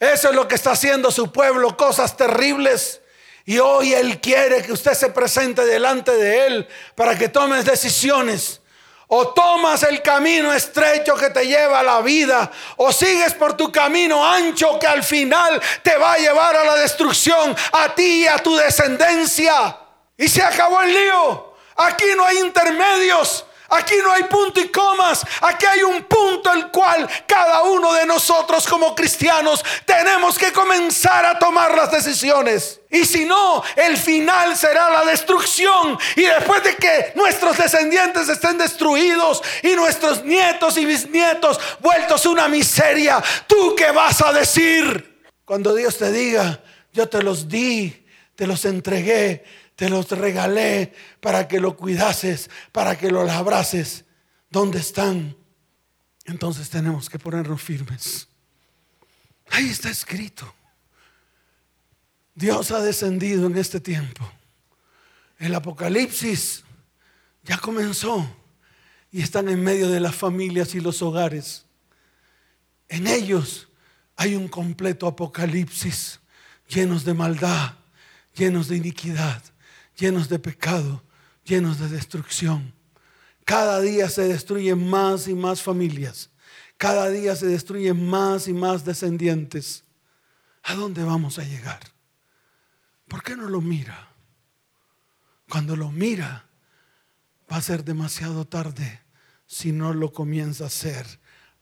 Eso 0.00 0.30
es 0.30 0.34
lo 0.34 0.48
que 0.48 0.54
está 0.54 0.70
haciendo 0.70 1.10
su 1.10 1.30
pueblo, 1.30 1.76
cosas 1.76 2.16
terribles. 2.16 3.02
Y 3.48 3.58
hoy 3.60 3.94
Él 3.94 4.20
quiere 4.20 4.60
que 4.60 4.72
usted 4.72 4.92
se 4.92 5.08
presente 5.08 5.64
delante 5.64 6.12
de 6.12 6.46
Él 6.46 6.68
para 6.94 7.16
que 7.16 7.30
tomes 7.30 7.64
decisiones. 7.64 8.60
O 9.06 9.28
tomas 9.28 9.84
el 9.84 10.02
camino 10.02 10.52
estrecho 10.52 11.14
que 11.14 11.30
te 11.30 11.46
lleva 11.46 11.80
a 11.80 11.82
la 11.82 12.02
vida, 12.02 12.52
o 12.76 12.92
sigues 12.92 13.32
por 13.32 13.56
tu 13.56 13.72
camino 13.72 14.22
ancho 14.22 14.78
que 14.78 14.86
al 14.86 15.02
final 15.02 15.62
te 15.82 15.96
va 15.96 16.12
a 16.12 16.18
llevar 16.18 16.56
a 16.56 16.64
la 16.64 16.76
destrucción, 16.76 17.56
a 17.72 17.94
ti 17.94 18.24
y 18.24 18.26
a 18.26 18.36
tu 18.36 18.54
descendencia. 18.54 19.78
Y 20.14 20.28
se 20.28 20.42
acabó 20.42 20.82
el 20.82 20.92
lío. 20.92 21.54
Aquí 21.76 22.04
no 22.14 22.26
hay 22.26 22.40
intermedios. 22.40 23.46
Aquí 23.70 23.94
no 24.02 24.12
hay 24.12 24.24
punto 24.24 24.60
y 24.60 24.68
comas. 24.68 25.24
Aquí 25.42 25.66
hay 25.66 25.82
un 25.82 26.04
punto 26.04 26.50
el 26.52 26.70
cual 26.70 27.08
cada 27.26 27.62
uno 27.64 27.92
de 27.92 28.06
nosotros 28.06 28.66
como 28.66 28.94
cristianos 28.94 29.62
tenemos 29.84 30.38
que 30.38 30.52
comenzar 30.52 31.26
a 31.26 31.38
tomar 31.38 31.74
las 31.74 31.90
decisiones. 31.90 32.80
Y 32.90 33.04
si 33.04 33.26
no, 33.26 33.62
el 33.76 33.98
final 33.98 34.56
será 34.56 34.88
la 34.90 35.04
destrucción. 35.04 35.98
Y 36.16 36.22
después 36.22 36.62
de 36.64 36.76
que 36.76 37.12
nuestros 37.14 37.58
descendientes 37.58 38.28
estén 38.30 38.56
destruidos 38.56 39.42
y 39.62 39.76
nuestros 39.76 40.24
nietos 40.24 40.78
y 40.78 40.86
bisnietos 40.86 41.60
vueltos 41.80 42.24
una 42.24 42.48
miseria, 42.48 43.22
¿tú 43.46 43.74
qué 43.76 43.90
vas 43.90 44.22
a 44.22 44.32
decir? 44.32 45.22
Cuando 45.44 45.74
Dios 45.74 45.98
te 45.98 46.10
diga, 46.10 46.60
yo 46.92 47.06
te 47.08 47.22
los 47.22 47.48
di, 47.48 48.06
te 48.34 48.46
los 48.46 48.64
entregué, 48.64 49.44
te 49.78 49.88
los 49.88 50.10
regalé 50.10 50.92
para 51.20 51.46
que 51.46 51.60
lo 51.60 51.76
cuidases, 51.76 52.50
para 52.72 52.98
que 52.98 53.12
lo 53.12 53.22
labrases. 53.22 54.06
¿Dónde 54.50 54.80
están? 54.80 55.36
Entonces 56.24 56.68
tenemos 56.68 57.08
que 57.08 57.16
ponernos 57.16 57.62
firmes. 57.62 58.26
Ahí 59.50 59.68
está 59.68 59.88
escrito. 59.88 60.52
Dios 62.34 62.72
ha 62.72 62.80
descendido 62.80 63.46
en 63.46 63.56
este 63.56 63.78
tiempo. 63.78 64.28
El 65.38 65.54
apocalipsis 65.54 66.64
ya 67.44 67.56
comenzó 67.58 68.28
y 69.12 69.22
están 69.22 69.48
en 69.48 69.62
medio 69.62 69.88
de 69.90 70.00
las 70.00 70.16
familias 70.16 70.74
y 70.74 70.80
los 70.80 71.02
hogares. 71.02 71.66
En 72.88 73.06
ellos 73.06 73.68
hay 74.16 74.34
un 74.34 74.48
completo 74.48 75.06
apocalipsis 75.06 76.18
llenos 76.66 77.04
de 77.04 77.14
maldad, 77.14 77.74
llenos 78.34 78.66
de 78.66 78.76
iniquidad 78.76 79.40
llenos 79.98 80.28
de 80.28 80.38
pecado, 80.38 81.02
llenos 81.44 81.78
de 81.78 81.88
destrucción. 81.88 82.72
Cada 83.44 83.80
día 83.80 84.08
se 84.08 84.28
destruyen 84.28 84.88
más 84.88 85.28
y 85.28 85.34
más 85.34 85.62
familias. 85.62 86.30
Cada 86.76 87.10
día 87.10 87.34
se 87.34 87.46
destruyen 87.46 88.08
más 88.08 88.46
y 88.46 88.52
más 88.52 88.84
descendientes. 88.84 89.84
¿A 90.62 90.74
dónde 90.74 91.02
vamos 91.02 91.38
a 91.38 91.44
llegar? 91.44 91.80
¿Por 93.08 93.22
qué 93.22 93.36
no 93.36 93.48
lo 93.48 93.60
mira? 93.60 94.08
Cuando 95.48 95.76
lo 95.76 95.90
mira, 95.90 96.46
va 97.50 97.56
a 97.56 97.62
ser 97.62 97.84
demasiado 97.84 98.46
tarde 98.46 99.00
si 99.46 99.72
no 99.72 99.94
lo 99.94 100.12
comienza 100.12 100.64
a 100.64 100.66
hacer 100.68 101.06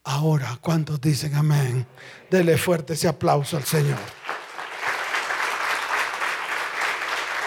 ahora. 0.02 0.58
¿Cuántos 0.60 1.00
dicen 1.00 1.34
amén? 1.36 1.86
Dele 2.30 2.58
fuerte 2.58 2.94
ese 2.94 3.06
aplauso 3.06 3.56
al 3.56 3.64
Señor. 3.64 3.98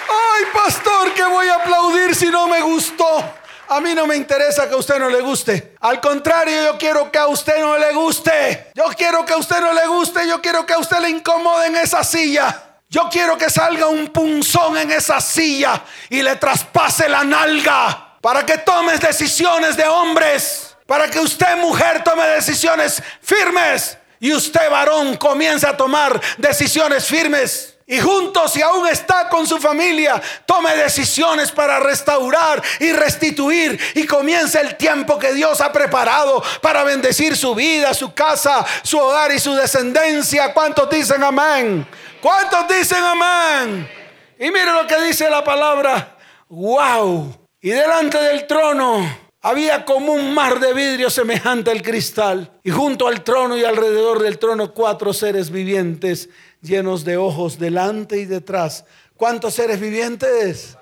Ay, 0.10 0.44
pastor, 0.70 1.14
que 1.16 1.24
voy 1.24 1.48
a 1.48 1.56
aplaudir 1.56 2.14
si 2.14 2.28
no 2.28 2.48
me 2.48 2.62
gustó. 2.62 3.24
A 3.70 3.82
mí 3.82 3.96
no 3.96 4.06
me 4.06 4.16
interesa 4.16 4.68
que 4.68 4.76
a 4.76 4.78
usted 4.78 5.00
no 5.00 5.10
le 5.10 5.20
guste. 5.22 5.76
Al 5.80 6.00
contrario, 6.00 6.64
yo 6.64 6.78
quiero 6.78 7.12
que 7.12 7.18
a 7.18 7.26
usted 7.26 7.60
no 7.60 7.76
le 7.78 7.92
guste. 7.92 8.72
Yo 8.76 8.84
quiero 8.96 9.26
que 9.26 9.34
a 9.34 9.38
usted 9.38 9.62
no 9.62 9.74
le 9.74 9.88
guste. 9.88 10.28
Yo 10.28 10.40
quiero 10.42 10.68
que 10.68 10.74
a 10.74 10.78
usted 10.78 11.00
le 11.00 11.10
incomode 11.10 11.68
en 11.68 11.76
esa 11.76 12.04
silla. 12.04 12.76
Yo 12.88 13.10
quiero 13.12 13.36
que 13.36 13.50
salga 13.50 13.88
un 13.88 14.10
punzón 14.10 14.78
en 14.78 14.92
esa 14.92 15.20
silla 15.20 15.82
y 16.08 16.22
le 16.22 16.36
traspase 16.36 17.10
la 17.10 17.24
nalga 17.24 18.18
para 18.22 18.46
que 18.46 18.60
tomes 18.60 19.00
decisiones 19.00 19.76
de 19.76 19.88
hombres, 19.88 20.76
para 20.86 21.10
que 21.10 21.20
usted 21.20 21.58
mujer 21.58 22.04
tome 22.04 22.28
decisiones 22.28 23.02
firmes 23.22 23.98
y 24.20 24.34
usted 24.34 24.70
varón 24.70 25.18
comience 25.18 25.66
a 25.66 25.76
tomar 25.76 26.20
decisiones 26.38 27.06
firmes 27.06 27.79
y 27.92 27.98
juntos, 28.00 28.54
si 28.54 28.62
aún 28.62 28.88
está 28.88 29.28
con 29.30 29.48
su 29.48 29.58
familia, 29.58 30.22
tome 30.46 30.76
decisiones 30.76 31.52
para 31.52 31.80
restaurar 31.80 32.62
y 32.80 32.92
restituir 32.92 33.80
y 33.96 34.06
comience 34.06 34.62
el 34.62 34.76
tiempo 34.76 35.18
que 35.18 35.34
Dios 35.34 35.60
ha 35.60 35.72
preparado 35.72 36.44
para 36.62 36.84
bendecir 36.84 37.36
su 37.36 37.56
vida, 37.56 37.96
su 37.96 38.14
casa, 38.14 38.64
su 38.84 39.00
hogar 39.00 39.32
y 39.32 39.40
su 39.40 39.56
descendencia. 39.56 40.54
¿Cuántos 40.54 40.88
dicen 40.88 41.24
amén? 41.24 41.88
¿Cuántos 42.22 42.68
dicen 42.68 43.04
amén? 43.04 43.90
Y 44.38 44.52
mire 44.52 44.72
lo 44.72 44.86
que 44.86 45.02
dice 45.02 45.28
la 45.28 45.44
palabra. 45.44 46.16
Wow. 46.48 47.36
Y 47.60 47.72
delante 47.72 48.20
del 48.20 48.46
trono 48.46 49.30
había 49.42 49.84
como 49.84 50.14
un 50.14 50.32
mar 50.32 50.60
de 50.60 50.74
vidrio 50.74 51.10
semejante 51.10 51.72
al 51.72 51.82
cristal. 51.82 52.52
Y 52.64 52.70
junto 52.70 53.08
al 53.08 53.24
trono 53.24 53.58
y 53.58 53.64
alrededor 53.64 54.22
del 54.22 54.38
trono 54.38 54.76
cuatro 54.76 55.12
seres 55.12 55.50
vivientes 55.50 56.30
llenos 56.62 57.06
de 57.06 57.18
ojos 57.18 57.60
delante 57.60 58.18
y 58.20 58.26
detrás. 58.26 58.86
¿Cuántos 59.16 59.56
seres 59.56 59.80
vivientes? 59.80 60.78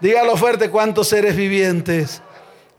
Dígalo 0.00 0.36
fuerte, 0.36 0.70
¿cuántos 0.70 1.08
seres 1.08 1.36
vivientes? 1.36 2.22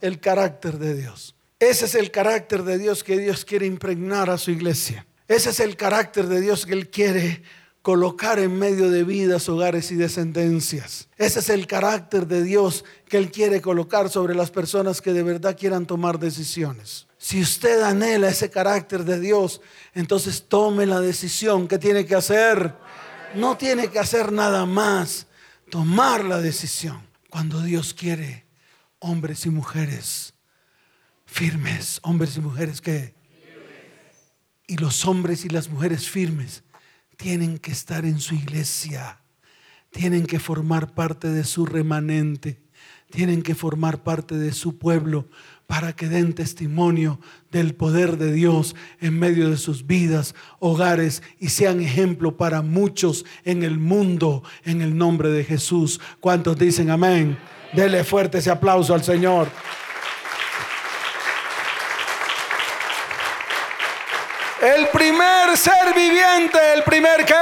El 0.01 0.19
carácter 0.19 0.77
de 0.77 0.95
Dios. 0.95 1.35
Ese 1.59 1.85
es 1.85 1.95
el 1.95 2.11
carácter 2.11 2.63
de 2.63 2.77
Dios 2.77 3.03
que 3.03 3.17
Dios 3.17 3.43
quiere 3.43 3.65
impregnar 3.65 4.29
a 4.29 4.37
su 4.37 4.51
iglesia. 4.51 5.05
Ese 5.27 5.49
es 5.49 5.59
el 5.59 5.75
carácter 5.75 6.27
de 6.27 6.39
Dios 6.39 6.65
que 6.65 6.73
Él 6.73 6.89
quiere 6.89 7.43
colocar 7.81 8.39
en 8.39 8.57
medio 8.57 8.89
de 8.89 9.03
vidas, 9.03 9.49
hogares 9.49 9.91
y 9.91 9.95
descendencias. 9.95 11.09
Ese 11.17 11.39
es 11.39 11.49
el 11.49 11.67
carácter 11.67 12.27
de 12.27 12.43
Dios 12.43 12.85
que 13.07 13.17
Él 13.17 13.31
quiere 13.31 13.61
colocar 13.61 14.09
sobre 14.09 14.35
las 14.35 14.51
personas 14.51 15.01
que 15.01 15.11
de 15.11 15.23
verdad 15.23 15.57
quieran 15.57 15.85
tomar 15.85 16.19
decisiones. 16.19 17.08
Si 17.21 17.41
usted 17.41 17.81
anhela 17.81 18.29
ese 18.29 18.49
carácter 18.49 19.03
de 19.03 19.19
Dios, 19.19 19.59
entonces 19.93 20.45
tome 20.47 20.85
la 20.85 21.01
decisión 21.01 21.67
que 21.67 21.77
tiene 21.77 22.05
que 22.05 22.15
hacer. 22.15 22.73
No 23.35 23.57
tiene 23.57 23.89
que 23.89 23.99
hacer 23.99 24.31
nada 24.31 24.65
más. 24.65 25.27
Tomar 25.69 26.23
la 26.23 26.39
decisión. 26.39 27.05
Cuando 27.29 27.61
Dios 27.61 27.93
quiere 27.93 28.45
hombres 28.99 29.45
y 29.45 29.49
mujeres 29.49 30.33
firmes, 31.25 31.99
hombres 32.03 32.37
y 32.37 32.39
mujeres 32.39 32.81
que... 32.81 33.13
Y 34.65 34.77
los 34.77 35.05
hombres 35.05 35.43
y 35.43 35.49
las 35.49 35.69
mujeres 35.69 36.09
firmes 36.09 36.63
tienen 37.17 37.57
que 37.57 37.71
estar 37.71 38.05
en 38.05 38.19
su 38.19 38.35
iglesia, 38.35 39.19
tienen 39.91 40.25
que 40.25 40.39
formar 40.39 40.93
parte 40.93 41.27
de 41.27 41.43
su 41.43 41.65
remanente, 41.65 42.61
tienen 43.09 43.41
que 43.41 43.55
formar 43.55 44.03
parte 44.03 44.35
de 44.35 44.53
su 44.53 44.77
pueblo, 44.77 45.27
para 45.69 45.93
que 45.93 46.07
den 46.07 46.33
testimonio 46.33 47.19
del 47.51 47.75
poder 47.75 48.17
de 48.17 48.33
Dios 48.33 48.75
en 49.01 49.19
medio 49.19 49.51
de 49.51 49.57
sus 49.57 49.85
vidas, 49.85 50.33
hogares 50.57 51.21
y 51.37 51.49
sean 51.49 51.79
ejemplo 51.79 52.37
para 52.37 52.63
muchos 52.63 53.23
en 53.45 53.61
el 53.61 53.77
mundo 53.77 54.41
en 54.65 54.81
el 54.81 54.97
nombre 54.97 55.29
de 55.29 55.43
Jesús. 55.43 56.01
¿Cuántos 56.19 56.57
dicen 56.57 56.89
amén? 56.89 57.37
Dele 57.71 58.03
fuerte 58.03 58.39
ese 58.39 58.49
aplauso 58.49 58.95
al 58.95 59.03
Señor. 59.03 59.47
El 64.63 64.87
primer 64.87 65.55
ser 65.55 65.93
viviente, 65.93 66.57
el 66.73 66.81
primer 66.81 67.23
que, 67.25 67.35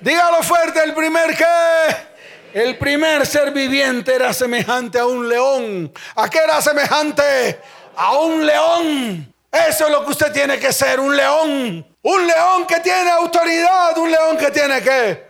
dígalo 0.00 0.42
fuerte, 0.42 0.82
el 0.82 0.94
primer 0.94 1.36
que 1.36 2.11
el 2.54 2.78
primer 2.78 3.26
ser 3.26 3.52
viviente 3.52 4.14
era 4.14 4.32
semejante 4.32 4.98
a 4.98 5.06
un 5.06 5.28
león. 5.28 5.92
¿A 6.14 6.28
qué 6.28 6.38
era 6.38 6.60
semejante? 6.60 7.60
A 7.96 8.16
un 8.18 8.44
león. 8.44 9.34
Eso 9.50 9.86
es 9.86 9.92
lo 9.92 10.04
que 10.04 10.10
usted 10.10 10.32
tiene 10.32 10.58
que 10.58 10.72
ser, 10.72 11.00
un 11.00 11.16
león. 11.16 11.86
Un 12.02 12.26
león 12.26 12.66
que 12.66 12.80
tiene 12.80 13.10
autoridad, 13.10 13.96
un 13.98 14.10
león 14.10 14.36
que 14.36 14.50
tiene 14.50 14.82
qué. 14.82 15.26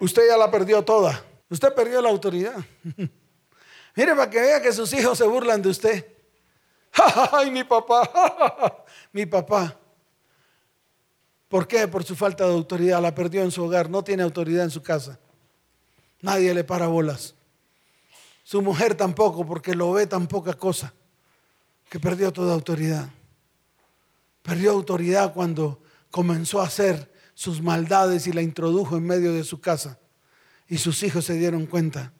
Usted 0.00 0.28
ya 0.28 0.36
la 0.36 0.50
perdió 0.50 0.82
toda. 0.82 1.24
Usted 1.50 1.72
perdió 1.74 2.00
la 2.00 2.08
autoridad. 2.08 2.56
Mire 3.94 4.14
para 4.14 4.30
que 4.30 4.40
vea 4.40 4.62
que 4.62 4.72
sus 4.72 4.92
hijos 4.92 5.18
se 5.18 5.24
burlan 5.24 5.60
de 5.60 5.68
usted. 5.68 6.06
Ay, 7.32 7.50
mi 7.50 7.64
papá, 7.64 8.84
mi 9.12 9.26
papá. 9.26 9.76
¿Por 11.48 11.66
qué? 11.66 11.88
Por 11.88 12.04
su 12.04 12.14
falta 12.14 12.44
de 12.44 12.52
autoridad. 12.52 13.00
La 13.00 13.14
perdió 13.14 13.42
en 13.42 13.50
su 13.50 13.64
hogar. 13.64 13.88
No 13.90 14.04
tiene 14.04 14.22
autoridad 14.22 14.64
en 14.64 14.70
su 14.70 14.82
casa. 14.82 15.18
Nadie 16.20 16.52
le 16.54 16.64
para 16.64 16.86
bolas. 16.86 17.34
Su 18.44 18.62
mujer 18.62 18.94
tampoco, 18.94 19.46
porque 19.46 19.74
lo 19.74 19.92
ve 19.92 20.06
tan 20.06 20.26
poca 20.26 20.54
cosa, 20.54 20.94
que 21.88 22.00
perdió 22.00 22.32
toda 22.32 22.54
autoridad. 22.54 23.08
Perdió 24.42 24.70
autoridad 24.70 25.34
cuando 25.34 25.80
comenzó 26.10 26.60
a 26.60 26.66
hacer 26.66 27.12
sus 27.34 27.60
maldades 27.60 28.26
y 28.26 28.32
la 28.32 28.42
introdujo 28.42 28.96
en 28.96 29.06
medio 29.06 29.32
de 29.32 29.44
su 29.44 29.60
casa. 29.60 29.98
Y 30.66 30.78
sus 30.78 31.02
hijos 31.02 31.24
se 31.26 31.34
dieron 31.34 31.66
cuenta. 31.66 32.12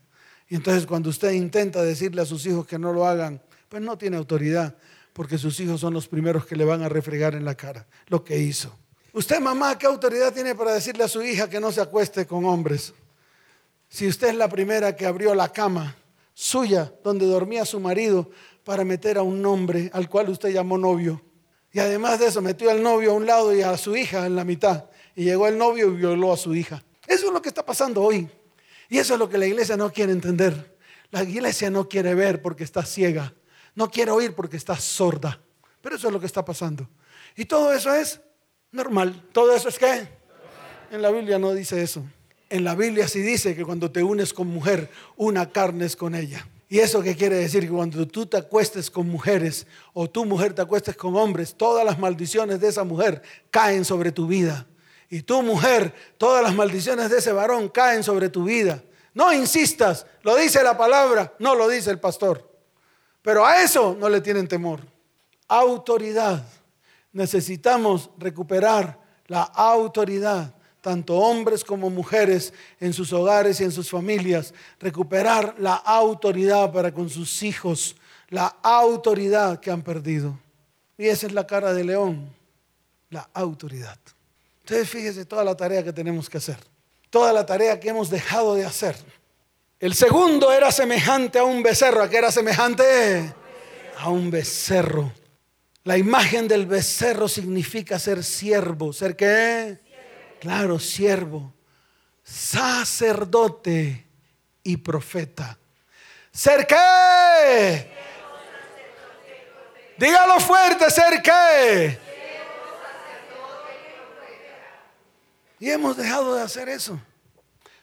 Y 0.48 0.54
entonces 0.54 0.86
cuando 0.86 1.10
usted 1.10 1.32
intenta 1.32 1.82
decirle 1.82 2.22
a 2.22 2.26
sus 2.26 2.44
hijos 2.46 2.66
que 2.66 2.78
no 2.78 2.92
lo 2.92 3.06
hagan, 3.06 3.42
pues 3.68 3.82
no 3.82 3.98
tiene 3.98 4.16
autoridad, 4.16 4.76
porque 5.12 5.38
sus 5.38 5.58
hijos 5.60 5.80
son 5.80 5.92
los 5.92 6.08
primeros 6.08 6.46
que 6.46 6.56
le 6.56 6.64
van 6.64 6.82
a 6.82 6.88
refregar 6.88 7.34
en 7.34 7.44
la 7.44 7.54
cara 7.54 7.86
lo 8.06 8.24
que 8.24 8.38
hizo. 8.38 8.74
Usted, 9.12 9.40
mamá, 9.40 9.76
¿qué 9.78 9.86
autoridad 9.86 10.32
tiene 10.32 10.54
para 10.54 10.72
decirle 10.72 11.04
a 11.04 11.08
su 11.08 11.22
hija 11.22 11.48
que 11.48 11.60
no 11.60 11.72
se 11.72 11.80
acueste 11.80 12.26
con 12.26 12.44
hombres? 12.44 12.94
Si 13.88 14.06
usted 14.06 14.28
es 14.28 14.34
la 14.34 14.48
primera 14.48 14.94
que 14.94 15.06
abrió 15.06 15.34
la 15.34 15.52
cama 15.52 15.96
suya 16.34 16.92
donde 17.02 17.26
dormía 17.26 17.64
su 17.64 17.80
marido 17.80 18.30
para 18.62 18.84
meter 18.84 19.18
a 19.18 19.22
un 19.22 19.44
hombre 19.44 19.90
al 19.92 20.08
cual 20.08 20.28
usted 20.28 20.50
llamó 20.50 20.78
novio. 20.78 21.22
Y 21.72 21.80
además 21.80 22.20
de 22.20 22.26
eso 22.26 22.40
metió 22.40 22.70
al 22.70 22.82
novio 22.82 23.10
a 23.10 23.14
un 23.14 23.26
lado 23.26 23.54
y 23.54 23.62
a 23.62 23.76
su 23.76 23.96
hija 23.96 24.26
en 24.26 24.36
la 24.36 24.44
mitad. 24.44 24.84
Y 25.16 25.24
llegó 25.24 25.48
el 25.48 25.58
novio 25.58 25.88
y 25.88 25.96
violó 25.96 26.32
a 26.32 26.36
su 26.36 26.54
hija. 26.54 26.82
Eso 27.06 27.26
es 27.26 27.32
lo 27.32 27.42
que 27.42 27.48
está 27.48 27.64
pasando 27.64 28.02
hoy. 28.02 28.28
Y 28.88 28.98
eso 28.98 29.14
es 29.14 29.18
lo 29.18 29.28
que 29.28 29.38
la 29.38 29.46
iglesia 29.46 29.76
no 29.76 29.92
quiere 29.92 30.12
entender. 30.12 30.78
La 31.10 31.22
iglesia 31.22 31.70
no 31.70 31.88
quiere 31.88 32.14
ver 32.14 32.40
porque 32.42 32.64
está 32.64 32.84
ciega. 32.84 33.34
No 33.74 33.90
quiere 33.90 34.10
oír 34.10 34.34
porque 34.34 34.56
está 34.56 34.76
sorda. 34.76 35.40
Pero 35.80 35.96
eso 35.96 36.08
es 36.08 36.12
lo 36.12 36.20
que 36.20 36.26
está 36.26 36.44
pasando. 36.44 36.88
Y 37.36 37.46
todo 37.46 37.72
eso 37.72 37.94
es 37.94 38.20
normal. 38.70 39.28
Todo 39.32 39.54
eso 39.54 39.68
es 39.68 39.78
qué. 39.78 40.08
En 40.90 41.02
la 41.02 41.10
Biblia 41.10 41.38
no 41.38 41.52
dice 41.52 41.82
eso. 41.82 42.04
En 42.50 42.64
la 42.64 42.74
Biblia 42.74 43.08
sí 43.08 43.20
dice 43.20 43.54
que 43.54 43.64
cuando 43.64 43.90
te 43.90 44.02
unes 44.02 44.32
con 44.32 44.48
mujer, 44.48 44.90
una 45.16 45.50
carne 45.50 45.84
es 45.84 45.96
con 45.96 46.14
ella. 46.14 46.46
¿Y 46.70 46.80
eso 46.80 47.02
qué 47.02 47.16
quiere 47.16 47.36
decir? 47.36 47.64
Que 47.64 47.72
cuando 47.72 48.06
tú 48.06 48.26
te 48.26 48.36
acuestes 48.36 48.90
con 48.90 49.08
mujeres 49.08 49.66
o 49.94 50.08
tu 50.08 50.24
mujer 50.24 50.52
te 50.54 50.62
acuestes 50.62 50.96
con 50.96 51.16
hombres, 51.16 51.54
todas 51.54 51.84
las 51.84 51.98
maldiciones 51.98 52.60
de 52.60 52.68
esa 52.68 52.84
mujer 52.84 53.22
caen 53.50 53.84
sobre 53.84 54.12
tu 54.12 54.26
vida. 54.26 54.66
Y 55.10 55.22
tu 55.22 55.42
mujer, 55.42 55.94
todas 56.18 56.42
las 56.42 56.54
maldiciones 56.54 57.10
de 57.10 57.18
ese 57.18 57.32
varón 57.32 57.68
caen 57.68 58.02
sobre 58.02 58.28
tu 58.28 58.44
vida. 58.44 58.82
No 59.14 59.32
insistas, 59.32 60.06
lo 60.22 60.36
dice 60.36 60.62
la 60.62 60.76
palabra, 60.76 61.34
no 61.38 61.54
lo 61.54 61.68
dice 61.68 61.90
el 61.90 61.98
pastor. 61.98 62.46
Pero 63.22 63.44
a 63.44 63.62
eso 63.62 63.96
no 63.98 64.08
le 64.08 64.20
tienen 64.20 64.46
temor. 64.46 64.80
Autoridad. 65.48 66.44
Necesitamos 67.12 68.10
recuperar 68.18 69.00
la 69.26 69.42
autoridad 69.42 70.54
tanto 70.80 71.14
hombres 71.16 71.64
como 71.64 71.90
mujeres, 71.90 72.52
en 72.80 72.92
sus 72.92 73.12
hogares 73.12 73.60
y 73.60 73.64
en 73.64 73.72
sus 73.72 73.90
familias, 73.90 74.54
recuperar 74.78 75.54
la 75.58 75.74
autoridad 75.74 76.72
para 76.72 76.92
con 76.92 77.10
sus 77.10 77.42
hijos, 77.42 77.96
la 78.28 78.46
autoridad 78.62 79.60
que 79.60 79.70
han 79.70 79.82
perdido. 79.82 80.38
Y 80.96 81.06
esa 81.06 81.26
es 81.26 81.32
la 81.32 81.46
cara 81.46 81.72
de 81.72 81.84
león, 81.84 82.28
la 83.10 83.28
autoridad. 83.34 83.98
Entonces 84.60 84.88
fíjese 84.88 85.24
toda 85.24 85.44
la 85.44 85.56
tarea 85.56 85.82
que 85.82 85.92
tenemos 85.92 86.28
que 86.28 86.38
hacer, 86.38 86.58
toda 87.10 87.32
la 87.32 87.46
tarea 87.46 87.78
que 87.80 87.88
hemos 87.88 88.10
dejado 88.10 88.54
de 88.54 88.64
hacer. 88.64 88.96
El 89.80 89.94
segundo 89.94 90.52
era 90.52 90.72
semejante 90.72 91.38
a 91.38 91.44
un 91.44 91.62
becerro. 91.62 92.02
¿A 92.02 92.10
qué 92.10 92.16
era 92.18 92.32
semejante? 92.32 93.32
A 93.98 94.10
un 94.10 94.28
becerro. 94.28 95.12
La 95.84 95.96
imagen 95.96 96.48
del 96.48 96.66
becerro 96.66 97.28
significa 97.28 97.98
ser 98.00 98.24
siervo. 98.24 98.92
¿Ser 98.92 99.14
qué? 99.14 99.78
Claro, 100.40 100.78
siervo. 100.78 101.54
sacerdote 102.22 104.06
y 104.62 104.76
profeta. 104.76 105.58
¿Ser 106.30 106.66
qué? 106.66 107.90
Dígalo 109.96 110.38
fuerte, 110.38 110.90
¿ser 110.90 111.22
qué? 111.22 111.98
Y 115.58 115.70
hemos 115.70 115.96
dejado 115.96 116.34
de 116.34 116.42
hacer 116.42 116.68
eso. 116.68 117.00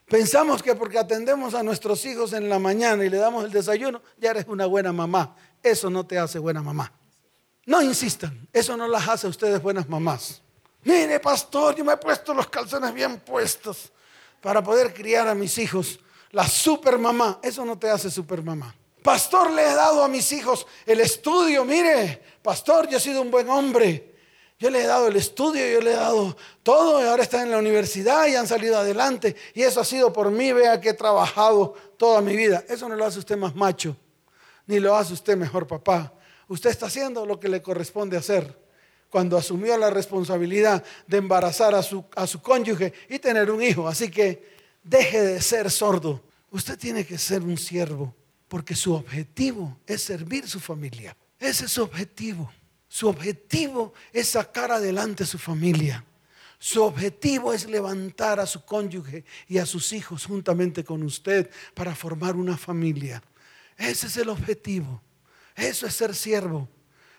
Pensamos 0.08 0.62
que 0.62 0.76
porque 0.76 1.00
atendemos 1.00 1.56
a 1.56 1.64
nuestros 1.64 2.06
hijos 2.06 2.32
en 2.34 2.48
la 2.48 2.60
mañana 2.60 3.04
y 3.04 3.10
le 3.10 3.18
damos 3.18 3.46
el 3.46 3.52
desayuno, 3.52 4.02
ya 4.18 4.30
eres 4.30 4.46
una 4.48 4.68
buena 4.68 4.94
mamá. 4.94 5.36
Eso 5.64 5.90
no 5.90 6.06
te 6.06 6.20
hace 6.20 6.38
buena 6.38 6.62
mamá. 6.62 6.94
No 7.66 7.82
insistan, 7.82 8.48
eso 8.54 8.78
no 8.78 8.88
las 8.88 9.08
hace 9.08 9.26
a 9.26 9.32
ustedes 9.32 9.62
buenas 9.62 9.90
mamás. 9.90 10.44
Mire, 10.86 11.20
pastor, 11.20 11.76
yo 11.76 11.84
me 11.84 11.94
he 11.94 11.98
puesto 11.98 12.32
los 12.32 12.48
calzones 12.48 12.94
bien 12.94 13.20
puestos 13.20 13.92
para 14.40 14.64
poder 14.64 14.94
criar 14.94 15.28
a 15.28 15.34
mis 15.34 15.58
hijos. 15.58 16.00
La 16.30 16.48
super 16.48 17.00
mamá, 17.00 17.40
eso 17.42 17.66
no 17.66 17.78
te 17.78 17.90
hace 17.90 18.12
super 18.12 18.44
mamá. 18.44 18.74
Pastor, 19.02 19.52
le 19.52 19.64
he 19.64 19.74
dado 19.74 20.04
a 20.04 20.08
mis 20.08 20.32
hijos 20.32 20.68
el 20.86 21.02
estudio. 21.02 21.66
Mire, 21.66 22.22
pastor, 22.44 22.88
yo 22.88 22.98
he 22.98 23.00
sido 23.00 23.24
un 23.24 23.32
buen 23.32 23.50
hombre. 23.50 24.14
Yo 24.60 24.70
le 24.70 24.84
he 24.84 24.86
dado 24.86 25.08
el 25.08 25.16
estudio, 25.16 25.68
yo 25.68 25.82
le 25.82 25.92
he 25.92 25.96
dado 25.96 26.38
todo 26.62 27.02
y 27.02 27.08
ahora 27.08 27.24
están 27.24 27.42
en 27.42 27.52
la 27.52 27.58
universidad 27.58 28.28
y 28.28 28.36
han 28.36 28.48
salido 28.48 28.78
adelante. 28.78 29.36
Y 29.56 29.64
eso 29.64 29.82
ha 29.82 29.86
sido 29.86 30.14
por 30.14 30.30
mí, 30.30 30.54
vea 30.54 30.80
que 30.80 30.90
he 30.90 30.94
trabajado 30.94 31.74
toda 31.98 32.22
mi 32.22 32.36
vida. 32.36 32.64
Eso 32.70 32.88
no 32.88 32.96
lo 32.96 33.06
hace 33.06 33.18
usted 33.18 33.38
más 33.38 33.56
macho, 33.56 33.98
ni 34.68 34.80
lo 34.80 34.96
hace 34.96 35.14
usted 35.14 35.36
mejor 35.36 35.66
papá. 35.66 36.14
Usted 36.48 36.70
está 36.70 36.86
haciendo 36.86 37.26
lo 37.26 37.40
que 37.40 37.50
le 37.50 37.64
corresponde 37.64 38.18
hacer 38.18 38.65
cuando 39.16 39.38
asumió 39.38 39.78
la 39.78 39.90
responsabilidad 39.90 40.84
de 41.08 41.16
embarazar 41.16 41.74
a 41.74 41.82
su, 41.82 42.04
a 42.18 42.28
su 42.28 42.42
cónyuge 42.42 42.92
y 43.08 43.18
tener 43.18 43.50
un 43.50 43.64
hijo. 43.64 43.88
Así 43.88 44.12
que 44.12 44.46
deje 44.84 45.22
de 45.22 45.42
ser 45.42 45.72
sordo. 45.72 46.22
Usted 46.52 46.78
tiene 46.78 47.06
que 47.06 47.18
ser 47.18 47.42
un 47.42 47.58
siervo 47.58 48.14
porque 48.50 48.76
su 48.76 48.94
objetivo 48.94 49.80
es 49.88 50.02
servir 50.02 50.50
su 50.50 50.60
familia. 50.60 51.16
Ese 51.40 51.64
es 51.64 51.72
su 51.72 51.84
objetivo. 51.84 52.52
Su 52.90 53.08
objetivo 53.08 53.94
es 54.12 54.28
sacar 54.28 54.74
adelante 54.74 55.24
a 55.24 55.28
su 55.28 55.38
familia. 55.38 56.04
Su 56.60 56.84
objetivo 56.84 57.54
es 57.54 57.70
levantar 57.70 58.42
a 58.42 58.46
su 58.46 58.66
cónyuge 58.66 59.24
y 59.48 59.60
a 59.60 59.66
sus 59.66 59.94
hijos 59.94 60.26
juntamente 60.26 60.84
con 60.84 61.04
usted 61.04 61.50
para 61.74 61.96
formar 61.96 62.36
una 62.36 62.58
familia. 62.58 63.24
Ese 63.78 64.08
es 64.08 64.18
el 64.18 64.28
objetivo. 64.28 65.02
Eso 65.56 65.88
es 65.88 65.96
ser 65.96 66.14
siervo. 66.14 66.68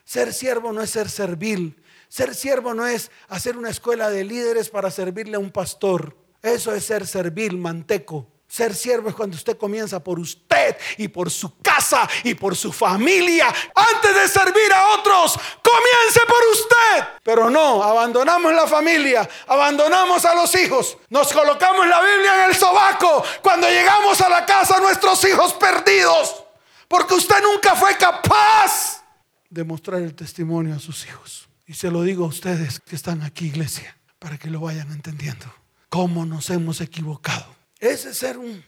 Ser 0.07 0.33
siervo 0.33 0.73
no 0.73 0.81
es 0.83 0.91
ser 0.91 1.11
servil. 1.11 1.77
Ser 2.09 2.35
siervo 2.35 2.75
no 2.75 2.87
es 2.87 3.11
hacer 3.29 3.57
una 3.57 3.71
escuela 3.71 4.11
de 4.11 4.25
líderes 4.25 4.71
para 4.71 4.91
servirle 4.91 5.37
a 5.37 5.41
un 5.41 5.51
pastor. 5.51 6.17
Eso 6.43 6.73
es 6.73 6.85
ser 6.85 7.07
servil, 7.07 7.59
manteco. 7.59 8.29
Ser 8.49 8.75
siervo 8.75 9.09
es 9.09 9.15
cuando 9.17 9.37
usted 9.37 9.59
comienza 9.59 10.03
por 10.03 10.21
usted 10.21 10.77
y 10.99 11.09
por 11.09 11.31
su 11.31 11.59
casa 11.59 12.09
y 12.23 12.35
por 12.35 12.55
su 12.55 12.73
familia. 12.73 13.53
Antes 13.75 14.15
de 14.15 14.29
servir 14.29 14.73
a 14.73 14.95
otros, 14.95 15.37
comience 15.63 16.21
por 16.29 16.39
usted. 16.53 17.21
Pero 17.25 17.51
no, 17.51 17.83
abandonamos 17.83 18.55
la 18.55 18.69
familia, 18.69 19.29
abandonamos 19.49 20.25
a 20.25 20.35
los 20.37 20.55
hijos, 20.55 20.97
nos 21.11 21.33
colocamos 21.33 21.89
la 21.89 22.01
Biblia 22.01 22.45
en 22.45 22.51
el 22.51 22.57
sobaco 22.57 23.25
cuando 23.43 23.69
llegamos 23.69 24.21
a 24.21 24.29
la 24.29 24.47
casa 24.47 24.79
nuestros 24.79 25.25
hijos 25.25 25.53
perdidos. 25.55 26.45
Porque 26.87 27.15
usted 27.15 27.43
nunca 27.43 27.75
fue 27.75 27.97
capaz 27.97 29.03
de 29.51 29.65
mostrar 29.65 30.01
el 30.01 30.15
testimonio 30.15 30.77
a 30.77 30.79
sus 30.79 31.05
hijos. 31.07 31.46
Y 31.67 31.75
se 31.75 31.91
lo 31.91 32.03
digo 32.03 32.25
a 32.25 32.29
ustedes 32.29 32.81
que 32.81 32.97
están 32.97 33.23
aquí, 33.23 33.47
iglesia, 33.47 33.97
para 34.19 34.39
que 34.39 34.51
lo 34.51 34.61
vayan 34.61 34.91
entendiendo. 34.93 35.53
Cómo 35.89 36.25
nos 36.25 36.51
hemos 36.51 36.81
equivocado. 36.81 37.55
Ese 37.79 38.11
es 38.11 38.19
ser 38.19 38.39
un 38.39 38.65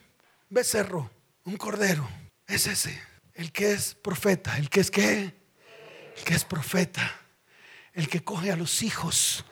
becerro, 0.51 1.11
un 1.45 1.57
cordero. 1.57 2.09
Es 2.47 2.67
ese. 2.67 3.01
El 3.35 3.53
que 3.53 3.73
es 3.73 3.95
profeta. 3.95 4.59
El 4.59 4.69
que 4.69 4.81
es 4.81 4.91
qué? 4.91 5.35
El 6.17 6.25
que 6.25 6.35
es 6.35 6.45
profeta. 6.45 7.21
El 7.93 8.09
que 8.09 8.25
coge 8.25 8.51
a 8.51 8.57
los 8.57 8.83
hijos 8.83 9.45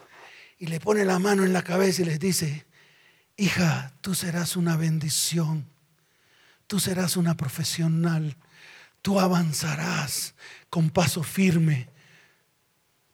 y 0.58 0.66
le 0.66 0.80
pone 0.80 1.04
la 1.04 1.18
mano 1.18 1.44
en 1.44 1.52
la 1.52 1.62
cabeza 1.62 2.02
y 2.02 2.06
les 2.06 2.18
dice, 2.18 2.66
hija, 3.36 3.92
tú 4.00 4.14
serás 4.14 4.56
una 4.56 4.76
bendición. 4.76 5.66
Tú 6.66 6.80
serás 6.80 7.16
una 7.16 7.36
profesional 7.36 8.36
tú 9.06 9.20
avanzarás 9.20 10.34
con 10.68 10.90
paso 10.90 11.22
firme, 11.22 11.88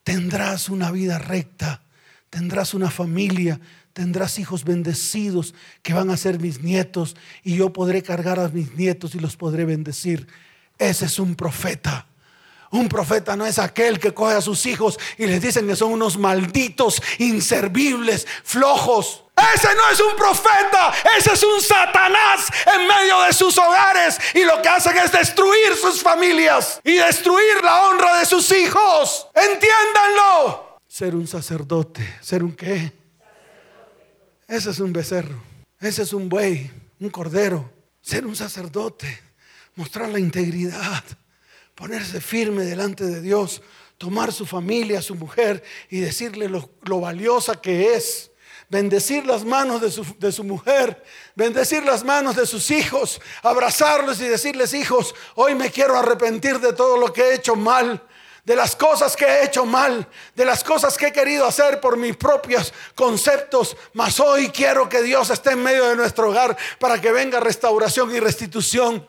tendrás 0.05 0.69
una 0.69 0.91
vida 0.91 1.19
recta, 1.19 1.83
tendrás 2.31 2.75
una 2.75 2.91
familia, 2.91 3.61
tendrás 3.93 4.39
hijos 4.39 4.65
bendecidos 4.65 5.55
que 5.83 5.95
van 5.95 6.11
a 6.11 6.17
ser 6.17 6.39
mis 6.39 6.63
nietos 6.63 7.17
y 7.43 7.57
yo 7.57 7.73
podré 7.73 8.03
cargar 8.03 8.39
a 8.39 8.49
mis 8.49 8.75
nietos 8.75 9.15
y 9.15 9.19
los 9.19 9.37
podré 9.37 9.65
bendecir. 9.65 10.27
Ese 10.79 11.07
es 11.07 11.19
un 11.19 11.35
profeta. 11.35 12.07
Un 12.73 12.89
profeta 12.89 13.37
no 13.37 13.47
es 13.47 13.59
aquel 13.59 14.01
que 14.01 14.15
coge 14.15 14.35
a 14.35 14.41
sus 14.41 14.65
hijos 14.67 14.99
y 15.19 15.27
les 15.27 15.43
dicen 15.43 15.67
que 15.67 15.77
son 15.77 15.93
unos 15.93 16.17
malditos, 16.17 17.03
inservibles, 17.19 18.27
flojos. 18.43 19.25
Ese 19.55 19.69
no 19.75 19.91
es 19.91 20.01
un 20.01 20.17
profeta, 20.17 20.93
ese 21.19 21.35
es 21.35 21.43
un 21.43 21.61
Satanás 21.61 22.49
en 22.75 22.87
medio 22.87 23.21
de 23.23 23.33
sus 23.35 23.57
hogares 23.59 24.19
y 24.35 24.45
lo 24.45 24.61
que 24.63 24.69
hacen 24.69 24.97
es 24.97 25.13
destruir 25.13 25.77
sus 25.81 26.03
familias 26.03 26.81
y 26.83 26.95
destruir 26.95 27.63
la 27.63 27.89
honra 27.89 28.19
de 28.19 28.27
sus 28.27 28.51
hijos. 28.53 29.29
Entiéndanlo. 29.35 30.79
Ser 30.89 31.15
un 31.15 31.27
sacerdote, 31.27 32.19
ser 32.23 32.43
un 32.43 32.53
qué? 32.53 32.93
Ese 34.49 34.71
es 34.71 34.79
un 34.81 34.93
becerro, 34.93 35.43
ese 35.79 36.03
es 36.03 36.13
un 36.13 36.29
buey, 36.29 36.71
un 37.01 37.11
cordero. 37.11 37.71
Ser 38.03 38.27
un 38.27 38.35
sacerdote, 38.35 39.23
mostrar 39.77 40.09
la 40.09 40.19
integridad 40.19 41.05
ponerse 41.83 42.21
firme 42.21 42.63
delante 42.63 43.03
de 43.03 43.21
Dios, 43.21 43.61
tomar 43.99 44.33
su 44.33 44.47
familia, 44.47 45.03
su 45.03 45.17
mujer 45.17 45.65
y 45.91 45.99
decirle 45.99 46.49
lo, 46.49 47.01
valiosa 47.01 47.61
que 47.61 47.97
es. 47.97 48.31
Bendecir 48.69 49.27
las 49.27 49.45
manos 49.45 49.81
de 49.81 49.91
su, 49.91 50.07
de 50.21 50.31
su 50.31 50.45
mujer, 50.45 51.03
bendecir 51.35 51.83
las 51.83 52.05
manos 52.05 52.37
de 52.37 52.47
sus 52.47 52.71
hijos, 52.71 53.21
abrazarlos 53.43 54.21
y 54.21 54.29
decirles, 54.29 54.75
hijos, 54.75 55.13
hoy 55.35 55.57
me 55.57 55.71
quiero 55.73 55.99
arrepentir 55.99 56.61
de 56.61 56.73
todo 56.73 56.97
lo 56.97 57.13
que 57.13 57.23
he 57.23 57.35
hecho 57.35 57.57
mal 57.57 58.01
de 58.45 58.57
las 58.57 58.75
cosas 58.75 59.17
que 59.17 59.25
he 59.25 59.45
hecho 59.45 59.65
mal, 59.65 60.09
de 60.35 60.45
las 60.45 60.65
cosas 60.65 60.97
que 60.97 61.07
he 61.07 61.13
querido 61.13 61.47
hacer 61.47 61.81
por 61.81 61.97
mis 61.97 62.17
propios 62.17 62.75
conceptos, 62.97 63.77
mas 63.93 64.19
hoy 64.19 64.49
quiero 64.49 64.89
que 64.89 65.01
Dios 65.01 65.31
esté 65.31 65.53
en 65.53 65.63
medio 65.63 65.89
de 65.89 65.95
nuestro 65.95 66.29
hogar 66.31 66.57
para 66.81 67.01
que 67.01 67.13
venga 67.13 67.39
restauración 67.39 68.13
y 68.13 68.19
restitución. 68.19 69.09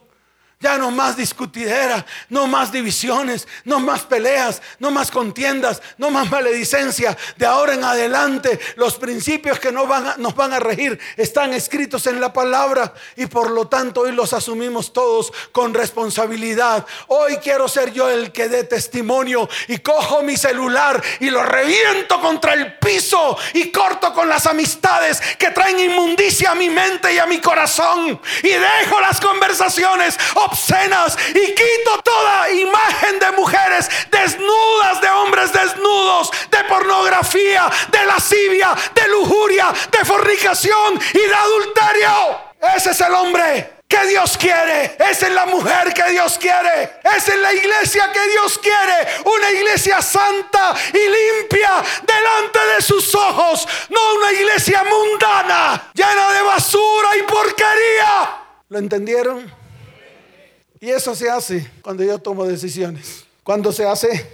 Ya 0.64 0.78
no 0.78 0.92
más 0.92 1.18
discutidera, 1.18 2.06
no 2.30 2.48
más 2.48 2.72
divisiones, 2.72 3.50
no 3.66 3.82
más 3.82 4.04
peleas, 4.04 4.62
no 4.80 4.92
más 4.92 5.12
contiendas, 5.12 5.82
no 5.98 6.10
más 6.10 6.32
maledicencia. 6.32 7.18
De 7.36 7.46
ahora 7.46 7.74
en 7.74 7.84
adelante 7.84 8.58
los 8.78 8.96
principios 8.96 9.60
que 9.60 9.74
nos 9.74 9.90
van, 9.90 10.08
a, 10.08 10.16
nos 10.16 10.34
van 10.38 10.54
a 10.54 10.62
regir 10.62 10.98
están 11.18 11.52
escritos 11.52 12.08
en 12.08 12.22
la 12.22 12.32
palabra 12.32 12.94
y 13.18 13.26
por 13.26 13.52
lo 13.52 13.68
tanto 13.68 14.02
hoy 14.02 14.14
los 14.14 14.32
asumimos 14.32 14.94
todos 14.94 15.34
con 15.52 15.74
responsabilidad. 15.74 16.88
Hoy 17.08 17.36
quiero 17.44 17.68
ser 17.68 17.92
yo 17.92 18.10
el 18.10 18.32
que 18.32 18.48
dé 18.48 18.64
testimonio 18.64 19.50
y 19.68 19.80
cojo 19.80 20.24
mi 20.24 20.38
celular 20.38 21.04
y 21.20 21.30
lo 21.30 21.44
reviento 21.44 22.22
contra 22.22 22.54
el 22.54 22.78
piso 22.78 23.38
y 23.54 23.70
corto 23.70 24.14
con 24.14 24.30
las 24.30 24.46
amistades 24.46 25.20
que 25.38 25.52
traen 25.52 25.78
inmundicia 25.78 26.52
a 26.52 26.56
mi 26.56 26.70
mente 26.70 27.14
y 27.14 27.20
a 27.20 27.26
mi 27.26 27.42
corazón 27.42 28.22
y 28.42 28.48
dejo 28.48 29.02
las 29.02 29.20
conversaciones 29.20 30.18
obscenas 30.54 31.18
y 31.30 31.54
quito 31.54 32.02
toda 32.04 32.52
imagen 32.52 33.20
de 33.20 33.32
mujeres 33.32 33.90
desnudas, 34.12 35.02
de 35.02 35.10
hombres 35.10 35.52
desnudos, 35.52 36.32
de 36.52 36.64
pornografía, 36.66 37.70
de 37.90 38.06
lascivia, 38.06 38.76
de 38.94 39.08
lujuria, 39.08 39.74
de 39.92 40.06
fornicación 40.06 41.00
y 41.14 41.20
de 41.20 41.36
adulterio. 41.36 42.54
Ese 42.76 42.92
es 42.92 43.02
el 43.02 43.14
hombre 43.14 43.74
que 43.88 44.08
Dios 44.08 44.38
quiere. 44.38 44.96
Esa 45.00 45.28
es 45.28 45.34
la 45.34 45.46
mujer 45.48 45.94
que 45.94 46.12
Dios 46.12 46.38
quiere. 46.38 47.00
Esa 47.04 47.34
es 47.34 47.40
la 47.40 47.54
iglesia 47.54 48.12
que 48.14 48.28
Dios 48.30 48.60
quiere. 48.60 49.08
Una 49.26 49.52
iglesia 49.52 50.02
santa 50.02 50.74
y 50.94 50.98
limpia 50.98 51.84
delante 52.04 52.60
de 52.76 52.82
sus 52.82 53.14
ojos. 53.16 53.68
No 53.90 54.00
una 54.16 54.32
iglesia 54.32 54.84
mundana, 54.84 55.90
llena 55.94 56.32
de 56.32 56.42
basura 56.44 57.18
y 57.18 57.24
porquería. 57.24 58.40
¿Lo 58.70 58.78
entendieron? 58.80 59.63
Y 60.84 60.90
eso 60.90 61.16
se 61.16 61.30
hace 61.30 61.66
cuando 61.82 62.04
yo 62.04 62.20
tomo 62.20 62.44
decisiones. 62.44 63.26
¿Cuándo 63.42 63.72
se 63.72 63.86
hace? 63.86 64.30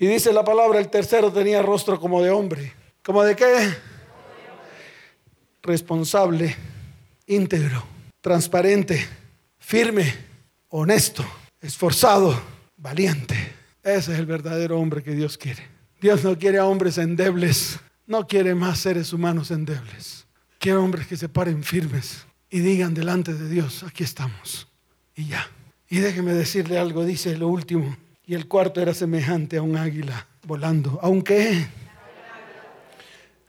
Y 0.00 0.08
dice 0.08 0.32
la 0.32 0.42
palabra, 0.42 0.80
el 0.80 0.88
tercero 0.88 1.32
tenía 1.32 1.62
rostro 1.62 2.00
como 2.00 2.20
de 2.20 2.30
hombre. 2.30 2.72
¿Como 3.04 3.22
de 3.22 3.36
qué? 3.36 3.72
Responsable, 5.62 6.56
íntegro, 7.28 7.84
transparente, 8.20 9.06
firme, 9.60 10.12
honesto, 10.70 11.24
esforzado, 11.60 12.36
valiente. 12.78 13.36
Ese 13.84 14.12
es 14.12 14.18
el 14.18 14.26
verdadero 14.26 14.80
hombre 14.80 15.04
que 15.04 15.12
Dios 15.12 15.38
quiere. 15.38 15.64
Dios 16.00 16.24
no 16.24 16.36
quiere 16.36 16.58
a 16.58 16.66
hombres 16.66 16.98
endebles, 16.98 17.78
no 18.08 18.26
quiere 18.26 18.56
más 18.56 18.80
seres 18.80 19.12
humanos 19.12 19.52
endebles. 19.52 20.26
Quiere 20.58 20.78
hombres 20.78 21.06
que 21.06 21.16
se 21.16 21.28
paren 21.28 21.62
firmes 21.62 22.26
y 22.50 22.60
digan 22.60 22.94
delante 22.94 23.34
de 23.34 23.48
Dios, 23.48 23.82
aquí 23.82 24.04
estamos. 24.04 24.68
Y 25.14 25.26
ya. 25.26 25.48
Y 25.88 25.98
déjeme 25.98 26.32
decirle 26.32 26.78
algo, 26.78 27.04
dice 27.04 27.36
lo 27.36 27.48
último. 27.48 27.96
Y 28.26 28.34
el 28.34 28.46
cuarto 28.46 28.80
era 28.80 28.94
semejante 28.94 29.56
a 29.56 29.62
un 29.62 29.76
águila 29.76 30.26
volando, 30.42 30.98
aunque 31.02 31.66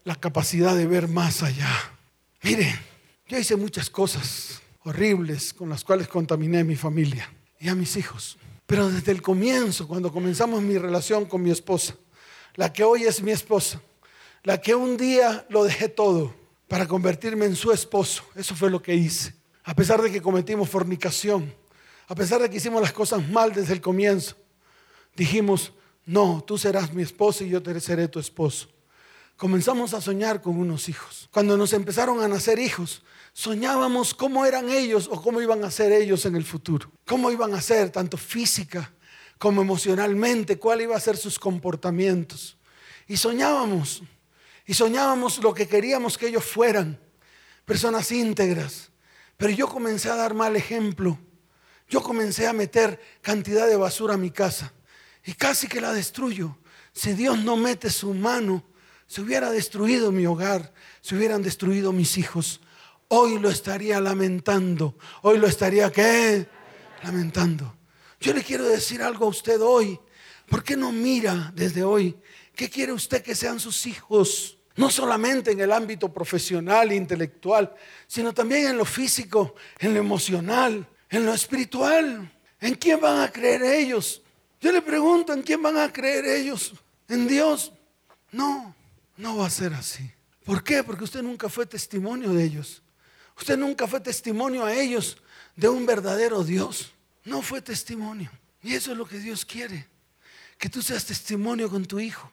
la 0.04 0.16
capacidad 0.16 0.76
de 0.76 0.88
ver 0.88 1.08
más 1.08 1.44
allá. 1.44 1.70
Mire, 2.42 2.74
yo 3.28 3.38
hice 3.38 3.56
muchas 3.56 3.90
cosas 3.90 4.62
horribles 4.84 5.54
con 5.54 5.70
las 5.70 5.84
cuales 5.84 6.08
contaminé 6.08 6.60
a 6.60 6.64
mi 6.64 6.76
familia 6.76 7.30
y 7.60 7.68
a 7.68 7.76
mis 7.76 7.96
hijos. 7.98 8.38
Pero 8.66 8.90
desde 8.90 9.12
el 9.12 9.22
comienzo, 9.22 9.88
cuando 9.88 10.12
comenzamos 10.12 10.62
mi 10.62 10.78
relación 10.78 11.26
con 11.26 11.42
mi 11.42 11.52
esposa, 11.52 11.96
la 12.56 12.72
que 12.72 12.84
hoy 12.84 13.04
es 13.04 13.22
mi 13.22 13.32
esposa, 13.32 13.82
la 14.44 14.60
que 14.60 14.76
un 14.76 14.96
día 14.96 15.46
lo 15.50 15.64
dejé 15.64 15.90
todo 15.90 16.39
para 16.70 16.88
convertirme 16.88 17.46
en 17.46 17.56
su 17.56 17.72
esposo, 17.72 18.24
eso 18.36 18.56
fue 18.56 18.70
lo 18.70 18.82
que 18.82 18.94
hice. 18.94 19.34
A 19.64 19.76
pesar 19.76 20.02
de 20.02 20.12
que 20.12 20.22
cometimos 20.22 20.70
fornicación, 20.70 21.54
a 22.08 22.16
pesar 22.16 22.42
de 22.42 22.50
que 22.50 22.58
hicimos 22.58 22.82
las 22.82 22.94
cosas 22.94 23.28
mal 23.28 23.52
desde 23.52 23.74
el 23.74 23.82
comienzo, 23.82 24.38
dijimos, 25.16 25.74
no, 26.06 26.44
tú 26.46 26.58
serás 26.58 26.94
mi 26.94 27.02
esposo 27.02 27.44
y 27.44 27.50
yo 27.50 27.62
seré 27.80 28.08
tu 28.08 28.20
esposo. 28.20 28.70
Comenzamos 29.36 29.94
a 29.94 30.02
soñar 30.02 30.42
con 30.42 30.58
unos 30.58 30.90
hijos. 30.90 31.28
Cuando 31.32 31.58
nos 31.58 31.74
empezaron 31.74 32.22
a 32.22 32.28
nacer 32.28 32.60
hijos, 32.60 33.02
soñábamos 33.34 34.14
cómo 34.14 34.46
eran 34.46 34.70
ellos 34.70 35.10
o 35.12 35.22
cómo 35.22 35.42
iban 35.42 35.64
a 35.64 35.72
ser 35.72 35.92
ellos 35.92 36.26
en 36.26 36.36
el 36.36 36.44
futuro. 36.44 36.92
Cómo 37.06 37.32
iban 37.32 37.54
a 37.56 37.62
ser, 37.62 37.90
tanto 37.90 38.16
física 38.16 38.94
como 39.40 39.62
emocionalmente, 39.62 40.60
cuál 40.60 40.82
iba 40.82 40.96
a 40.96 41.00
ser 41.00 41.18
sus 41.18 41.40
comportamientos. 41.40 42.58
Y 43.08 43.18
soñábamos, 43.18 44.04
y 44.70 44.76
soñábamos 44.76 45.40
lo 45.40 45.52
que 45.52 45.68
queríamos 45.68 46.16
que 46.16 46.28
ellos 46.28 46.46
fueran, 46.46 47.00
personas 47.66 48.12
íntegras. 48.12 48.92
Pero 49.36 49.52
yo 49.52 49.68
comencé 49.68 50.12
a 50.12 50.16
dar 50.16 50.36
mal 50.36 50.56
ejemplo. 50.56 51.18
Yo 51.88 52.04
comencé 52.04 52.46
a 52.46 52.54
meter 52.54 53.02
cantidad 53.24 53.68
de 53.68 53.76
basura 53.78 54.14
a 54.14 54.18
mi 54.18 54.30
casa 54.30 54.72
y 55.26 55.34
casi 55.34 55.68
que 55.68 55.82
la 55.82 55.92
destruyo. 55.92 56.56
Si 56.94 57.14
Dios 57.14 57.40
no 57.40 57.58
mete 57.58 57.90
su 57.90 58.14
mano, 58.14 58.64
se 59.08 59.22
hubiera 59.22 59.50
destruido 59.50 60.12
mi 60.12 60.28
hogar, 60.28 60.72
se 61.02 61.16
hubieran 61.16 61.42
destruido 61.42 61.92
mis 61.92 62.20
hijos. 62.20 62.62
Hoy 63.08 63.40
lo 63.40 63.50
estaría 63.50 64.00
lamentando. 64.00 65.00
Hoy 65.24 65.40
lo 65.40 65.48
estaría 65.48 65.92
qué? 65.92 66.48
Lamentando. 67.02 67.76
Yo 68.20 68.36
le 68.36 68.44
quiero 68.44 68.66
decir 68.66 69.02
algo 69.02 69.26
a 69.26 69.30
usted 69.30 69.60
hoy. 69.64 70.00
¿Por 70.48 70.64
qué 70.64 70.78
no 70.78 70.92
mira 70.92 71.52
desde 71.56 71.84
hoy 71.84 72.16
qué 72.56 72.70
quiere 72.70 72.94
usted 72.94 73.24
que 73.24 73.34
sean 73.34 73.60
sus 73.60 73.88
hijos? 73.88 74.58
No 74.80 74.90
solamente 74.90 75.52
en 75.52 75.60
el 75.60 75.74
ámbito 75.74 76.08
profesional 76.08 76.90
e 76.90 76.96
intelectual, 76.96 77.76
sino 78.08 78.34
también 78.34 78.68
en 78.68 78.78
lo 78.78 78.86
físico, 78.86 79.56
en 79.78 79.94
lo 79.94 80.00
emocional, 80.00 80.88
en 81.10 81.26
lo 81.26 81.34
espiritual. 81.34 82.32
¿En 82.62 82.76
quién 82.76 83.02
van 83.02 83.20
a 83.20 83.30
creer 83.30 83.62
ellos? 83.62 84.22
Yo 84.62 84.72
le 84.72 84.82
pregunto, 84.82 85.34
¿en 85.34 85.42
quién 85.42 85.62
van 85.62 85.76
a 85.76 85.92
creer 85.92 86.24
ellos? 86.24 86.72
¿En 87.10 87.28
Dios? 87.28 87.74
No, 88.32 88.74
no 89.18 89.36
va 89.36 89.48
a 89.48 89.50
ser 89.50 89.74
así. 89.74 90.10
¿Por 90.46 90.64
qué? 90.64 90.82
Porque 90.82 91.04
usted 91.04 91.24
nunca 91.24 91.50
fue 91.50 91.66
testimonio 91.66 92.32
de 92.32 92.46
ellos. 92.46 92.82
Usted 93.38 93.58
nunca 93.58 93.86
fue 93.86 94.00
testimonio 94.00 94.64
a 94.64 94.74
ellos 94.74 95.18
de 95.58 95.68
un 95.68 95.86
verdadero 95.86 96.42
Dios. 96.46 96.94
No 97.26 97.42
fue 97.42 97.62
testimonio. 97.62 98.32
Y 98.64 98.76
eso 98.76 98.94
es 98.94 98.98
lo 98.98 99.06
que 99.06 99.20
Dios 99.20 99.44
quiere. 99.44 99.88
Que 100.58 100.70
tú 100.70 100.82
seas 100.82 101.04
testimonio 101.04 101.70
con 101.70 101.86
tu 101.86 102.00
hijo. 102.00 102.32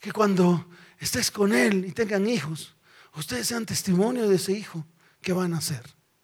Que 0.00 0.12
cuando 0.12 0.68
estés 0.98 1.30
con 1.30 1.52
él 1.52 1.84
y 1.84 1.92
tengan 1.92 2.28
hijos, 2.28 2.74
ustedes 3.14 3.46
sean 3.48 3.66
testimonio 3.66 4.28
de 4.28 4.36
ese 4.36 4.52
hijo 4.52 4.84
que 5.20 5.32
van 5.32 5.54
a. 5.54 5.60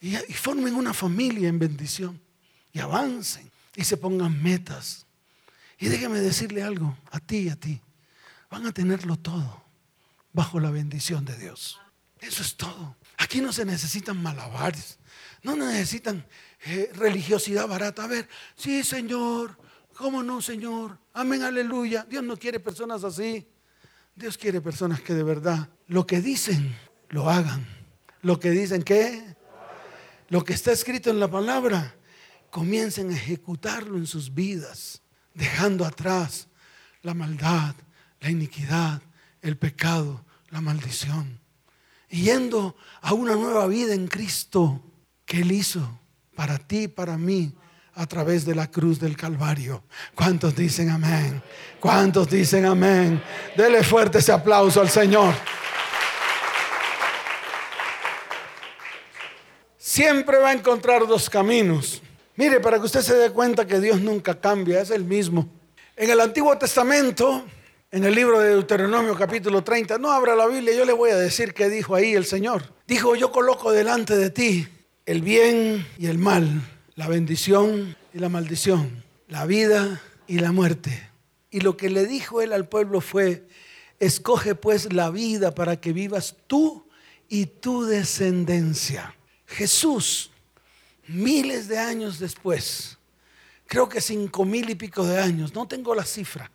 Y, 0.01 0.17
y 0.17 0.33
formen 0.35 0.75
una 0.75 0.95
familia 0.95 1.49
en 1.49 1.59
bendición. 1.59 2.21
Y 2.73 2.81
avancen. 2.81 3.51
Y 3.77 3.85
se 3.85 3.97
pongan 3.97 4.43
metas 4.43 5.05
y 5.79 5.89
déjeme 5.89 6.21
decirle 6.21 6.63
algo, 6.63 6.97
a 7.11 7.21
ti 7.21 7.39
y 7.41 7.49
a 7.49 7.57
ti. 7.57 7.81
Van 8.51 8.67
a 8.67 8.73
tenerlo 8.73 9.17
todo 9.17 9.65
bajo 10.33 10.61
la 10.61 10.71
bendición 10.71 11.25
de 11.25 11.37
Dios. 11.37 11.81
Eso 12.21 12.43
es 12.43 12.57
todo. 12.57 12.97
Aquí 13.19 13.41
no 13.41 13.53
se 13.53 13.65
necesitan 13.65 14.23
malabares. 14.23 14.99
No 15.43 15.57
necesitan 15.57 16.27
eh, 16.65 16.91
religiosidad 16.95 17.69
barata. 17.69 18.05
A 18.05 18.07
ver, 18.07 18.29
sí, 18.57 18.83
Señor. 18.83 19.59
¿Cómo 19.95 20.23
no, 20.23 20.41
Señor? 20.41 20.99
Amén, 21.13 21.43
aleluya. 21.43 22.07
Dios 22.09 22.25
no 22.25 22.37
quiere 22.37 22.59
personas 22.61 23.05
así. 23.05 23.47
Dios 24.17 24.39
quiere 24.39 24.61
personas 24.61 25.01
que 25.01 25.15
de 25.15 25.23
verdad 25.23 25.69
lo 25.87 26.07
que 26.07 26.21
dicen, 26.21 26.77
lo 27.09 27.29
hagan. 27.29 27.67
Lo 28.23 28.41
que 28.41 28.51
dicen, 28.51 28.83
¿qué? 28.83 29.37
Lo 30.29 30.45
que 30.45 30.55
está 30.55 30.73
escrito 30.73 31.11
en 31.11 31.21
la 31.21 31.29
palabra, 31.29 31.95
comiencen 32.51 33.11
a 33.11 33.15
ejecutarlo 33.17 33.99
en 33.99 34.07
sus 34.07 34.33
vidas 34.33 35.03
dejando 35.35 35.85
atrás 35.85 36.49
la 37.03 37.13
maldad, 37.13 37.75
la 38.21 38.31
iniquidad, 38.31 39.03
el 39.43 39.57
pecado, 39.57 40.25
la 40.51 40.61
maldición. 40.61 41.41
Yendo 42.09 42.77
a 43.03 43.13
una 43.13 43.35
nueva 43.35 43.67
vida 43.67 43.95
en 43.95 44.07
Cristo 44.07 44.81
que 45.27 45.41
Él 45.41 45.53
hizo 45.53 46.01
para 46.37 46.59
ti 46.59 46.85
y 46.85 46.89
para 46.89 47.19
mí 47.19 47.53
a 47.97 48.07
través 48.07 48.45
de 48.45 48.55
la 48.55 48.71
cruz 48.71 48.99
del 48.99 49.17
Calvario. 49.17 49.85
¿Cuántos 50.15 50.55
dicen 50.55 50.91
amén? 50.91 51.43
¿Cuántos 51.81 52.29
dicen 52.29 52.65
amén? 52.65 53.23
Dele 53.57 53.83
fuerte 53.85 54.19
ese 54.19 54.33
aplauso 54.33 54.81
al 54.81 54.89
Señor. 54.89 55.35
Siempre 59.77 60.39
va 60.39 60.51
a 60.51 60.53
encontrar 60.55 61.07
dos 61.07 61.31
caminos. 61.31 62.03
Mire, 62.37 62.59
para 62.59 62.79
que 62.79 62.87
usted 62.87 63.01
se 63.01 63.15
dé 63.15 63.31
cuenta 63.31 63.67
que 63.67 63.79
Dios 63.79 64.01
nunca 64.01 64.41
cambia, 64.41 64.81
es 64.81 64.91
el 64.91 65.05
mismo. 65.05 65.49
En 65.95 66.11
el 66.11 66.21
Antiguo 66.21 66.59
Testamento, 66.59 67.45
en 67.93 68.03
el 68.03 68.13
libro 68.13 68.41
de 68.41 68.49
Deuteronomio 68.49 69.15
capítulo 69.15 69.63
30, 69.63 69.99
no 69.99 70.11
abra 70.11 70.35
la 70.35 70.49
Biblia, 70.49 70.75
yo 70.75 70.85
le 70.85 70.93
voy 70.93 71.11
a 71.11 71.17
decir 71.17 71.55
qué 71.55 71.69
dijo 71.69 71.95
ahí 71.95 72.15
el 72.15 72.25
Señor. 72.25 72.75
Dijo, 72.89 73.15
yo 73.15 73.31
coloco 73.31 73.71
delante 73.71 74.17
de 74.17 74.31
ti 74.31 74.67
el 75.07 75.23
bien 75.23 75.87
y 75.97 76.09
el 76.09 76.19
mal, 76.19 76.61
la 76.97 77.09
bendición 77.09 77.97
y 78.13 78.19
la 78.19 78.29
maldición, 78.29 79.05
la 79.29 79.47
vida 79.47 80.01
y 80.27 80.39
la 80.39 80.53
muerte. 80.53 81.11
Y 81.51 81.61
lo 81.61 81.77
que 81.77 81.91
le 81.91 82.07
dijo 82.07 82.41
él 82.41 82.53
al 82.53 82.69
pueblo 82.69 83.01
fue, 83.01 83.47
escoge 84.01 84.55
pues 84.55 84.93
la 84.93 85.11
vida 85.11 85.55
para 85.55 85.81
que 85.81 85.93
vivas 85.93 86.37
tú 86.47 86.89
y 87.29 87.47
tu 87.47 87.85
descendencia. 87.85 89.15
Jesús 89.47 90.31
miles 91.07 91.69
de 91.69 91.79
años 91.79 92.19
después, 92.19 92.99
creo 93.67 93.89
que 93.89 94.01
cinco 94.01 94.45
mil 94.45 94.71
y 94.71 94.75
pico 94.75 95.05
de 95.05 95.21
años, 95.21 95.55
no 95.55 95.69
tengo 95.69 95.95
la 95.95 96.05
cifra, 96.05 96.51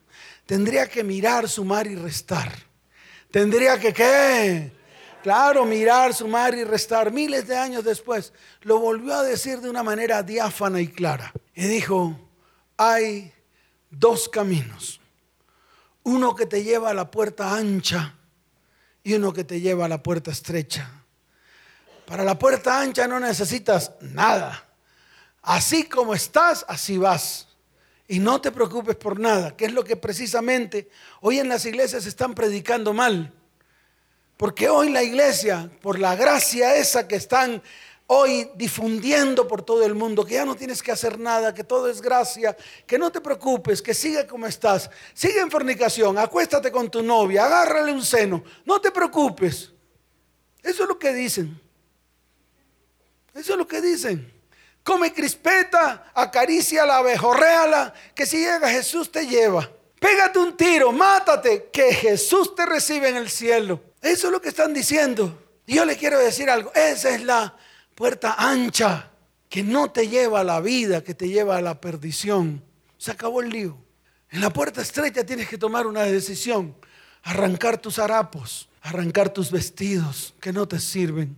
tendría 0.46 0.88
que 0.88 1.04
mirar, 1.04 1.48
sumar 1.48 1.88
y 1.88 1.96
restar. 1.96 2.52
Tendría 3.32 3.80
que, 3.80 3.94
¿qué? 3.94 4.72
Claro, 5.24 5.66
mirar, 5.66 6.14
sumar 6.14 6.56
y 6.56 6.64
restar. 6.64 7.12
Miles 7.12 7.48
de 7.48 7.58
años 7.58 7.84
después, 7.84 8.32
lo 8.62 8.80
volvió 8.80 9.16
a 9.16 9.24
decir 9.24 9.60
de 9.60 9.70
una 9.70 9.84
manera 9.84 10.24
diáfana 10.24 10.80
y 10.80 10.88
clara. 10.88 11.34
Y 11.54 11.68
dijo, 11.68 12.18
hay 12.78 13.34
dos 13.90 14.30
caminos. 14.30 15.02
Uno 16.04 16.36
que 16.36 16.46
te 16.46 16.64
lleva 16.64 16.92
a 16.92 16.94
la 16.94 17.12
puerta 17.12 17.54
ancha 17.54 18.16
y 19.04 19.14
uno 19.14 19.34
que 19.34 19.44
te 19.44 19.60
lleva 19.60 19.86
a 19.86 19.90
la 19.90 20.02
puerta 20.02 20.32
estrecha. 20.32 20.90
Para 22.06 22.24
la 22.24 22.40
puerta 22.40 22.80
ancha 22.80 23.08
no 23.08 23.20
necesitas 23.20 23.92
nada. 24.02 24.66
Así 25.42 25.84
como 25.84 26.14
estás, 26.14 26.66
así 26.68 26.98
vas. 26.98 27.48
Y 28.08 28.20
no 28.20 28.42
te 28.42 28.52
preocupes 28.52 28.96
por 28.96 29.20
nada, 29.20 29.56
que 29.56 29.66
es 29.66 29.74
lo 29.74 29.84
que 29.84 29.96
precisamente 29.96 30.90
hoy 31.22 31.40
en 31.40 31.50
las 31.50 31.66
iglesias 31.66 32.06
están 32.06 32.34
predicando 32.34 32.94
mal. 32.94 33.34
Porque 34.40 34.70
hoy 34.70 34.88
la 34.88 35.04
iglesia, 35.04 35.70
por 35.82 36.00
la 36.00 36.16
gracia 36.16 36.74
esa 36.78 37.10
que 37.10 37.18
están 37.18 37.62
hoy 38.08 38.50
difundiendo 38.56 39.46
por 39.46 39.64
todo 39.64 39.86
el 39.86 39.96
mundo, 39.96 40.26
que 40.26 40.36
ya 40.36 40.46
no 40.46 40.56
tienes 40.56 40.82
que 40.82 40.94
hacer 40.94 41.20
nada, 41.20 41.54
que 41.54 41.66
todo 41.66 41.90
es 41.90 42.02
gracia, 42.02 42.56
que 42.88 42.98
no 42.98 43.12
te 43.12 43.20
preocupes, 43.20 43.82
que 43.82 43.94
siga 43.94 44.26
como 44.26 44.48
estás, 44.48 44.90
sigue 45.14 45.42
en 45.42 45.52
fornicación, 45.52 46.18
acuéstate 46.18 46.72
con 46.72 46.90
tu 46.90 47.04
novia, 47.04 47.48
agárrale 47.48 47.92
un 47.92 48.02
seno, 48.02 48.42
no 48.64 48.80
te 48.80 48.92
preocupes. 48.92 49.74
Eso 50.64 50.84
es 50.84 50.88
lo 50.88 50.98
que 50.98 51.12
dicen. 51.12 51.62
Eso 53.34 53.52
es 53.52 53.58
lo 53.58 53.68
que 53.68 53.82
dicen. 53.82 54.34
Come 54.86 55.12
crispeta, 55.12 56.14
acaricia 56.16 56.86
la 56.86 57.00
abejorréala, 57.00 57.94
que 58.16 58.26
si 58.26 58.38
llega 58.38 58.70
Jesús 58.70 59.12
te 59.12 59.28
lleva. 59.28 59.70
Pégate 60.00 60.40
un 60.40 60.56
tiro, 60.56 60.94
mátate, 60.94 61.70
que 61.74 61.94
Jesús 61.94 62.56
te 62.56 62.66
recibe 62.66 63.10
en 63.10 63.18
el 63.18 63.30
cielo. 63.30 63.89
Eso 64.02 64.28
es 64.28 64.34
lo 64.34 64.42
que 64.42 64.50
están 64.50 64.74
diciendo. 64.74 65.48
Yo 65.68 65.86
le 65.86 65.98
quiero 65.98 66.20
decir 66.20 66.50
algo, 66.50 66.74
esa 66.74 67.10
es 67.10 67.24
la 67.24 67.56
puerta 67.96 68.36
ancha 68.38 69.12
que 69.50 69.64
no 69.64 69.92
te 69.92 70.08
lleva 70.08 70.42
a 70.42 70.44
la 70.44 70.62
vida, 70.62 71.04
que 71.04 71.14
te 71.14 71.28
lleva 71.28 71.58
a 71.58 71.62
la 71.62 71.82
perdición. 71.82 72.64
Se 72.98 73.12
acabó 73.12 73.42
el 73.42 73.50
lío. 73.50 73.78
En 74.32 74.42
la 74.42 74.52
puerta 74.52 74.82
estrecha 74.82 75.26
tienes 75.26 75.50
que 75.50 75.58
tomar 75.58 75.88
una 75.88 76.04
decisión. 76.04 76.76
arrancar 77.22 77.78
tus 77.78 78.00
harapos, 78.00 78.70
arrancar 78.82 79.30
tus 79.30 79.52
vestidos 79.52 80.34
que 80.40 80.54
no 80.54 80.68
te 80.68 80.80
sirven, 80.80 81.38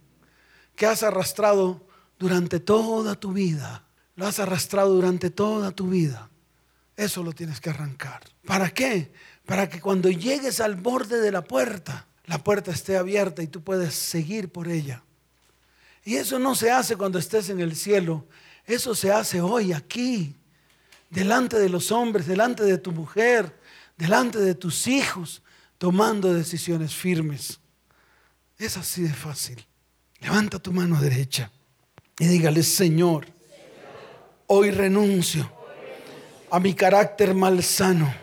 que 0.76 0.86
has 0.86 1.02
arrastrado 1.02 1.82
durante 2.20 2.60
toda 2.60 3.16
tu 3.16 3.34
vida. 3.34 3.84
Lo 4.16 4.28
has 4.28 4.40
arrastrado 4.40 4.94
durante 4.94 5.32
toda 5.32 5.72
tu 5.72 5.88
vida. 5.88 6.30
Eso 6.96 7.24
lo 7.24 7.34
tienes 7.34 7.60
que 7.60 7.72
arrancar. 7.72 8.22
¿Para 8.46 8.70
qué? 8.70 9.12
Para 9.46 9.68
que 9.68 9.82
cuando 9.82 10.10
llegues 10.10 10.60
al 10.60 10.76
borde 10.76 11.20
de 11.20 11.32
la 11.32 11.44
puerta, 11.44 12.06
la 12.26 12.44
puerta 12.44 12.72
esté 12.72 12.98
abierta 12.98 13.42
y 13.44 13.48
tú 13.48 13.64
puedes 13.64 13.94
seguir 13.94 14.52
por 14.52 14.68
ella. 14.68 15.04
Y 16.04 16.16
eso 16.16 16.40
no 16.40 16.56
se 16.56 16.72
hace 16.72 16.96
cuando 16.96 17.20
estés 17.20 17.50
en 17.50 17.60
el 17.60 17.76
cielo, 17.76 18.28
eso 18.66 18.96
se 18.96 19.12
hace 19.12 19.42
hoy, 19.42 19.74
aquí, 19.74 20.36
delante 21.10 21.60
de 21.60 21.70
los 21.70 21.92
hombres, 21.92 22.26
delante 22.26 22.64
de 22.64 22.78
tu 22.78 22.92
mujer, 22.92 23.60
delante 23.98 24.40
de 24.40 24.56
tus 24.56 24.88
hijos, 24.88 25.42
tomando 25.78 26.34
decisiones 26.34 26.94
firmes. 26.96 27.60
Es 28.58 28.78
así 28.78 29.04
de 29.04 29.14
fácil. 29.14 29.66
Levanta 30.20 30.60
tu 30.60 30.72
mano 30.72 31.02
derecha 31.02 31.52
y 32.20 32.28
dígale, 32.28 32.62
Señor, 32.64 33.26
hoy 34.48 34.72
renuncio 34.72 35.52
a 36.52 36.60
mi 36.60 36.74
carácter 36.74 37.34
malsano. 37.34 38.14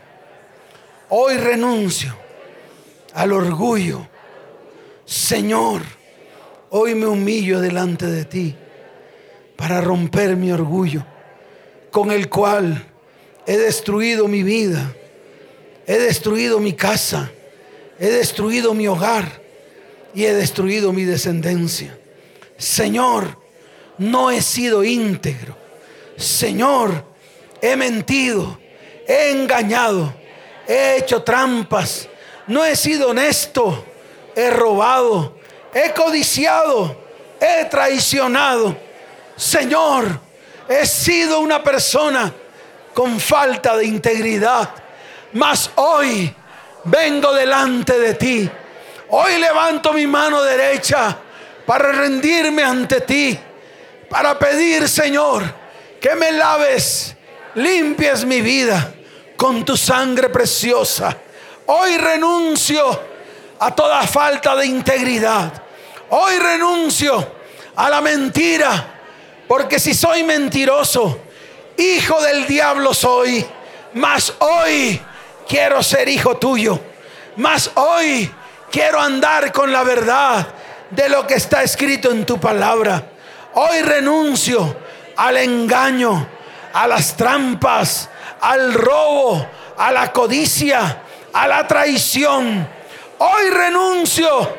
Hoy 1.08 1.36
renuncio 1.36 2.27
al 3.14 3.32
orgullo. 3.32 4.06
Señor, 5.04 5.82
hoy 6.70 6.94
me 6.94 7.06
humillo 7.06 7.60
delante 7.60 8.06
de 8.06 8.24
ti 8.24 8.54
para 9.56 9.80
romper 9.80 10.36
mi 10.36 10.52
orgullo, 10.52 11.04
con 11.90 12.10
el 12.10 12.28
cual 12.28 12.86
he 13.46 13.56
destruido 13.56 14.28
mi 14.28 14.42
vida, 14.42 14.94
he 15.86 15.98
destruido 15.98 16.60
mi 16.60 16.74
casa, 16.74 17.30
he 17.98 18.08
destruido 18.08 18.74
mi 18.74 18.86
hogar 18.86 19.42
y 20.14 20.26
he 20.26 20.34
destruido 20.34 20.92
mi 20.92 21.04
descendencia. 21.04 21.98
Señor, 22.56 23.38
no 23.98 24.30
he 24.30 24.42
sido 24.42 24.84
íntegro. 24.84 25.56
Señor, 26.16 27.04
he 27.60 27.76
mentido, 27.76 28.58
he 29.06 29.30
engañado, 29.30 30.14
he 30.66 30.98
hecho 30.98 31.22
trampas, 31.22 32.08
no 32.48 32.64
he 32.64 32.74
sido 32.74 33.10
honesto, 33.10 33.84
he 34.34 34.50
robado, 34.50 35.38
he 35.72 35.92
codiciado, 35.92 36.96
he 37.40 37.64
traicionado 37.66 38.88
Señor, 39.38 40.20
he 40.68 40.84
sido 40.84 41.38
una 41.38 41.62
persona 41.62 42.32
con 42.92 43.20
falta 43.20 43.76
de 43.76 43.84
integridad, 43.86 44.68
mas 45.32 45.70
hoy 45.76 46.34
vengo 46.82 47.32
delante 47.32 48.00
de 48.00 48.14
ti. 48.14 48.50
Hoy 49.10 49.38
levanto 49.38 49.92
mi 49.92 50.08
mano 50.08 50.42
derecha 50.42 51.16
para 51.64 51.92
rendirme 51.92 52.64
ante 52.64 53.00
ti, 53.02 53.38
para 54.10 54.36
pedir, 54.36 54.88
Señor, 54.88 55.44
que 56.00 56.16
me 56.16 56.32
laves, 56.32 57.14
limpies 57.54 58.24
mi 58.24 58.40
vida 58.40 58.92
con 59.36 59.64
tu 59.64 59.76
sangre 59.76 60.28
preciosa. 60.30 61.16
Hoy 61.70 61.98
renuncio 61.98 62.98
a 63.58 63.74
toda 63.74 64.06
falta 64.06 64.56
de 64.56 64.64
integridad. 64.64 65.52
Hoy 66.08 66.38
renuncio 66.38 67.32
a 67.76 67.90
la 67.90 68.00
mentira 68.00 68.94
porque 69.46 69.78
si 69.78 69.92
soy 69.92 70.22
mentiroso, 70.22 71.20
hijo 71.76 72.22
del 72.22 72.46
diablo 72.46 72.94
soy. 72.94 73.44
Mas 73.92 74.32
hoy 74.38 74.98
quiero 75.46 75.82
ser 75.82 76.08
hijo 76.08 76.38
tuyo. 76.38 76.80
Mas 77.36 77.70
hoy 77.74 78.32
quiero 78.70 78.98
andar 78.98 79.52
con 79.52 79.70
la 79.70 79.82
verdad 79.82 80.48
de 80.88 81.10
lo 81.10 81.26
que 81.26 81.34
está 81.34 81.62
escrito 81.62 82.10
en 82.10 82.24
tu 82.24 82.40
palabra. 82.40 83.10
Hoy 83.52 83.82
renuncio 83.82 84.74
al 85.16 85.36
engaño, 85.36 86.28
a 86.72 86.86
las 86.86 87.14
trampas, 87.14 88.08
al 88.40 88.72
robo, 88.72 89.46
a 89.76 89.92
la 89.92 90.10
codicia, 90.14 91.02
a 91.38 91.46
la 91.46 91.68
traición. 91.68 92.68
Hoy 93.18 93.50
renuncio 93.50 94.56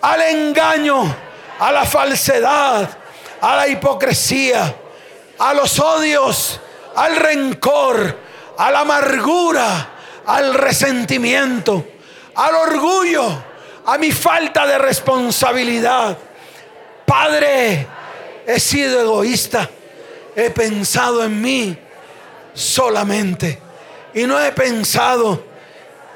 al 0.00 0.22
engaño, 0.22 1.16
a 1.58 1.72
la 1.72 1.84
falsedad, 1.84 2.88
a 3.40 3.56
la 3.56 3.66
hipocresía, 3.66 4.76
a 5.38 5.54
los 5.54 5.80
odios, 5.80 6.60
al 6.94 7.16
rencor, 7.16 8.16
a 8.56 8.70
la 8.70 8.80
amargura, 8.80 9.90
al 10.26 10.54
resentimiento, 10.54 11.84
al 12.36 12.54
orgullo, 12.54 13.26
a 13.86 13.98
mi 13.98 14.12
falta 14.12 14.68
de 14.68 14.78
responsabilidad. 14.78 16.16
Padre, 17.06 17.88
he 18.46 18.60
sido 18.60 19.00
egoísta, 19.00 19.68
he 20.36 20.50
pensado 20.50 21.24
en 21.24 21.42
mí 21.42 21.76
solamente 22.54 23.60
y 24.14 24.22
no 24.28 24.38
he 24.40 24.52
pensado 24.52 25.49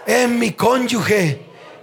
en 0.07 0.39
mi 0.39 0.53
cónyuge, 0.53 1.41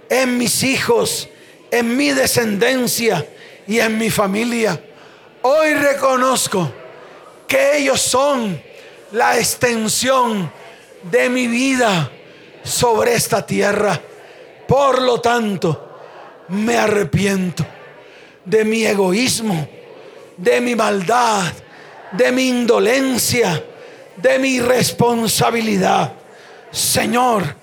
en 0.08 0.38
mis 0.38 0.62
hijos, 0.62 1.28
en 1.70 1.96
mi 1.96 2.10
descendencia 2.10 3.26
y 3.66 3.80
en 3.80 3.98
mi 3.98 4.10
familia. 4.10 4.80
Hoy 5.42 5.74
reconozco 5.74 6.72
que 7.48 7.78
ellos 7.78 8.00
son 8.00 8.60
la 9.12 9.38
extensión 9.38 10.50
de 11.10 11.28
mi 11.28 11.46
vida 11.46 12.10
sobre 12.62 13.14
esta 13.14 13.44
tierra. 13.44 14.00
Por 14.68 15.02
lo 15.02 15.20
tanto, 15.20 15.98
me 16.48 16.76
arrepiento 16.76 17.66
de 18.44 18.64
mi 18.64 18.84
egoísmo, 18.84 19.68
de 20.36 20.60
mi 20.60 20.74
maldad, 20.74 21.52
de 22.12 22.32
mi 22.32 22.48
indolencia, 22.48 23.64
de 24.16 24.38
mi 24.38 24.60
responsabilidad. 24.60 26.12
Señor, 26.70 27.61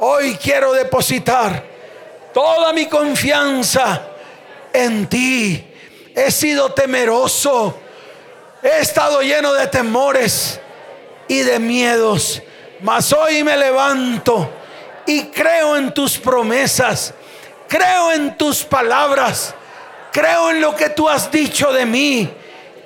hoy 0.00 0.36
quiero 0.36 0.72
depositar 0.72 1.64
toda 2.32 2.72
mi 2.72 2.86
confianza 2.86 4.02
en 4.72 5.06
ti. 5.08 5.64
He 6.14 6.30
sido 6.30 6.72
temeroso, 6.72 7.78
he 8.62 8.80
estado 8.80 9.22
lleno 9.22 9.52
de 9.52 9.66
temores 9.68 10.60
y 11.28 11.40
de 11.40 11.58
miedos, 11.58 12.42
mas 12.80 13.12
hoy 13.12 13.44
me 13.44 13.56
levanto 13.56 14.50
y 15.06 15.24
creo 15.24 15.76
en 15.76 15.92
tus 15.92 16.18
promesas, 16.18 17.14
creo 17.68 18.12
en 18.12 18.36
tus 18.36 18.64
palabras, 18.64 19.54
creo 20.12 20.50
en 20.50 20.60
lo 20.60 20.74
que 20.74 20.90
tú 20.90 21.08
has 21.08 21.30
dicho 21.30 21.72
de 21.72 21.86
mí, 21.86 22.28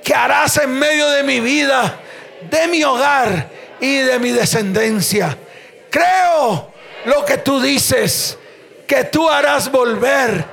que 0.05 0.15
harás 0.15 0.59
en 0.59 0.71
medio 0.71 1.09
de 1.11 1.23
mi 1.23 1.41
vida, 1.41 1.99
de 2.51 2.69
mi 2.69 2.85
hogar 2.85 3.49
y 3.81 3.97
de 3.99 4.19
mi 4.19 4.31
descendencia. 4.31 5.37
Creo 5.91 6.72
lo 7.05 7.25
que 7.25 7.39
tú 7.39 7.61
dices, 7.61 8.39
que 8.87 9.05
tú 9.05 9.29
harás 9.29 9.71
volver 9.71 10.45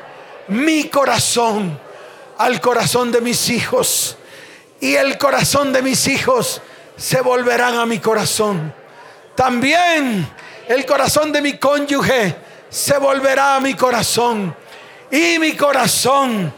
mi 0.47 0.85
corazón 0.85 1.79
al 2.37 2.61
corazón 2.61 3.11
de 3.11 3.21
mis 3.21 3.49
hijos 3.49 4.17
y 4.79 4.95
el 4.95 5.17
corazón 5.17 5.73
de 5.73 5.81
mis 5.81 6.07
hijos 6.07 6.61
se 6.95 7.21
volverán 7.21 7.75
a 7.75 7.85
mi 7.85 7.99
corazón. 7.99 8.73
También 9.35 10.27
el 10.67 10.85
corazón 10.85 11.31
de 11.31 11.41
mi 11.41 11.57
cónyuge 11.57 12.35
se 12.69 12.97
volverá 12.97 13.55
a 13.55 13.59
mi 13.59 13.73
corazón 13.73 14.55
y 15.11 15.39
mi 15.39 15.55
corazón 15.55 16.53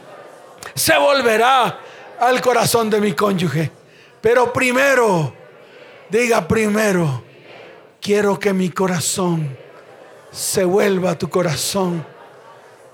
se 0.73 0.97
volverá 0.97 1.79
al 2.19 2.41
corazón 2.41 2.89
de 2.89 3.01
mi 3.01 3.13
cónyuge. 3.13 3.71
Pero 4.21 4.53
primero, 4.53 5.33
diga 6.09 6.47
primero, 6.47 7.23
quiero 7.99 8.39
que 8.39 8.53
mi 8.53 8.69
corazón 8.69 9.57
se 10.31 10.63
vuelva 10.63 11.17
tu 11.17 11.29
corazón 11.29 12.05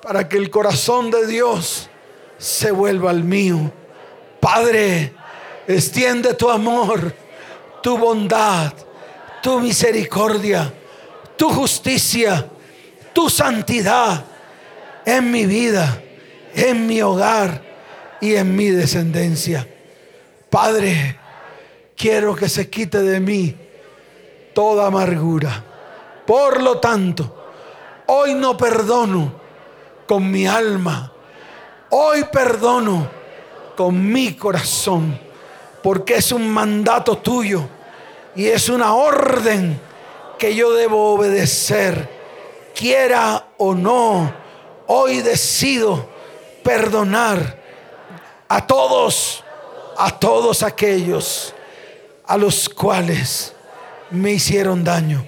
para 0.01 0.27
que 0.27 0.37
el 0.37 0.49
corazón 0.49 1.11
de 1.11 1.27
Dios 1.27 1.89
se 2.37 2.71
vuelva 2.71 3.11
al 3.11 3.23
mío. 3.23 3.71
Padre, 4.39 5.13
extiende 5.67 6.33
tu 6.33 6.49
amor, 6.49 7.13
tu 7.83 7.97
bondad, 7.97 8.73
tu 9.41 9.59
misericordia, 9.59 10.73
tu 11.35 11.49
justicia, 11.49 12.47
tu 13.13 13.29
santidad 13.29 14.25
en 15.05 15.31
mi 15.31 15.45
vida, 15.45 16.01
en 16.55 16.87
mi 16.87 17.01
hogar 17.01 17.61
y 18.21 18.35
en 18.35 18.55
mi 18.55 18.69
descendencia. 18.69 19.67
Padre, 20.49 21.19
quiero 21.95 22.35
que 22.35 22.49
se 22.49 22.69
quite 22.69 23.01
de 23.01 23.19
mí 23.19 23.55
toda 24.53 24.87
amargura. 24.87 25.63
Por 26.27 26.61
lo 26.61 26.79
tanto, 26.79 27.47
hoy 28.05 28.35
no 28.35 28.55
perdono 28.55 29.31
con 30.05 30.29
mi 30.29 30.45
alma 30.45 31.13
Hoy 31.89 32.25
perdono 32.25 33.07
con 33.77 34.11
mi 34.11 34.35
corazón, 34.35 35.17
porque 35.81 36.15
es 36.15 36.33
un 36.33 36.49
mandato 36.49 37.17
tuyo 37.17 37.63
y 38.35 38.47
es 38.47 38.67
una 38.67 38.93
orden 38.93 39.79
que 40.37 40.53
yo 40.53 40.73
debo 40.73 41.13
obedecer. 41.13 42.17
quiera 42.75 43.47
o 43.57 43.73
no, 43.73 44.31
hoy 44.87 45.21
decido 45.21 46.09
perdonar 46.61 47.57
a 48.49 48.67
todos, 48.67 49.43
a 49.97 50.19
todos 50.19 50.61
aquellos 50.61 51.55
a 52.25 52.37
los 52.37 52.67
cuales 52.67 53.53
me 54.11 54.33
hicieron 54.33 54.83
daño. 54.83 55.25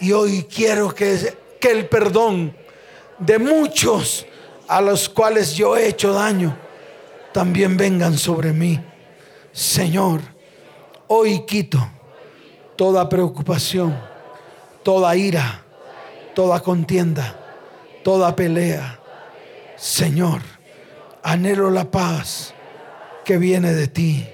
Y 0.00 0.12
hoy 0.12 0.44
quiero 0.44 0.94
que, 0.94 1.36
que 1.60 1.70
el 1.70 1.88
perdón 1.88 2.54
de 3.18 3.38
muchos 3.38 4.26
a 4.68 4.80
los 4.80 5.08
cuales 5.08 5.54
yo 5.54 5.76
he 5.76 5.88
hecho 5.88 6.12
daño 6.12 6.56
también 7.32 7.76
vengan 7.76 8.16
sobre 8.18 8.52
mí. 8.52 8.80
Señor, 9.52 10.20
hoy 11.08 11.44
quito 11.46 11.78
toda 12.76 13.08
preocupación, 13.08 13.98
toda 14.82 15.16
ira, 15.16 15.62
toda 16.34 16.60
contienda, 16.60 17.38
toda 18.04 18.36
pelea. 18.36 19.00
Señor, 19.76 20.42
anhelo 21.22 21.70
la 21.70 21.90
paz 21.90 22.54
que 23.24 23.38
viene 23.38 23.72
de 23.72 23.88
ti, 23.88 24.26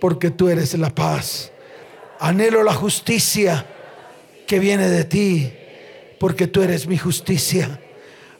porque 0.00 0.30
tú 0.30 0.48
eres 0.48 0.76
la 0.78 0.90
paz. 0.90 1.52
Anhelo 2.18 2.62
la 2.62 2.72
justicia 2.74 3.66
que 4.46 4.58
viene 4.58 4.88
de 4.88 5.04
ti, 5.04 5.52
porque 6.18 6.46
tú 6.46 6.62
eres 6.62 6.86
mi 6.86 6.96
justicia. 6.96 7.80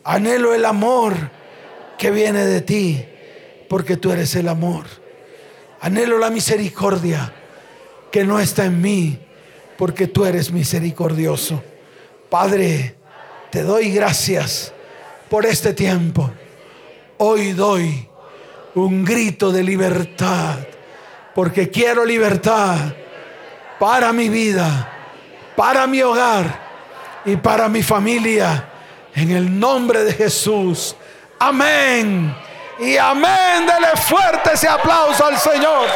Anhelo 0.04 0.54
el 0.54 0.64
amor 0.64 1.14
que 1.98 2.10
viene 2.10 2.46
de 2.46 2.60
ti, 2.60 3.04
porque 3.68 3.96
tú 3.96 4.12
eres 4.12 4.34
el 4.36 4.48
amor. 4.48 4.86
Anhelo 5.80 6.18
la 6.18 6.30
misericordia 6.30 7.32
que 8.10 8.24
no 8.24 8.40
está 8.40 8.64
en 8.64 8.80
mí, 8.80 9.18
porque 9.76 10.06
tú 10.06 10.24
eres 10.24 10.52
misericordioso. 10.52 11.62
Padre, 12.30 12.94
te 13.50 13.62
doy 13.62 13.90
gracias 13.90 14.72
por 15.28 15.44
este 15.44 15.72
tiempo. 15.74 16.30
Hoy 17.18 17.52
doy 17.52 18.08
un 18.74 19.04
grito 19.04 19.50
de 19.50 19.62
libertad, 19.62 20.58
porque 21.34 21.70
quiero 21.70 22.04
libertad 22.04 22.94
para 23.78 24.12
mi 24.12 24.28
vida, 24.28 24.95
para 25.56 25.86
mi 25.86 26.02
hogar 26.02 26.66
y 27.24 27.36
para 27.36 27.68
mi 27.68 27.82
familia. 27.82 28.68
En 29.14 29.30
el 29.30 29.58
nombre 29.58 30.04
de 30.04 30.12
Jesús. 30.12 30.94
Amén. 31.38 32.36
Y 32.78 32.96
amén. 32.96 33.66
Dele 33.66 33.96
fuerte 33.96 34.50
ese 34.52 34.68
aplauso 34.68 35.24
al 35.24 35.38
Señor. 35.38 35.86